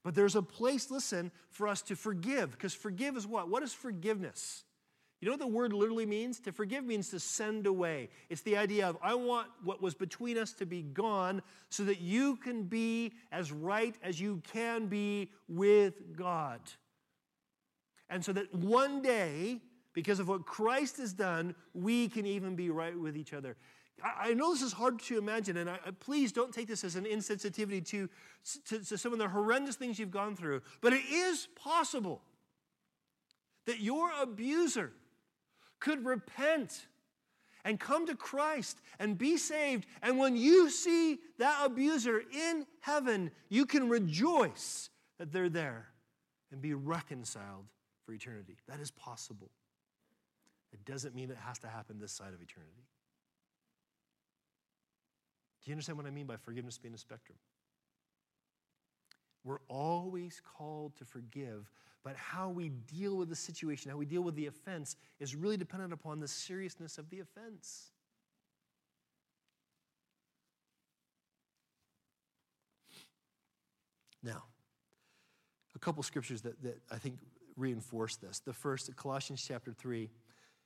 But 0.03 0.13
there's 0.13 0.36
a 0.36 0.43
place, 0.43 0.91
listen, 0.91 1.32
for 1.49 1.68
us 1.68 1.82
to 1.84 1.95
forgive, 1.95 2.51
because 2.51 2.76
forgive 2.76 3.18
is 3.18 3.26
what? 3.26 3.49
What 3.49 3.63
is 3.63 3.74
forgiveness? 3.74 4.63
You 5.20 5.26
know 5.26 5.32
what 5.32 5.39
the 5.39 5.47
word 5.47 5.74
literally 5.74 6.05
means? 6.05 6.39
To 6.41 6.51
forgive 6.51 6.84
means 6.84 7.09
to 7.09 7.20
send 7.20 7.65
away. 7.65 8.09
It's 8.30 8.41
the 8.41 8.55
idea 8.55 8.88
of, 8.88 8.97
I 9.01 9.15
want 9.15 9.47
what 9.63 9.82
was 9.82 9.95
between 9.95 10.38
us 10.38 10.53
to 10.53 10.65
be 10.65 10.84
gone 10.84 11.41
so 11.70 11.84
that 11.86 11.99
you 11.99 12.36
can 12.36 12.63
be 12.63 13.13
as 13.32 13.51
right 13.51 13.95
as 14.03 14.22
you 14.22 14.43
can 14.51 14.86
be 14.86 15.32
with 15.47 16.15
God. 16.15 16.59
And 18.09 18.24
so 18.24 18.32
that 18.34 18.53
one 18.53 19.01
day, 19.01 19.59
because 19.93 20.20
of 20.20 20.28
what 20.28 20.45
Christ 20.45 20.97
has 20.97 21.13
done, 21.13 21.55
we 21.74 22.09
can 22.09 22.28
even 22.28 22.55
be 22.55 22.70
right 22.70 22.97
with 22.97 23.18
each 23.18 23.34
other. 23.34 23.57
I 24.03 24.36
know 24.36 24.53
this 24.53 24.61
is 24.61 24.74
hard 24.74 24.99
to 24.99 25.18
imagine, 25.18 25.57
and 25.57 25.68
I, 25.68 25.80
please 25.99 26.32
don't 26.32 26.53
take 26.53 26.68
this 26.68 26.84
as 26.84 26.95
an 26.95 27.05
insensitivity 27.05 27.84
to, 27.88 28.07
to, 28.68 28.86
to 28.86 28.97
some 28.97 29.11
of 29.11 29.18
the 29.18 29.28
horrendous 29.28 29.76
things 29.76 29.97
you've 29.97 30.11
gone 30.11 30.36
through, 30.36 30.61
but 30.82 30.93
it 30.93 31.03
is 31.09 31.47
possible 31.55 32.22
that 33.65 33.80
your 33.80 34.11
abuser 34.22 34.93
could 35.80 36.05
repent 36.05 36.88
and 37.65 37.80
come 37.80 38.05
to 38.07 38.15
Christ 38.15 38.80
and 38.99 39.17
be 39.17 39.38
saved. 39.38 39.86
And 40.01 40.17
when 40.17 40.38
you 40.38 40.69
see 40.69 41.19
that 41.38 41.65
abuser 41.65 42.19
in 42.19 42.65
heaven, 42.80 43.32
you 43.49 43.65
can 43.65 43.89
rejoice 43.89 44.89
that 45.19 45.32
they're 45.32 45.49
there 45.49 45.88
and 46.51 46.61
be 46.61 46.73
reconciled 46.73 47.65
for 48.05 48.13
eternity. 48.13 48.57
That 48.69 48.80
is 48.80 48.91
possible. 48.91 49.51
It 50.71 50.86
doesn't 50.86 51.13
mean 51.15 51.30
it 51.30 51.38
has 51.45 51.59
to 51.59 51.67
happen 51.67 51.99
this 51.99 52.13
side 52.13 52.34
of 52.34 52.41
eternity. 52.41 52.86
Do 55.63 55.71
you 55.71 55.73
understand 55.73 55.97
what 55.97 56.07
I 56.07 56.11
mean 56.11 56.25
by 56.25 56.38
forgiveness 56.38 56.78
being 56.78 56.93
a 56.93 56.97
spectrum? 56.97 57.38
We're 59.43 59.59
always 59.67 60.41
called 60.57 60.95
to 60.97 61.05
forgive, 61.05 61.69
but 62.03 62.15
how 62.15 62.49
we 62.49 62.69
deal 62.69 63.15
with 63.17 63.29
the 63.29 63.35
situation, 63.35 63.91
how 63.91 63.97
we 63.97 64.05
deal 64.05 64.21
with 64.21 64.35
the 64.35 64.47
offense, 64.47 64.95
is 65.19 65.35
really 65.35 65.57
dependent 65.57 65.93
upon 65.93 66.19
the 66.19 66.27
seriousness 66.27 66.97
of 66.97 67.09
the 67.09 67.19
offense. 67.19 67.91
Now, 74.23 74.43
a 75.75 75.79
couple 75.79 76.03
scriptures 76.03 76.41
that, 76.41 76.61
that 76.63 76.79
I 76.91 76.97
think 76.97 77.19
reinforce 77.55 78.15
this. 78.17 78.39
The 78.39 78.53
first, 78.53 78.93
Colossians 78.95 79.43
chapter 79.45 79.71
3, 79.71 80.09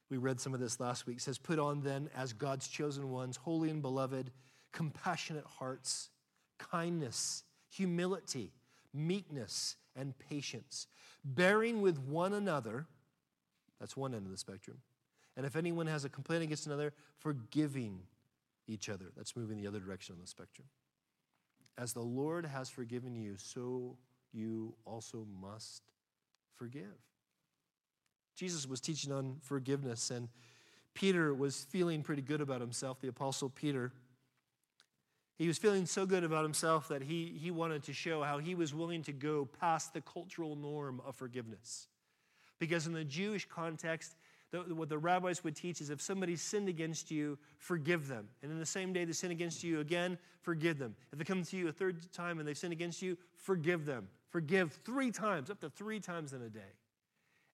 we 0.10 0.18
read 0.18 0.40
some 0.40 0.54
of 0.54 0.60
this 0.60 0.80
last 0.80 1.06
week, 1.06 1.20
says, 1.20 1.38
Put 1.38 1.60
on 1.60 1.82
then 1.82 2.10
as 2.16 2.34
God's 2.34 2.68
chosen 2.68 3.10
ones, 3.10 3.38
holy 3.38 3.70
and 3.70 3.82
beloved 3.82 4.32
compassionate 4.72 5.46
hearts, 5.46 6.10
kindness, 6.58 7.44
humility, 7.70 8.52
meekness, 8.94 9.76
and 9.96 10.18
patience, 10.18 10.88
bearing 11.24 11.82
with 11.82 12.00
one 12.00 12.34
another. 12.34 12.86
That's 13.80 13.98
one 13.98 14.14
end 14.14 14.26
of 14.26 14.32
the 14.32 14.38
spectrum. 14.38 14.78
And 15.36 15.46
if 15.46 15.56
anyone 15.56 15.88
has 15.88 16.06
a 16.06 16.10
complaint 16.10 16.44
against 16.44 16.66
another, 16.68 16.94
forgiving 17.20 18.02
each 18.68 18.90
other. 18.90 19.12
That's 19.16 19.36
moving 19.36 19.58
the 19.58 19.68
other 19.68 19.80
direction 19.80 20.16
on 20.16 20.22
the 20.22 20.28
spectrum. 20.28 20.68
As 21.78 21.94
the 21.94 22.02
Lord 22.02 22.46
has 22.46 22.70
forgiven 22.70 23.16
you, 23.16 23.36
so 23.38 23.98
you 24.32 24.76
also 24.86 25.26
must 25.42 25.84
forgive. 26.56 26.98
Jesus 28.36 28.68
was 28.68 28.80
teaching 28.80 29.12
on 29.12 29.38
forgiveness, 29.42 30.12
and 30.12 30.30
Peter 30.94 31.34
was 31.34 31.64
feeling 31.70 32.02
pretty 32.02 32.22
good 32.22 32.42
about 32.42 32.62
himself. 32.62 33.00
The 33.00 33.08
Apostle 33.08 33.50
Peter 33.50 33.92
he 35.42 35.48
was 35.48 35.58
feeling 35.58 35.88
so 35.88 36.06
good 36.06 36.24
about 36.24 36.44
himself 36.44 36.88
that 36.90 37.02
he, 37.02 37.34
he 37.42 37.50
wanted 37.50 37.82
to 37.86 37.94
show 37.94 38.22
how 38.22 38.38
he 38.38 38.54
was 38.54 38.76
willing 38.76 39.02
to 39.02 39.12
go 39.12 39.50
past 39.60 39.92
the 39.92 40.02
cultural 40.02 40.56
norm 40.56 41.02
of 41.04 41.16
forgiveness. 41.16 41.88
Because 42.60 42.86
in 42.86 42.94
the 42.94 43.04
Jewish 43.04 43.48
context, 43.50 44.18
the, 44.52 44.60
what 44.76 44.88
the 44.88 45.00
rabbis 45.00 45.44
would 45.44 45.56
teach 45.56 45.82
is 45.82 45.90
if 45.90 46.00
somebody 46.00 46.36
sinned 46.36 46.70
against 46.70 47.10
you, 47.10 47.40
forgive 47.58 48.08
them. 48.08 48.28
And 48.44 48.52
in 48.52 48.60
the 48.60 48.68
same 48.68 48.94
day 48.94 49.04
they 49.04 49.14
sin 49.14 49.32
against 49.32 49.64
you 49.64 49.80
again, 49.80 50.20
forgive 50.44 50.78
them. 50.78 50.96
If 51.12 51.18
they 51.18 51.26
come 51.26 51.42
to 51.42 51.58
you 51.58 51.70
a 51.70 51.72
third 51.72 51.98
time 52.14 52.38
and 52.38 52.48
they 52.48 52.54
sin 52.54 52.72
against 52.72 53.02
you, 53.02 53.18
forgive 53.36 53.88
them. 53.88 54.10
Forgive 54.30 54.78
three 54.86 55.10
times, 55.10 55.50
up 55.50 55.60
to 55.62 55.72
three 55.72 56.00
times 56.00 56.34
in 56.34 56.44
a 56.44 56.50
day. 56.50 56.60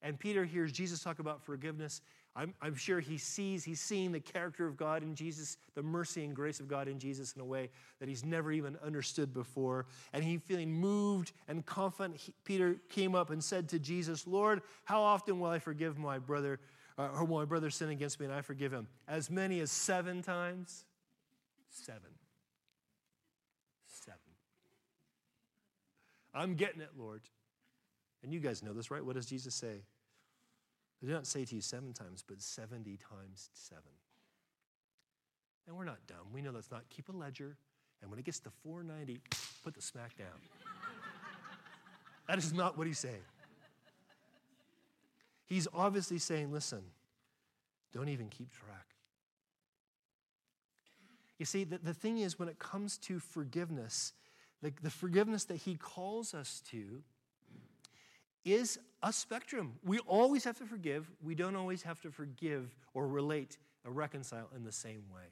And 0.01 0.19
Peter 0.19 0.43
hears 0.43 0.73
Jesus 0.73 1.01
talk 1.01 1.19
about 1.19 1.41
forgiveness. 1.41 2.01
I'm, 2.37 2.53
I'm 2.61 2.75
sure 2.75 2.99
he 2.99 3.17
sees, 3.17 3.63
he's 3.63 3.81
seeing 3.81 4.11
the 4.11 4.19
character 4.19 4.67
of 4.67 4.77
God 4.77 5.01
in 5.01 5.15
Jesus, 5.15 5.57
the 5.73 5.81
mercy 5.81 6.23
and 6.23 6.35
grace 6.35 6.59
of 6.59 6.67
God 6.67 6.87
in 6.87 6.99
Jesus 6.99 7.33
in 7.33 7.41
a 7.41 7.45
way 7.45 7.71
that 7.99 8.07
he's 8.07 8.23
never 8.23 8.51
even 8.51 8.77
understood 8.85 9.33
before. 9.33 9.87
And 10.13 10.23
he 10.23 10.37
feeling 10.37 10.71
moved 10.71 11.31
and 11.47 11.65
confident, 11.65 12.15
he, 12.17 12.35
Peter 12.45 12.75
came 12.89 13.15
up 13.15 13.31
and 13.31 13.43
said 13.43 13.67
to 13.69 13.79
Jesus, 13.79 14.27
Lord, 14.27 14.61
how 14.85 15.01
often 15.01 15.39
will 15.39 15.49
I 15.49 15.57
forgive 15.57 15.97
my 15.97 16.19
brother, 16.19 16.59
uh, 16.99 17.09
or 17.15 17.25
will 17.25 17.39
my 17.39 17.45
brother 17.45 17.71
sin 17.71 17.89
against 17.89 18.19
me 18.19 18.27
and 18.27 18.35
I 18.35 18.41
forgive 18.41 18.71
him? 18.71 18.87
As 19.07 19.31
many 19.31 19.59
as 19.59 19.71
seven 19.71 20.21
times? 20.21 20.85
Seven. 21.71 22.11
Seven. 23.87 24.19
I'm 26.35 26.53
getting 26.53 26.81
it, 26.81 26.91
Lord. 26.95 27.21
And 28.21 28.31
you 28.31 28.39
guys 28.39 28.61
know 28.61 28.73
this, 28.73 28.91
right? 28.91 29.03
What 29.03 29.15
does 29.15 29.25
Jesus 29.25 29.55
say? 29.55 29.81
I 31.01 31.05
did 31.05 31.13
not 31.13 31.27
say 31.27 31.45
to 31.45 31.55
you 31.55 31.61
seven 31.61 31.93
times, 31.93 32.23
but 32.27 32.41
70 32.41 32.97
times 32.97 33.49
seven. 33.53 33.91
And 35.67 35.75
we're 35.75 35.85
not 35.85 35.99
dumb. 36.07 36.27
We 36.33 36.41
know 36.41 36.51
that's 36.51 36.71
not. 36.71 36.89
Keep 36.89 37.09
a 37.09 37.11
ledger. 37.11 37.57
And 38.01 38.09
when 38.09 38.19
it 38.19 38.25
gets 38.25 38.39
to 38.41 38.49
490, 38.63 39.19
put 39.63 39.75
the 39.75 39.81
smack 39.81 40.17
down. 40.17 40.27
that 42.27 42.37
is 42.37 42.53
not 42.53 42.77
what 42.77 42.87
he's 42.87 42.99
saying. 42.99 43.23
He's 45.45 45.67
obviously 45.73 46.17
saying, 46.17 46.51
listen, 46.51 46.81
don't 47.93 48.09
even 48.09 48.27
keep 48.29 48.51
track. 48.51 48.95
You 51.39 51.45
see, 51.45 51.63
the, 51.63 51.77
the 51.77 51.93
thing 51.93 52.17
is, 52.17 52.39
when 52.39 52.49
it 52.49 52.59
comes 52.59 52.97
to 52.99 53.19
forgiveness, 53.19 54.13
the, 54.61 54.73
the 54.81 54.89
forgiveness 54.89 55.45
that 55.45 55.57
he 55.57 55.75
calls 55.75 56.33
us 56.33 56.61
to 56.71 57.03
is 58.47 58.79
a 59.03 59.11
spectrum. 59.11 59.73
We 59.83 59.99
always 59.99 60.43
have 60.45 60.57
to 60.59 60.65
forgive. 60.65 61.11
We 61.21 61.35
don't 61.35 61.55
always 61.55 61.83
have 61.83 62.01
to 62.01 62.11
forgive 62.11 62.75
or 62.93 63.07
relate 63.07 63.57
or 63.85 63.91
reconcile 63.91 64.49
in 64.55 64.63
the 64.63 64.71
same 64.71 65.03
way. 65.13 65.23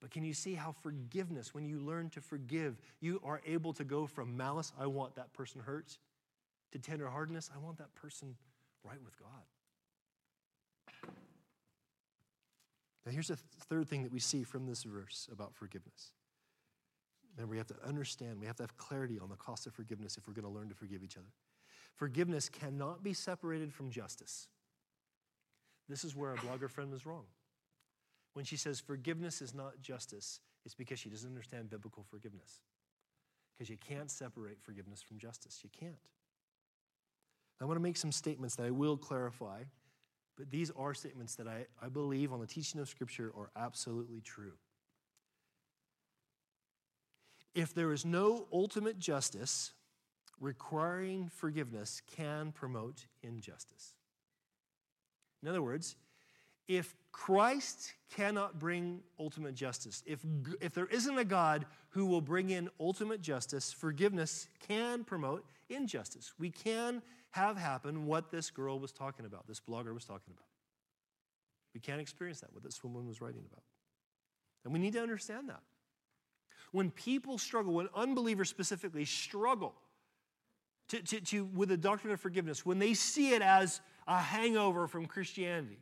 But 0.00 0.10
can 0.10 0.24
you 0.24 0.34
see 0.34 0.54
how 0.54 0.72
forgiveness, 0.72 1.54
when 1.54 1.66
you 1.66 1.80
learn 1.80 2.10
to 2.10 2.20
forgive, 2.20 2.80
you 3.00 3.20
are 3.24 3.40
able 3.46 3.72
to 3.74 3.84
go 3.84 4.06
from 4.06 4.36
malice, 4.36 4.72
I 4.78 4.86
want 4.86 5.16
that 5.16 5.32
person 5.32 5.60
hurt, 5.60 5.98
to 6.72 6.78
tenderheartedness, 6.78 7.50
I 7.54 7.58
want 7.58 7.78
that 7.78 7.94
person 7.94 8.36
right 8.84 9.02
with 9.04 9.18
God. 9.18 11.10
Now, 13.04 13.12
here's 13.12 13.30
a 13.30 13.36
third 13.36 13.88
thing 13.88 14.02
that 14.02 14.12
we 14.12 14.18
see 14.18 14.42
from 14.42 14.66
this 14.66 14.82
verse 14.82 15.28
about 15.32 15.54
forgiveness. 15.54 16.12
Remember, 17.36 17.52
we 17.52 17.58
have 17.58 17.66
to 17.66 17.76
understand, 17.86 18.40
we 18.40 18.46
have 18.46 18.56
to 18.56 18.62
have 18.62 18.76
clarity 18.76 19.18
on 19.18 19.28
the 19.28 19.36
cost 19.36 19.66
of 19.66 19.74
forgiveness 19.74 20.16
if 20.16 20.26
we're 20.26 20.34
going 20.34 20.46
to 20.46 20.50
learn 20.50 20.68
to 20.68 20.74
forgive 20.74 21.02
each 21.02 21.16
other. 21.16 21.32
Forgiveness 21.94 22.48
cannot 22.48 23.02
be 23.02 23.12
separated 23.12 23.72
from 23.72 23.90
justice. 23.90 24.48
This 25.88 26.02
is 26.04 26.16
where 26.16 26.30
our 26.30 26.36
blogger 26.36 26.70
friend 26.70 26.90
was 26.90 27.06
wrong. 27.06 27.24
When 28.32 28.44
she 28.44 28.56
says 28.56 28.80
forgiveness 28.80 29.40
is 29.40 29.54
not 29.54 29.80
justice, 29.80 30.40
it's 30.64 30.74
because 30.74 30.98
she 30.98 31.08
doesn't 31.08 31.28
understand 31.28 31.70
biblical 31.70 32.04
forgiveness. 32.10 32.60
Because 33.56 33.70
you 33.70 33.76
can't 33.76 34.10
separate 34.10 34.60
forgiveness 34.60 35.02
from 35.02 35.18
justice. 35.18 35.60
You 35.62 35.70
can't. 35.78 35.94
I 37.60 37.64
want 37.64 37.76
to 37.76 37.82
make 37.82 37.96
some 37.96 38.12
statements 38.12 38.56
that 38.56 38.66
I 38.66 38.70
will 38.70 38.96
clarify, 38.96 39.62
but 40.36 40.50
these 40.50 40.70
are 40.76 40.92
statements 40.92 41.34
that 41.36 41.48
I, 41.48 41.66
I 41.80 41.88
believe 41.88 42.32
on 42.32 42.40
the 42.40 42.46
teaching 42.46 42.80
of 42.80 42.88
Scripture 42.88 43.32
are 43.36 43.50
absolutely 43.56 44.20
true. 44.20 44.52
If 47.56 47.74
there 47.74 47.90
is 47.90 48.04
no 48.04 48.46
ultimate 48.52 48.98
justice, 48.98 49.72
requiring 50.38 51.30
forgiveness 51.30 52.02
can 52.14 52.52
promote 52.52 53.06
injustice. 53.22 53.94
In 55.42 55.48
other 55.48 55.62
words, 55.62 55.96
if 56.68 56.94
Christ 57.12 57.94
cannot 58.14 58.58
bring 58.58 59.00
ultimate 59.18 59.54
justice, 59.54 60.02
if, 60.04 60.20
if 60.60 60.74
there 60.74 60.86
isn't 60.86 61.16
a 61.16 61.24
God 61.24 61.64
who 61.90 62.04
will 62.04 62.20
bring 62.20 62.50
in 62.50 62.68
ultimate 62.78 63.22
justice, 63.22 63.72
forgiveness 63.72 64.48
can 64.68 65.02
promote 65.02 65.42
injustice. 65.70 66.34
We 66.38 66.50
can 66.50 67.00
have 67.30 67.56
happen 67.56 68.04
what 68.04 68.30
this 68.30 68.50
girl 68.50 68.78
was 68.78 68.92
talking 68.92 69.24
about, 69.24 69.46
this 69.46 69.60
blogger 69.60 69.94
was 69.94 70.04
talking 70.04 70.34
about. 70.34 70.44
We 71.72 71.80
can't 71.80 72.02
experience 72.02 72.40
that, 72.40 72.52
what 72.52 72.62
this 72.62 72.84
woman 72.84 73.06
was 73.06 73.22
writing 73.22 73.44
about. 73.50 73.62
And 74.64 74.74
we 74.74 74.78
need 74.78 74.92
to 74.92 75.00
understand 75.00 75.48
that. 75.48 75.62
When 76.72 76.90
people 76.90 77.38
struggle, 77.38 77.74
when 77.74 77.88
unbelievers 77.94 78.48
specifically 78.48 79.04
struggle 79.04 79.74
to, 80.88 81.02
to, 81.02 81.20
to, 81.20 81.44
with 81.46 81.68
the 81.68 81.76
doctrine 81.76 82.12
of 82.12 82.20
forgiveness, 82.20 82.64
when 82.64 82.78
they 82.78 82.94
see 82.94 83.34
it 83.34 83.42
as 83.42 83.80
a 84.06 84.18
hangover 84.18 84.86
from 84.86 85.06
Christianity, 85.06 85.78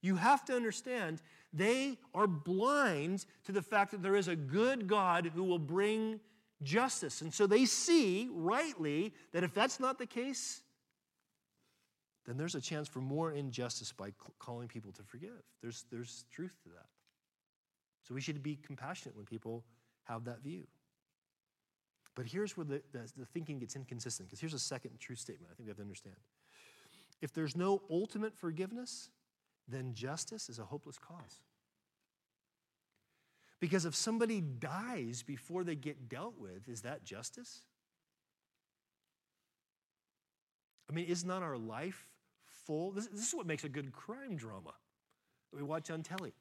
you 0.00 0.16
have 0.16 0.44
to 0.46 0.54
understand 0.54 1.22
they 1.52 1.98
are 2.14 2.26
blind 2.26 3.24
to 3.44 3.52
the 3.52 3.62
fact 3.62 3.90
that 3.92 4.02
there 4.02 4.16
is 4.16 4.28
a 4.28 4.36
good 4.36 4.86
God 4.86 5.32
who 5.34 5.44
will 5.44 5.58
bring 5.58 6.20
justice. 6.62 7.20
And 7.22 7.32
so 7.32 7.46
they 7.46 7.64
see 7.64 8.28
rightly 8.32 9.14
that 9.32 9.44
if 9.44 9.54
that's 9.54 9.80
not 9.80 9.98
the 9.98 10.06
case, 10.06 10.62
then 12.26 12.36
there's 12.36 12.54
a 12.54 12.60
chance 12.60 12.88
for 12.88 13.00
more 13.00 13.32
injustice 13.32 13.92
by 13.92 14.12
calling 14.38 14.68
people 14.68 14.92
to 14.92 15.02
forgive. 15.02 15.42
There's, 15.62 15.84
there's 15.90 16.24
truth 16.30 16.52
to 16.64 16.68
that. 16.70 16.86
So 18.06 18.14
we 18.14 18.20
should 18.20 18.42
be 18.42 18.56
compassionate 18.56 19.16
when 19.16 19.24
people 19.24 19.64
have 20.08 20.24
that 20.24 20.42
view. 20.42 20.66
But 22.14 22.26
here's 22.26 22.56
where 22.56 22.64
the, 22.64 22.82
the, 22.92 23.10
the 23.16 23.26
thinking 23.26 23.60
gets 23.60 23.76
inconsistent, 23.76 24.28
because 24.28 24.40
here's 24.40 24.54
a 24.54 24.58
second 24.58 24.98
truth 24.98 25.18
statement 25.20 25.50
I 25.52 25.54
think 25.54 25.66
we 25.66 25.70
have 25.70 25.76
to 25.76 25.82
understand. 25.82 26.16
If 27.20 27.32
there's 27.32 27.56
no 27.56 27.82
ultimate 27.90 28.34
forgiveness, 28.34 29.10
then 29.68 29.94
justice 29.94 30.48
is 30.48 30.58
a 30.58 30.64
hopeless 30.64 30.98
cause. 30.98 31.40
Because 33.60 33.84
if 33.84 33.94
somebody 33.94 34.40
dies 34.40 35.22
before 35.22 35.64
they 35.64 35.74
get 35.74 36.08
dealt 36.08 36.38
with, 36.38 36.68
is 36.68 36.82
that 36.82 37.04
justice? 37.04 37.62
I 40.88 40.94
mean, 40.94 41.06
is 41.06 41.24
not 41.24 41.42
our 41.42 41.58
life 41.58 42.06
full? 42.66 42.92
This, 42.92 43.08
this, 43.08 43.28
is 43.28 43.34
what 43.34 43.46
makes 43.46 43.64
a 43.64 43.68
good 43.68 43.92
crime 43.92 44.36
drama 44.36 44.72
that 45.50 45.56
we 45.56 45.62
watch 45.62 45.90
on 45.90 46.02
telly. 46.02 46.32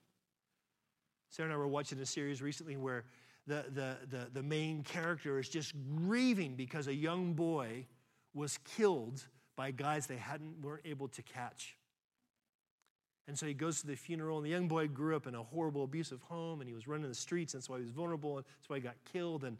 Sarah 1.30 1.50
and 1.50 1.54
I 1.54 1.58
were 1.58 1.68
watching 1.68 2.00
a 2.00 2.06
series 2.06 2.42
recently 2.42 2.78
where 2.78 3.06
the, 3.48 3.66
the, 3.74 3.98
the, 4.10 4.28
the 4.34 4.44
main 4.44 4.84
character 4.84 5.40
is 5.40 5.48
just 5.48 5.74
grieving 5.96 6.56
because 6.56 6.88
a 6.88 6.94
young 6.94 7.34
boy 7.34 7.86
was 8.34 8.60
killed 8.76 9.26
by 9.56 9.72
guys 9.72 10.06
they 10.06 10.18
hadn't 10.18 10.62
weren't 10.62 10.86
able 10.86 11.08
to 11.08 11.22
catch. 11.24 11.78
And 13.28 13.38
so 13.38 13.46
he 13.46 13.54
goes 13.54 13.82
to 13.82 13.88
the 13.88 13.96
funeral, 13.96 14.38
and 14.38 14.46
the 14.46 14.50
young 14.50 14.68
boy 14.68 14.88
grew 14.88 15.16
up 15.16 15.28
in 15.28 15.36
a 15.36 15.44
horrible, 15.44 15.84
abusive 15.84 16.22
home, 16.24 16.62
and 16.62 16.68
he 16.68 16.74
was 16.74 16.88
running 16.88 17.10
the 17.10 17.16
streets, 17.16 17.54
and 17.54 17.62
that's 17.62 17.70
why 17.70 17.78
he 17.78 17.84
was 17.84 17.92
vulnerable, 17.92 18.38
and 18.38 18.46
that's 18.46 18.70
why 18.70 18.78
he 18.78 18.82
got 18.82 18.96
killed. 19.12 19.44
And 19.44 19.58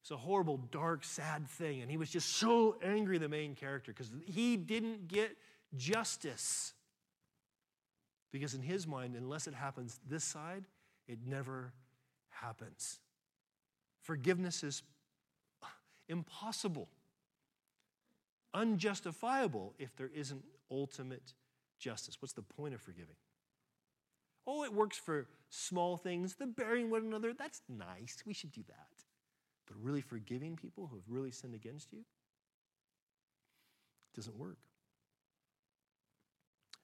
it's 0.00 0.10
a 0.10 0.16
horrible, 0.16 0.58
dark, 0.70 1.04
sad 1.04 1.46
thing. 1.46 1.82
And 1.82 1.90
he 1.90 1.98
was 1.98 2.08
just 2.08 2.36
so 2.36 2.76
angry, 2.82 3.18
the 3.18 3.28
main 3.28 3.54
character, 3.54 3.92
because 3.92 4.10
he 4.24 4.56
didn't 4.56 5.08
get 5.08 5.36
justice. 5.76 6.72
Because 8.32 8.54
in 8.54 8.62
his 8.62 8.86
mind, 8.86 9.14
unless 9.14 9.46
it 9.46 9.54
happens 9.54 10.00
this 10.08 10.24
side, 10.24 10.64
it 11.06 11.18
never 11.26 11.72
happens. 12.40 13.00
Forgiveness 14.02 14.62
is 14.62 14.82
impossible, 16.08 16.88
unjustifiable 18.54 19.74
if 19.78 19.94
there 19.96 20.10
isn't 20.14 20.44
ultimate 20.70 21.34
justice. 21.78 22.16
What's 22.20 22.32
the 22.32 22.42
point 22.42 22.74
of 22.74 22.80
forgiving? 22.80 23.16
Oh, 24.46 24.64
it 24.64 24.72
works 24.72 24.96
for 24.96 25.28
small 25.50 25.96
things, 25.96 26.36
the 26.36 26.46
bearing 26.46 26.90
one 26.90 27.04
another, 27.04 27.32
that's 27.32 27.62
nice. 27.68 28.22
We 28.26 28.34
should 28.34 28.52
do 28.52 28.62
that. 28.68 29.04
But 29.66 29.76
really 29.80 30.00
forgiving 30.00 30.56
people 30.56 30.86
who 30.86 30.96
have 30.96 31.04
really 31.08 31.30
sinned 31.30 31.54
against 31.54 31.92
you 31.92 32.04
doesn't 34.16 34.36
work. 34.36 34.56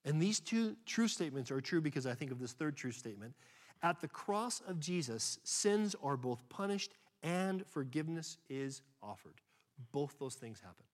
And 0.05 0.23
these 0.23 0.39
two 0.39 0.77
true 0.87 1.09
statements 1.09 1.51
are 1.51 1.61
true 1.61 1.81
because 1.81 2.07
I 2.07 2.15
think 2.15 2.31
of 2.31 2.39
this 2.39 2.53
third 2.53 2.77
true 2.77 2.93
statement 2.93 3.35
at 3.83 4.01
the 4.01 4.09
cross 4.09 4.63
of 4.67 4.81
Jesus, 4.81 5.39
sins 5.45 5.95
are 6.03 6.17
both 6.17 6.49
punished 6.49 6.93
and 7.23 7.67
forgiveness 7.67 8.39
is 8.49 8.83
offered. 9.03 9.41
Both 9.93 10.19
those 10.19 10.35
things 10.35 10.61
happen. 10.61 10.85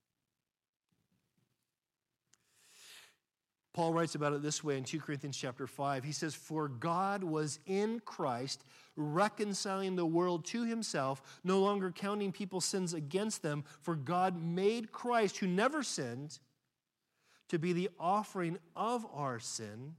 Paul 3.72 3.94
writes 3.94 4.14
about 4.14 4.34
it 4.34 4.42
this 4.42 4.62
way 4.62 4.76
in 4.76 4.84
2 4.84 5.00
Corinthians 5.00 5.36
chapter 5.36 5.66
5. 5.66 6.04
He 6.04 6.12
says, 6.12 6.34
For 6.34 6.68
God 6.68 7.24
was 7.24 7.58
in 7.66 8.00
Christ, 8.00 8.64
reconciling 8.96 9.96
the 9.96 10.04
world 10.04 10.44
to 10.46 10.64
himself, 10.64 11.40
no 11.42 11.58
longer 11.60 11.90
counting 11.90 12.32
people's 12.32 12.66
sins 12.66 12.92
against 12.92 13.42
them. 13.42 13.64
For 13.80 13.94
God 13.94 14.42
made 14.42 14.92
Christ, 14.92 15.38
who 15.38 15.46
never 15.46 15.82
sinned, 15.82 16.38
to 17.48 17.58
be 17.58 17.72
the 17.72 17.88
offering 17.98 18.58
of 18.76 19.06
our 19.14 19.38
sin 19.38 19.94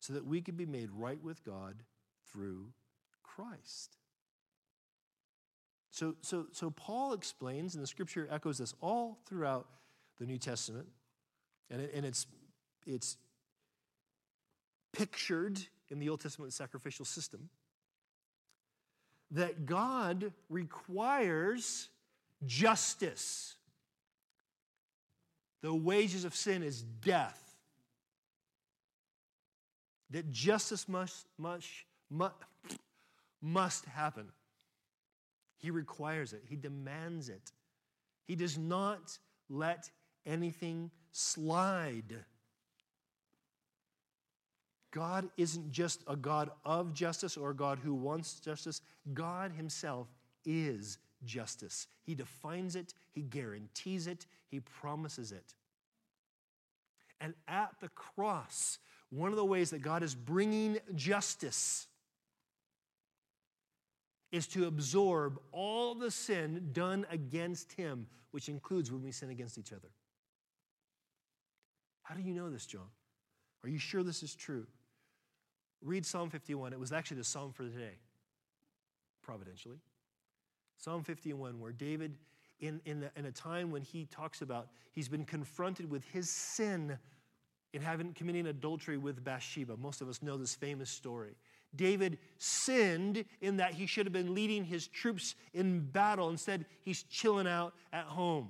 so 0.00 0.12
that 0.12 0.24
we 0.24 0.40
could 0.40 0.56
be 0.56 0.66
made 0.66 0.90
right 0.92 1.22
with 1.22 1.44
God 1.44 1.82
through 2.32 2.66
Christ. 3.22 3.96
So, 5.90 6.14
so, 6.20 6.46
so 6.52 6.70
Paul 6.70 7.12
explains, 7.12 7.74
and 7.74 7.82
the 7.82 7.88
scripture 7.88 8.28
echoes 8.30 8.58
this 8.58 8.74
all 8.80 9.18
throughout 9.26 9.66
the 10.18 10.26
New 10.26 10.38
Testament, 10.38 10.86
and, 11.70 11.80
it, 11.80 11.92
and 11.94 12.06
it's, 12.06 12.26
it's 12.86 13.16
pictured 14.92 15.58
in 15.90 15.98
the 15.98 16.08
Old 16.08 16.20
Testament 16.20 16.52
sacrificial 16.52 17.04
system, 17.04 17.48
that 19.30 19.66
God 19.66 20.32
requires 20.48 21.88
justice. 22.46 23.56
The 25.62 25.74
wages 25.74 26.24
of 26.24 26.34
sin 26.34 26.62
is 26.62 26.82
death. 26.82 27.47
That 30.10 30.30
justice 30.30 30.88
must, 30.88 31.26
must, 31.38 31.68
must, 32.10 32.34
must 33.42 33.84
happen. 33.84 34.28
He 35.58 35.70
requires 35.70 36.32
it, 36.32 36.42
He 36.46 36.56
demands 36.56 37.28
it. 37.28 37.52
He 38.24 38.36
does 38.36 38.58
not 38.58 39.18
let 39.48 39.90
anything 40.26 40.90
slide. 41.12 42.24
God 44.90 45.28
isn't 45.36 45.70
just 45.70 46.02
a 46.06 46.16
God 46.16 46.50
of 46.64 46.92
justice 46.92 47.36
or 47.36 47.50
a 47.50 47.54
God 47.54 47.78
who 47.78 47.94
wants 47.94 48.40
justice. 48.40 48.80
God 49.12 49.52
Himself 49.52 50.08
is 50.44 50.98
justice. 51.24 51.86
He 52.04 52.14
defines 52.14 52.76
it, 52.76 52.94
He 53.12 53.22
guarantees 53.22 54.06
it, 54.06 54.26
He 54.50 54.60
promises 54.60 55.32
it. 55.32 55.54
And 57.20 57.34
at 57.46 57.74
the 57.80 57.88
cross, 57.90 58.78
one 59.10 59.30
of 59.30 59.36
the 59.36 59.44
ways 59.44 59.70
that 59.70 59.80
God 59.80 60.02
is 60.02 60.14
bringing 60.14 60.78
justice 60.94 61.86
is 64.30 64.46
to 64.48 64.66
absorb 64.66 65.40
all 65.52 65.94
the 65.94 66.10
sin 66.10 66.68
done 66.72 67.06
against 67.10 67.72
Him, 67.72 68.06
which 68.30 68.48
includes 68.48 68.92
when 68.92 69.02
we 69.02 69.10
sin 69.10 69.30
against 69.30 69.56
each 69.56 69.72
other. 69.72 69.88
How 72.02 72.14
do 72.14 72.22
you 72.22 72.34
know 72.34 72.50
this, 72.50 72.66
John? 72.66 72.88
Are 73.64 73.68
you 73.68 73.78
sure 73.78 74.02
this 74.02 74.22
is 74.22 74.34
true? 74.34 74.66
Read 75.82 76.04
Psalm 76.04 76.30
51. 76.30 76.72
It 76.72 76.80
was 76.80 76.92
actually 76.92 77.18
the 77.18 77.24
psalm 77.24 77.52
for 77.52 77.64
today, 77.64 77.98
providentially. 79.22 79.78
Psalm 80.76 81.02
51, 81.02 81.58
where 81.60 81.72
David, 81.72 82.16
in, 82.60 82.80
in, 82.84 83.00
the, 83.00 83.10
in 83.16 83.26
a 83.26 83.32
time 83.32 83.70
when 83.70 83.82
he 83.82 84.06
talks 84.06 84.42
about 84.42 84.68
he's 84.92 85.08
been 85.08 85.24
confronted 85.24 85.90
with 85.90 86.04
his 86.04 86.28
sin 86.28 86.98
in 87.72 87.82
having 87.82 88.12
committing 88.14 88.46
adultery 88.46 88.96
with 88.96 89.22
Bathsheba. 89.22 89.76
Most 89.76 90.00
of 90.00 90.08
us 90.08 90.22
know 90.22 90.36
this 90.36 90.54
famous 90.54 90.90
story. 90.90 91.34
David 91.76 92.18
sinned 92.38 93.24
in 93.40 93.58
that 93.58 93.74
he 93.74 93.86
should 93.86 94.06
have 94.06 94.12
been 94.12 94.34
leading 94.34 94.64
his 94.64 94.88
troops 94.88 95.34
in 95.52 95.80
battle. 95.80 96.30
Instead, 96.30 96.64
he's 96.82 97.02
chilling 97.04 97.46
out 97.46 97.74
at 97.92 98.04
home. 98.04 98.48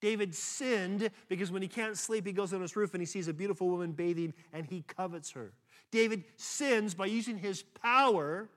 David 0.00 0.34
sinned 0.34 1.10
because 1.28 1.50
when 1.50 1.62
he 1.62 1.68
can't 1.68 1.96
sleep, 1.96 2.26
he 2.26 2.32
goes 2.32 2.52
on 2.52 2.60
his 2.60 2.76
roof 2.76 2.92
and 2.92 3.00
he 3.00 3.06
sees 3.06 3.28
a 3.28 3.32
beautiful 3.32 3.68
woman 3.68 3.92
bathing 3.92 4.34
and 4.52 4.66
he 4.66 4.82
covets 4.82 5.30
her. 5.30 5.52
David 5.90 6.24
sins 6.36 6.94
by 6.94 7.06
using 7.06 7.38
his 7.38 7.62
power 7.62 8.50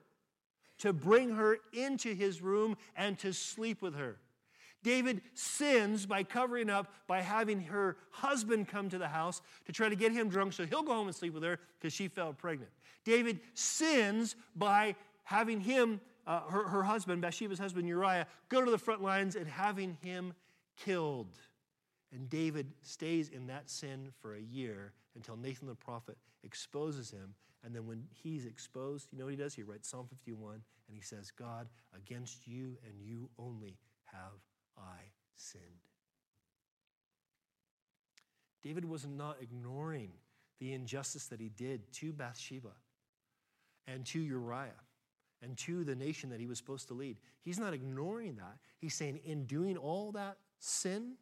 to 0.78 0.92
bring 0.92 1.30
her 1.30 1.58
into 1.72 2.14
his 2.14 2.42
room 2.42 2.76
and 2.96 3.18
to 3.18 3.32
sleep 3.32 3.80
with 3.80 3.94
her. 3.94 4.18
David 4.82 5.20
sins 5.34 6.06
by 6.06 6.22
covering 6.22 6.70
up 6.70 6.92
by 7.06 7.20
having 7.20 7.60
her 7.62 7.96
husband 8.10 8.68
come 8.68 8.88
to 8.88 8.98
the 8.98 9.08
house 9.08 9.42
to 9.66 9.72
try 9.72 9.88
to 9.88 9.96
get 9.96 10.12
him 10.12 10.28
drunk 10.28 10.52
so 10.52 10.64
he'll 10.64 10.82
go 10.82 10.94
home 10.94 11.06
and 11.06 11.14
sleep 11.14 11.34
with 11.34 11.42
her 11.42 11.58
because 11.78 11.92
she 11.92 12.08
fell 12.08 12.32
pregnant. 12.32 12.70
David 13.04 13.40
sins 13.54 14.36
by 14.56 14.94
having 15.24 15.60
him, 15.60 16.00
uh, 16.26 16.40
her, 16.42 16.66
her 16.68 16.82
husband, 16.82 17.20
Bathsheba's 17.20 17.58
husband 17.58 17.86
Uriah, 17.88 18.26
go 18.48 18.64
to 18.64 18.70
the 18.70 18.78
front 18.78 19.02
lines 19.02 19.36
and 19.36 19.46
having 19.46 19.98
him 20.02 20.32
killed. 20.76 21.38
And 22.12 22.28
David 22.28 22.72
stays 22.82 23.28
in 23.28 23.46
that 23.48 23.70
sin 23.70 24.12
for 24.20 24.34
a 24.34 24.40
year 24.40 24.92
until 25.14 25.36
Nathan 25.36 25.68
the 25.68 25.74
prophet 25.74 26.16
exposes 26.42 27.10
him. 27.10 27.34
And 27.64 27.74
then 27.74 27.86
when 27.86 28.04
he's 28.22 28.46
exposed, 28.46 29.08
you 29.12 29.18
know 29.18 29.26
what 29.26 29.32
he 29.32 29.36
does? 29.36 29.54
He 29.54 29.62
writes 29.62 29.88
Psalm 29.88 30.06
51 30.08 30.54
and 30.54 30.62
he 30.96 31.02
says, 31.02 31.30
God, 31.30 31.68
against 31.94 32.46
you 32.46 32.78
and 32.86 32.94
you 33.00 33.28
only 33.38 33.76
have 34.06 34.32
I 34.80 35.10
sinned. 35.36 35.64
David 38.62 38.84
was 38.84 39.06
not 39.06 39.36
ignoring 39.40 40.12
the 40.58 40.72
injustice 40.72 41.26
that 41.28 41.40
he 41.40 41.48
did 41.48 41.92
to 41.94 42.12
Bathsheba 42.12 42.72
and 43.86 44.04
to 44.06 44.20
Uriah 44.20 44.70
and 45.42 45.56
to 45.58 45.84
the 45.84 45.94
nation 45.94 46.30
that 46.30 46.40
he 46.40 46.46
was 46.46 46.58
supposed 46.58 46.88
to 46.88 46.94
lead. 46.94 47.16
He's 47.40 47.58
not 47.58 47.72
ignoring 47.72 48.36
that. 48.36 48.58
He's 48.78 48.94
saying, 48.94 49.20
in 49.24 49.46
doing 49.46 49.76
all 49.76 50.12
that 50.12 50.36
sin 50.58 51.14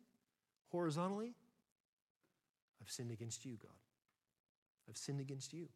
horizontally, 0.70 1.34
I've 2.82 2.90
sinned 2.90 3.12
against 3.12 3.44
you, 3.44 3.56
God. 3.62 3.70
I've 4.88 4.96
sinned 4.96 5.20
against 5.20 5.52
you. 5.52 5.68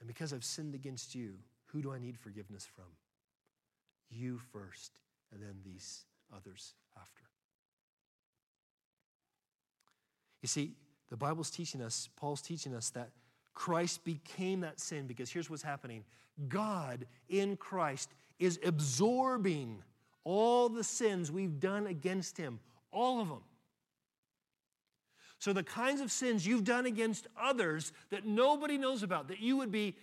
And 0.00 0.06
because 0.06 0.32
I've 0.32 0.44
sinned 0.44 0.74
against 0.74 1.14
you, 1.14 1.34
who 1.66 1.80
do 1.80 1.92
I 1.92 1.98
need 1.98 2.18
forgiveness 2.18 2.66
from? 2.66 2.84
You 4.10 4.40
first, 4.52 4.92
and 5.32 5.42
then 5.42 5.56
these 5.64 6.04
others 6.34 6.74
after. 6.96 7.22
You 10.42 10.48
see, 10.48 10.74
the 11.10 11.16
Bible's 11.16 11.50
teaching 11.50 11.82
us, 11.82 12.08
Paul's 12.16 12.42
teaching 12.42 12.74
us 12.74 12.90
that 12.90 13.10
Christ 13.54 14.04
became 14.04 14.60
that 14.60 14.80
sin 14.80 15.06
because 15.06 15.30
here's 15.30 15.48
what's 15.48 15.62
happening 15.62 16.04
God 16.48 17.06
in 17.28 17.56
Christ 17.56 18.10
is 18.38 18.60
absorbing 18.64 19.82
all 20.24 20.68
the 20.68 20.84
sins 20.84 21.32
we've 21.32 21.58
done 21.58 21.86
against 21.86 22.36
him, 22.36 22.60
all 22.92 23.20
of 23.20 23.28
them. 23.28 23.42
So, 25.38 25.52
the 25.52 25.62
kinds 25.62 26.00
of 26.00 26.10
sins 26.10 26.46
you've 26.46 26.64
done 26.64 26.86
against 26.86 27.26
others 27.40 27.92
that 28.10 28.26
nobody 28.26 28.78
knows 28.78 29.02
about, 29.02 29.28
that 29.28 29.40
you 29.40 29.56
would 29.56 29.70
be, 29.70 29.96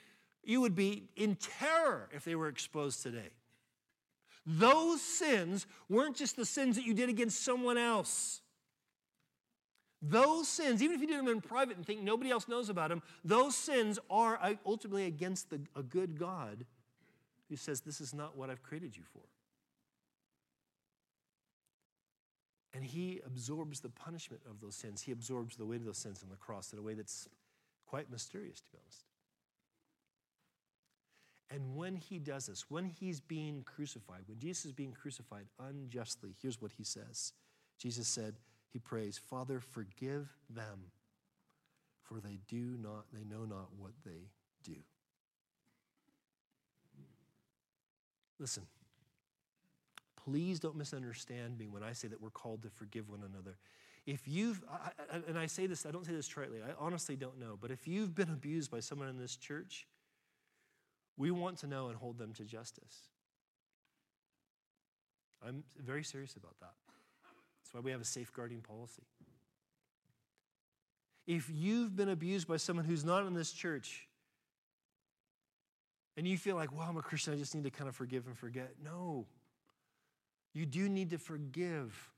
you 0.44 0.62
would 0.62 0.76
be 0.76 1.10
in 1.16 1.36
terror 1.36 2.10
if 2.14 2.24
they 2.24 2.36
were 2.36 2.48
exposed 2.48 3.04
today. 3.04 3.30
Those 4.46 5.02
sins 5.02 5.66
weren't 5.90 6.16
just 6.16 6.36
the 6.36 6.46
sins 6.46 6.76
that 6.76 6.86
you 6.86 6.94
did 6.94 7.10
against 7.10 7.44
someone 7.44 7.78
else. 7.78 8.42
Those 10.02 10.50
sins, 10.50 10.84
even 10.84 10.96
if 10.96 11.02
you 11.02 11.08
did 11.08 11.20
them 11.20 11.30
in 11.30 11.40
private 11.40 11.78
and 11.78 11.86
think 11.86 12.02
nobody 12.02 12.30
else 12.30 12.50
knows 12.50 12.68
about 12.68 12.90
them, 12.90 13.02
those 13.24 13.56
sins 13.56 14.00
are 14.10 14.58
ultimately 14.66 15.06
against 15.06 15.50
the, 15.50 15.62
a 15.78 15.84
good 15.84 16.20
God 16.20 16.66
who 17.50 17.56
says, 17.56 17.80
This 17.80 18.02
is 18.02 18.14
not 18.14 18.36
what 18.36 18.50
I've 18.50 18.62
created 18.62 18.98
you 18.98 19.04
for. 19.14 19.22
And 22.74 22.84
he 22.84 23.22
absorbs 23.26 23.80
the 23.80 23.90
punishment 23.90 24.42
of 24.50 24.60
those 24.60 24.76
sins. 24.76 25.02
He 25.02 25.14
absorbs 25.14 25.56
the 25.56 25.66
weight 25.66 25.80
of 25.80 25.86
those 25.86 26.00
sins 26.00 26.22
on 26.22 26.30
the 26.30 26.36
cross 26.36 26.74
in 26.74 26.80
a 26.80 26.82
way 26.82 26.96
that's 26.96 27.30
quite 27.86 28.12
mysterious, 28.12 28.60
to 28.60 28.72
be 28.72 28.80
honest. 28.84 29.06
And 31.54 31.76
when 31.76 31.96
he 31.96 32.18
does 32.18 32.48
this, 32.48 32.66
when 32.68 32.86
he's 32.86 33.22
being 33.22 33.64
crucified, 33.64 34.22
when 34.26 34.40
Jesus 34.40 34.66
is 34.66 34.72
being 34.72 34.92
crucified 34.92 35.46
unjustly, 35.60 36.34
here's 36.42 36.60
what 36.60 36.72
he 36.72 36.84
says 36.84 37.34
Jesus 37.78 38.08
said, 38.08 38.36
He 38.72 38.80
prays, 38.80 39.20
Father, 39.20 39.60
forgive 39.60 40.36
them, 40.50 40.86
for 42.02 42.20
they 42.20 42.40
do 42.48 42.76
not, 42.82 43.06
they 43.14 43.24
know 43.24 43.46
not 43.46 43.68
what 43.78 43.92
they 44.04 44.30
do. 44.64 44.78
Listen, 48.40 48.64
please 50.26 50.60
don't 50.60 50.76
misunderstand 50.76 51.60
me 51.60 51.68
when 51.68 51.84
I 51.84 51.94
say 51.94 52.08
that 52.08 52.20
we're 52.20 52.32
called 52.32 52.64
to 52.64 52.70
forgive 52.70 53.10
one 53.10 53.22
another. 53.22 53.58
If 54.08 54.28
you've, 54.28 54.62
I, 54.70 55.20
and 55.28 55.38
I 55.38 55.46
say 55.46 55.68
this, 55.68 55.86
I 55.86 55.92
don't 55.92 56.06
say 56.06 56.14
this 56.14 56.28
tritely, 56.28 56.64
I 56.64 56.74
honestly 56.80 57.16
don't 57.16 57.40
know, 57.40 57.60
but 57.62 57.70
if 57.70 57.88
you've 57.88 58.16
been 58.16 58.30
abused 58.30 58.72
by 58.72 58.80
someone 58.80 59.08
in 59.08 59.20
this 59.20 59.36
church, 59.36 59.86
we 61.18 61.32
want 61.32 61.60
to 61.60 61.68
know 61.68 61.88
and 61.88 61.98
hold 61.98 62.18
them 62.18 62.34
to 62.34 62.44
justice. 62.44 63.10
I'm 65.46 65.64
very 65.78 66.04
serious 66.04 66.36
about 66.36 66.60
that. 66.62 66.74
That's 67.62 67.74
why 67.74 67.82
we 67.82 67.92
have 67.92 68.02
a 68.02 68.06
safeguarding 68.06 68.62
policy. 68.62 69.04
If 71.28 71.50
you've 71.54 71.96
been 71.96 72.10
abused 72.10 72.48
by 72.48 72.58
someone 72.58 72.86
who's 72.86 73.06
not 73.06 73.26
in 73.26 73.34
this 73.34 73.52
church, 73.52 74.08
and 76.16 76.28
you 76.28 76.38
feel 76.38 76.56
like, 76.56 76.72
well, 76.72 76.88
I'm 76.88 76.98
a 76.98 77.02
Christian, 77.02 77.34
I 77.34 77.38
just 77.38 77.56
need 77.56 77.64
to 77.64 77.70
kind 77.70 77.88
of 77.88 77.96
forgive 77.96 78.28
and 78.28 78.38
forget. 78.38 78.74
No. 78.84 79.26
You 80.54 80.66
do 80.66 80.88
need 80.88 81.10
to 81.12 81.18
forgive. 81.18 82.12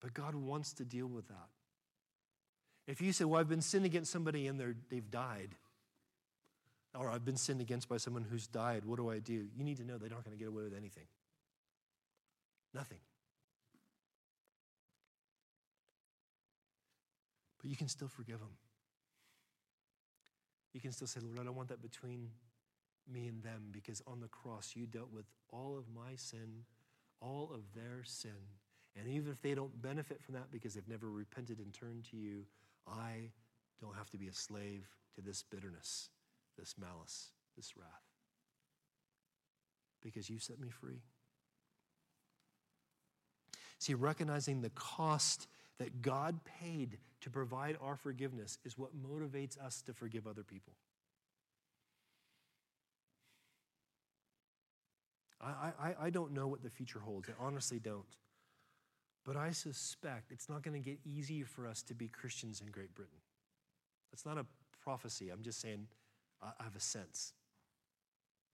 But 0.00 0.12
God 0.12 0.34
wants 0.34 0.74
to 0.74 0.84
deal 0.84 1.06
with 1.06 1.28
that. 1.28 1.48
If 2.86 3.00
you 3.00 3.12
say, 3.12 3.24
well, 3.24 3.40
I've 3.40 3.48
been 3.48 3.62
sinning 3.62 3.86
against 3.86 4.12
somebody 4.12 4.46
and 4.46 4.76
they've 4.90 5.10
died, 5.10 5.54
or 6.98 7.10
I've 7.10 7.24
been 7.24 7.36
sinned 7.36 7.60
against 7.60 7.88
by 7.88 7.96
someone 7.96 8.24
who's 8.28 8.46
died. 8.46 8.84
What 8.84 8.96
do 8.96 9.10
I 9.10 9.18
do? 9.18 9.46
You 9.54 9.64
need 9.64 9.76
to 9.78 9.84
know 9.84 9.98
they're 9.98 10.08
not 10.08 10.24
going 10.24 10.36
to 10.36 10.38
get 10.38 10.48
away 10.48 10.62
with 10.62 10.74
anything. 10.74 11.06
Nothing. 12.74 12.98
But 17.60 17.70
you 17.70 17.76
can 17.76 17.88
still 17.88 18.08
forgive 18.08 18.40
them. 18.40 18.56
You 20.72 20.80
can 20.80 20.92
still 20.92 21.06
say, 21.06 21.20
Lord, 21.22 21.38
I 21.40 21.44
don't 21.44 21.56
want 21.56 21.68
that 21.68 21.80
between 21.80 22.28
me 23.10 23.28
and 23.28 23.42
them 23.42 23.68
because 23.72 24.02
on 24.06 24.20
the 24.20 24.28
cross 24.28 24.72
you 24.74 24.86
dealt 24.86 25.12
with 25.12 25.24
all 25.50 25.78
of 25.78 25.84
my 25.88 26.16
sin, 26.16 26.64
all 27.20 27.50
of 27.54 27.62
their 27.74 28.02
sin. 28.04 28.30
And 28.98 29.08
even 29.08 29.30
if 29.30 29.40
they 29.42 29.54
don't 29.54 29.80
benefit 29.80 30.22
from 30.22 30.34
that 30.34 30.50
because 30.50 30.74
they've 30.74 30.88
never 30.88 31.10
repented 31.10 31.58
and 31.58 31.72
turned 31.72 32.04
to 32.10 32.16
you, 32.16 32.44
I 32.86 33.30
don't 33.80 33.96
have 33.96 34.10
to 34.10 34.18
be 34.18 34.28
a 34.28 34.32
slave 34.32 34.86
to 35.14 35.20
this 35.20 35.42
bitterness, 35.42 36.10
this 36.56 36.74
malice, 36.78 37.30
this 37.56 37.76
wrath. 37.76 37.86
Because 40.02 40.30
you 40.30 40.38
set 40.38 40.60
me 40.60 40.68
free. 40.68 41.02
See, 43.78 43.94
recognizing 43.94 44.62
the 44.62 44.70
cost 44.70 45.48
that 45.78 46.02
God 46.02 46.40
paid 46.44 46.98
to 47.20 47.30
provide 47.30 47.76
our 47.82 47.96
forgiveness 47.96 48.58
is 48.64 48.78
what 48.78 48.90
motivates 48.96 49.58
us 49.58 49.82
to 49.82 49.92
forgive 49.92 50.26
other 50.26 50.42
people. 50.42 50.72
I, 55.40 55.72
I, 55.78 55.94
I 56.06 56.10
don't 56.10 56.32
know 56.32 56.46
what 56.46 56.62
the 56.62 56.70
future 56.70 56.98
holds. 56.98 57.28
I 57.28 57.32
honestly 57.44 57.78
don't. 57.78 58.04
But 59.24 59.36
I 59.36 59.50
suspect 59.50 60.32
it's 60.32 60.48
not 60.48 60.62
going 60.62 60.80
to 60.80 60.90
get 60.90 60.98
easier 61.04 61.44
for 61.44 61.66
us 61.66 61.82
to 61.84 61.94
be 61.94 62.08
Christians 62.08 62.60
in 62.60 62.70
Great 62.70 62.94
Britain. 62.94 63.18
That's 64.10 64.24
not 64.24 64.38
a 64.38 64.46
prophecy. 64.82 65.30
I'm 65.30 65.42
just 65.42 65.60
saying 65.60 65.88
I 66.58 66.64
have 66.64 66.76
a 66.76 66.80
sense 66.80 67.32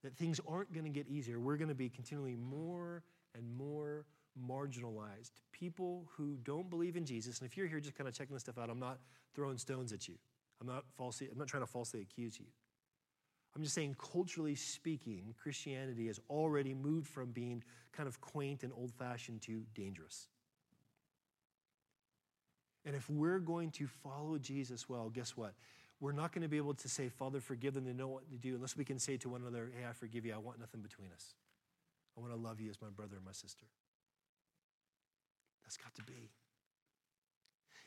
that 0.02 0.16
things 0.16 0.40
aren't 0.48 0.72
going 0.72 0.84
to 0.84 0.90
get 0.90 1.08
easier. 1.08 1.38
We're 1.38 1.56
going 1.56 1.68
to 1.68 1.74
be 1.74 1.88
continually 1.88 2.36
more 2.36 3.02
and 3.34 3.56
more 3.56 4.04
marginalized. 4.48 5.32
People 5.52 6.08
who 6.16 6.36
don't 6.42 6.68
believe 6.68 6.96
in 6.96 7.04
Jesus. 7.04 7.38
And 7.38 7.48
if 7.48 7.56
you're 7.56 7.66
here 7.66 7.80
just 7.80 7.96
kind 7.96 8.08
of 8.08 8.14
checking 8.14 8.34
this 8.34 8.42
stuff 8.42 8.58
out, 8.58 8.70
I'm 8.70 8.80
not 8.80 8.98
throwing 9.34 9.58
stones 9.58 9.92
at 9.92 10.08
you. 10.08 10.14
I'm 10.60 10.66
not 10.66 10.84
falsely, 10.96 11.28
I'm 11.30 11.38
not 11.38 11.48
trying 11.48 11.62
to 11.62 11.66
falsely 11.66 12.00
accuse 12.00 12.38
you. 12.38 12.46
I'm 13.54 13.62
just 13.62 13.74
saying, 13.74 13.96
culturally 13.98 14.54
speaking, 14.54 15.34
Christianity 15.40 16.06
has 16.06 16.18
already 16.30 16.72
moved 16.72 17.06
from 17.06 17.32
being 17.32 17.62
kind 17.92 18.08
of 18.08 18.20
quaint 18.20 18.62
and 18.62 18.72
old 18.74 18.92
fashioned 18.94 19.42
to 19.42 19.62
dangerous. 19.74 20.28
And 22.84 22.96
if 22.96 23.08
we're 23.10 23.38
going 23.38 23.70
to 23.72 23.86
follow 23.86 24.38
Jesus 24.38 24.88
well, 24.88 25.10
guess 25.10 25.36
what? 25.36 25.52
We're 26.02 26.10
not 26.10 26.32
going 26.32 26.42
to 26.42 26.48
be 26.48 26.56
able 26.56 26.74
to 26.74 26.88
say, 26.88 27.08
Father, 27.08 27.38
forgive 27.38 27.74
them, 27.74 27.84
they 27.84 27.92
know 27.92 28.08
what 28.08 28.28
to 28.28 28.36
do, 28.36 28.56
unless 28.56 28.76
we 28.76 28.84
can 28.84 28.98
say 28.98 29.16
to 29.18 29.28
one 29.28 29.42
another, 29.42 29.70
Hey, 29.78 29.86
I 29.88 29.92
forgive 29.92 30.26
you. 30.26 30.34
I 30.34 30.38
want 30.38 30.58
nothing 30.58 30.80
between 30.80 31.06
us. 31.14 31.34
I 32.18 32.20
want 32.20 32.32
to 32.32 32.38
love 32.38 32.60
you 32.60 32.70
as 32.70 32.82
my 32.82 32.88
brother 32.88 33.14
and 33.14 33.24
my 33.24 33.30
sister. 33.30 33.66
That's 35.62 35.76
got 35.76 35.94
to 35.94 36.02
be. 36.02 36.32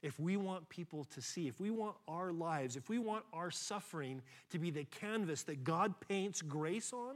If 0.01 0.17
we 0.17 0.37
want 0.37 0.69
people 0.69 1.03
to 1.13 1.21
see, 1.21 1.49
if 1.49 1.59
we 1.59 1.71
want 1.71 1.97
our 2.07 2.31
lives, 2.31 2.77
if 2.77 2.87
we 2.87 2.99
want 2.99 3.25
our 3.33 3.51
suffering 3.51 4.21
to 4.49 4.59
be 4.59 4.71
the 4.71 4.85
canvas 4.85 5.43
that 5.43 5.65
God 5.65 5.93
paints 6.07 6.41
grace 6.41 6.93
on, 6.93 7.15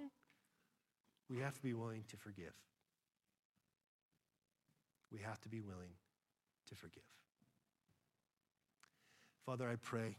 we 1.29 1.37
have 1.37 1.53
to 1.53 1.61
be 1.61 1.73
willing 1.73 2.03
to 2.09 2.17
forgive. 2.17 2.53
We 5.13 5.19
have 5.19 5.39
to 5.41 5.49
be 5.49 5.61
willing 5.61 5.93
to 6.67 6.75
forgive. 6.75 7.03
Father, 9.45 9.69
I 9.69 9.75
pray 9.77 10.17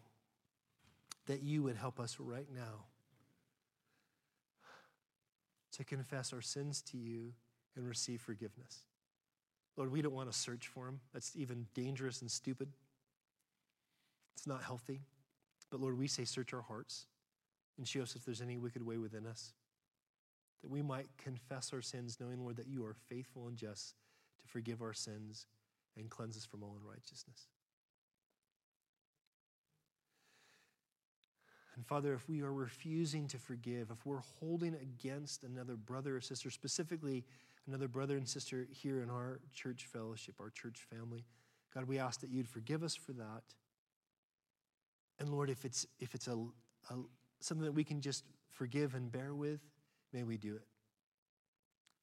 that 1.26 1.42
you 1.42 1.62
would 1.62 1.76
help 1.76 2.00
us 2.00 2.16
right 2.18 2.48
now 2.54 2.86
to 5.72 5.84
confess 5.84 6.32
our 6.32 6.40
sins 6.40 6.82
to 6.82 6.96
you 6.96 7.32
and 7.76 7.86
receive 7.86 8.20
forgiveness. 8.20 8.80
Lord, 9.76 9.92
we 9.92 10.02
don't 10.02 10.14
want 10.14 10.30
to 10.30 10.36
search 10.36 10.66
for 10.66 10.86
them. 10.86 11.00
That's 11.12 11.34
even 11.36 11.66
dangerous 11.74 12.20
and 12.20 12.30
stupid. 12.30 12.68
It's 14.36 14.46
not 14.46 14.62
healthy. 14.62 15.02
But 15.70 15.80
Lord, 15.80 15.98
we 15.98 16.08
say, 16.08 16.24
search 16.24 16.52
our 16.52 16.62
hearts 16.62 17.06
and 17.78 17.86
show 17.86 18.02
us 18.02 18.16
if 18.16 18.24
there's 18.24 18.40
any 18.40 18.58
wicked 18.58 18.84
way 18.84 18.98
within 18.98 19.26
us. 19.26 19.52
That 20.62 20.70
we 20.70 20.82
might 20.82 21.08
confess 21.16 21.72
our 21.72 21.80
sins, 21.80 22.18
knowing, 22.20 22.42
Lord, 22.42 22.56
that 22.56 22.66
you 22.66 22.84
are 22.84 22.96
faithful 23.08 23.46
and 23.46 23.56
just 23.56 23.94
to 24.42 24.48
forgive 24.48 24.82
our 24.82 24.92
sins 24.92 25.46
and 25.96 26.10
cleanse 26.10 26.36
us 26.36 26.44
from 26.44 26.62
all 26.62 26.76
unrighteousness. 26.82 27.46
And 31.74 31.86
Father, 31.86 32.12
if 32.14 32.28
we 32.28 32.42
are 32.42 32.52
refusing 32.52 33.26
to 33.28 33.38
forgive, 33.38 33.90
if 33.90 34.04
we're 34.04 34.22
holding 34.40 34.74
against 34.74 35.44
another 35.44 35.76
brother 35.76 36.16
or 36.16 36.20
sister, 36.20 36.50
specifically 36.50 37.24
another 37.66 37.88
brother 37.88 38.16
and 38.16 38.28
sister 38.28 38.66
here 38.70 39.02
in 39.02 39.10
our 39.10 39.40
church 39.54 39.86
fellowship, 39.86 40.34
our 40.40 40.50
church 40.50 40.80
family, 40.90 41.24
God, 41.74 41.84
we 41.84 41.98
ask 41.98 42.20
that 42.20 42.30
you'd 42.30 42.48
forgive 42.48 42.82
us 42.82 42.96
for 42.96 43.12
that. 43.12 43.42
And 45.20 45.28
Lord, 45.28 45.50
if 45.50 45.64
it's 45.64 45.86
if 46.00 46.14
it's 46.14 46.26
a, 46.26 46.32
a 46.90 46.94
something 47.40 47.64
that 47.64 47.72
we 47.72 47.84
can 47.84 48.00
just 48.00 48.24
forgive 48.50 48.94
and 48.94 49.10
bear 49.12 49.34
with, 49.34 49.60
may 50.12 50.24
we 50.24 50.36
do 50.36 50.56
it. 50.56 50.66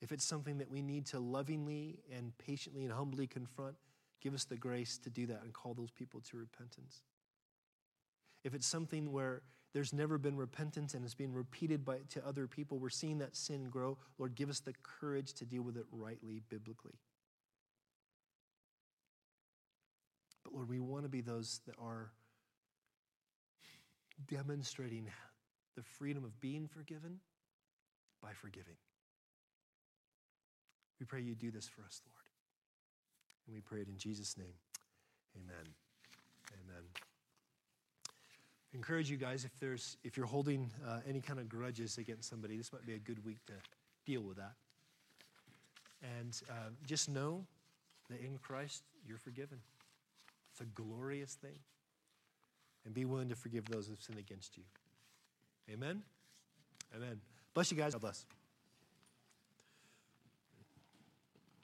If 0.01 0.11
it's 0.11 0.23
something 0.23 0.59
that 0.59 0.69
we 0.69 0.81
need 0.81 1.07
to 1.07 1.19
lovingly 1.19 1.99
and 2.15 2.31
patiently 2.37 2.83
and 2.83 2.93
humbly 2.93 3.27
confront, 3.27 3.75
give 4.21 4.33
us 4.33 4.45
the 4.45 4.55
grace 4.55 4.97
to 4.99 5.09
do 5.09 5.25
that 5.25 5.41
and 5.43 5.51
call 5.51 5.73
those 5.73 5.91
people 5.91 6.21
to 6.29 6.37
repentance. 6.37 7.01
If 8.43 8.53
it's 8.53 8.67
something 8.67 9.11
where 9.11 9.41
there's 9.77 9.93
never 9.93 10.17
been 10.17 10.35
repentance 10.35 10.95
and 10.95 11.05
it's 11.05 11.13
being 11.13 11.31
repeated 11.31 11.85
by, 11.85 11.99
to 12.09 12.27
other 12.27 12.47
people. 12.47 12.79
We're 12.79 12.89
seeing 12.89 13.19
that 13.19 13.35
sin 13.35 13.69
grow. 13.69 13.95
Lord, 14.17 14.33
give 14.33 14.49
us 14.49 14.59
the 14.59 14.73
courage 14.81 15.33
to 15.33 15.45
deal 15.45 15.61
with 15.61 15.77
it 15.77 15.85
rightly, 15.91 16.41
biblically. 16.49 16.95
But 20.43 20.55
Lord, 20.55 20.67
we 20.67 20.79
want 20.79 21.03
to 21.03 21.09
be 21.09 21.21
those 21.21 21.61
that 21.67 21.75
are 21.79 22.09
demonstrating 24.27 25.11
the 25.75 25.83
freedom 25.83 26.23
of 26.23 26.41
being 26.41 26.67
forgiven 26.67 27.19
by 28.19 28.31
forgiving. 28.33 28.77
We 30.99 31.05
pray 31.05 31.21
you 31.21 31.35
do 31.35 31.51
this 31.51 31.67
for 31.67 31.83
us, 31.83 32.01
Lord. 32.03 32.25
And 33.45 33.53
we 33.53 33.61
pray 33.61 33.81
it 33.81 33.89
in 33.89 33.97
Jesus' 33.99 34.39
name. 34.39 34.55
Amen. 35.35 35.67
Amen 36.63 37.06
encourage 38.73 39.09
you 39.09 39.17
guys 39.17 39.45
if 39.45 39.57
there's 39.59 39.97
if 40.03 40.17
you're 40.17 40.25
holding 40.25 40.71
uh, 40.87 40.99
any 41.07 41.21
kind 41.21 41.39
of 41.39 41.49
grudges 41.49 41.97
against 41.97 42.29
somebody, 42.29 42.57
this 42.57 42.71
might 42.73 42.85
be 42.85 42.93
a 42.93 42.99
good 42.99 43.23
week 43.25 43.45
to 43.47 43.53
deal 44.05 44.21
with 44.21 44.37
that. 44.37 44.53
And 46.19 46.39
uh, 46.49 46.69
just 46.85 47.09
know 47.09 47.45
that 48.09 48.19
in 48.19 48.37
Christ 48.37 48.83
you're 49.07 49.17
forgiven. 49.17 49.59
It's 50.51 50.61
a 50.61 50.65
glorious 50.65 51.33
thing. 51.33 51.59
And 52.85 52.93
be 52.93 53.05
willing 53.05 53.29
to 53.29 53.35
forgive 53.35 53.65
those 53.65 53.87
who've 53.87 54.01
sinned 54.01 54.19
against 54.19 54.55
you. 54.55 54.63
Amen. 55.71 56.03
Amen. 56.95 57.19
Bless 57.53 57.69
you 57.69 57.77
guys. 57.77 57.93
God 57.93 58.01
bless. 58.01 58.25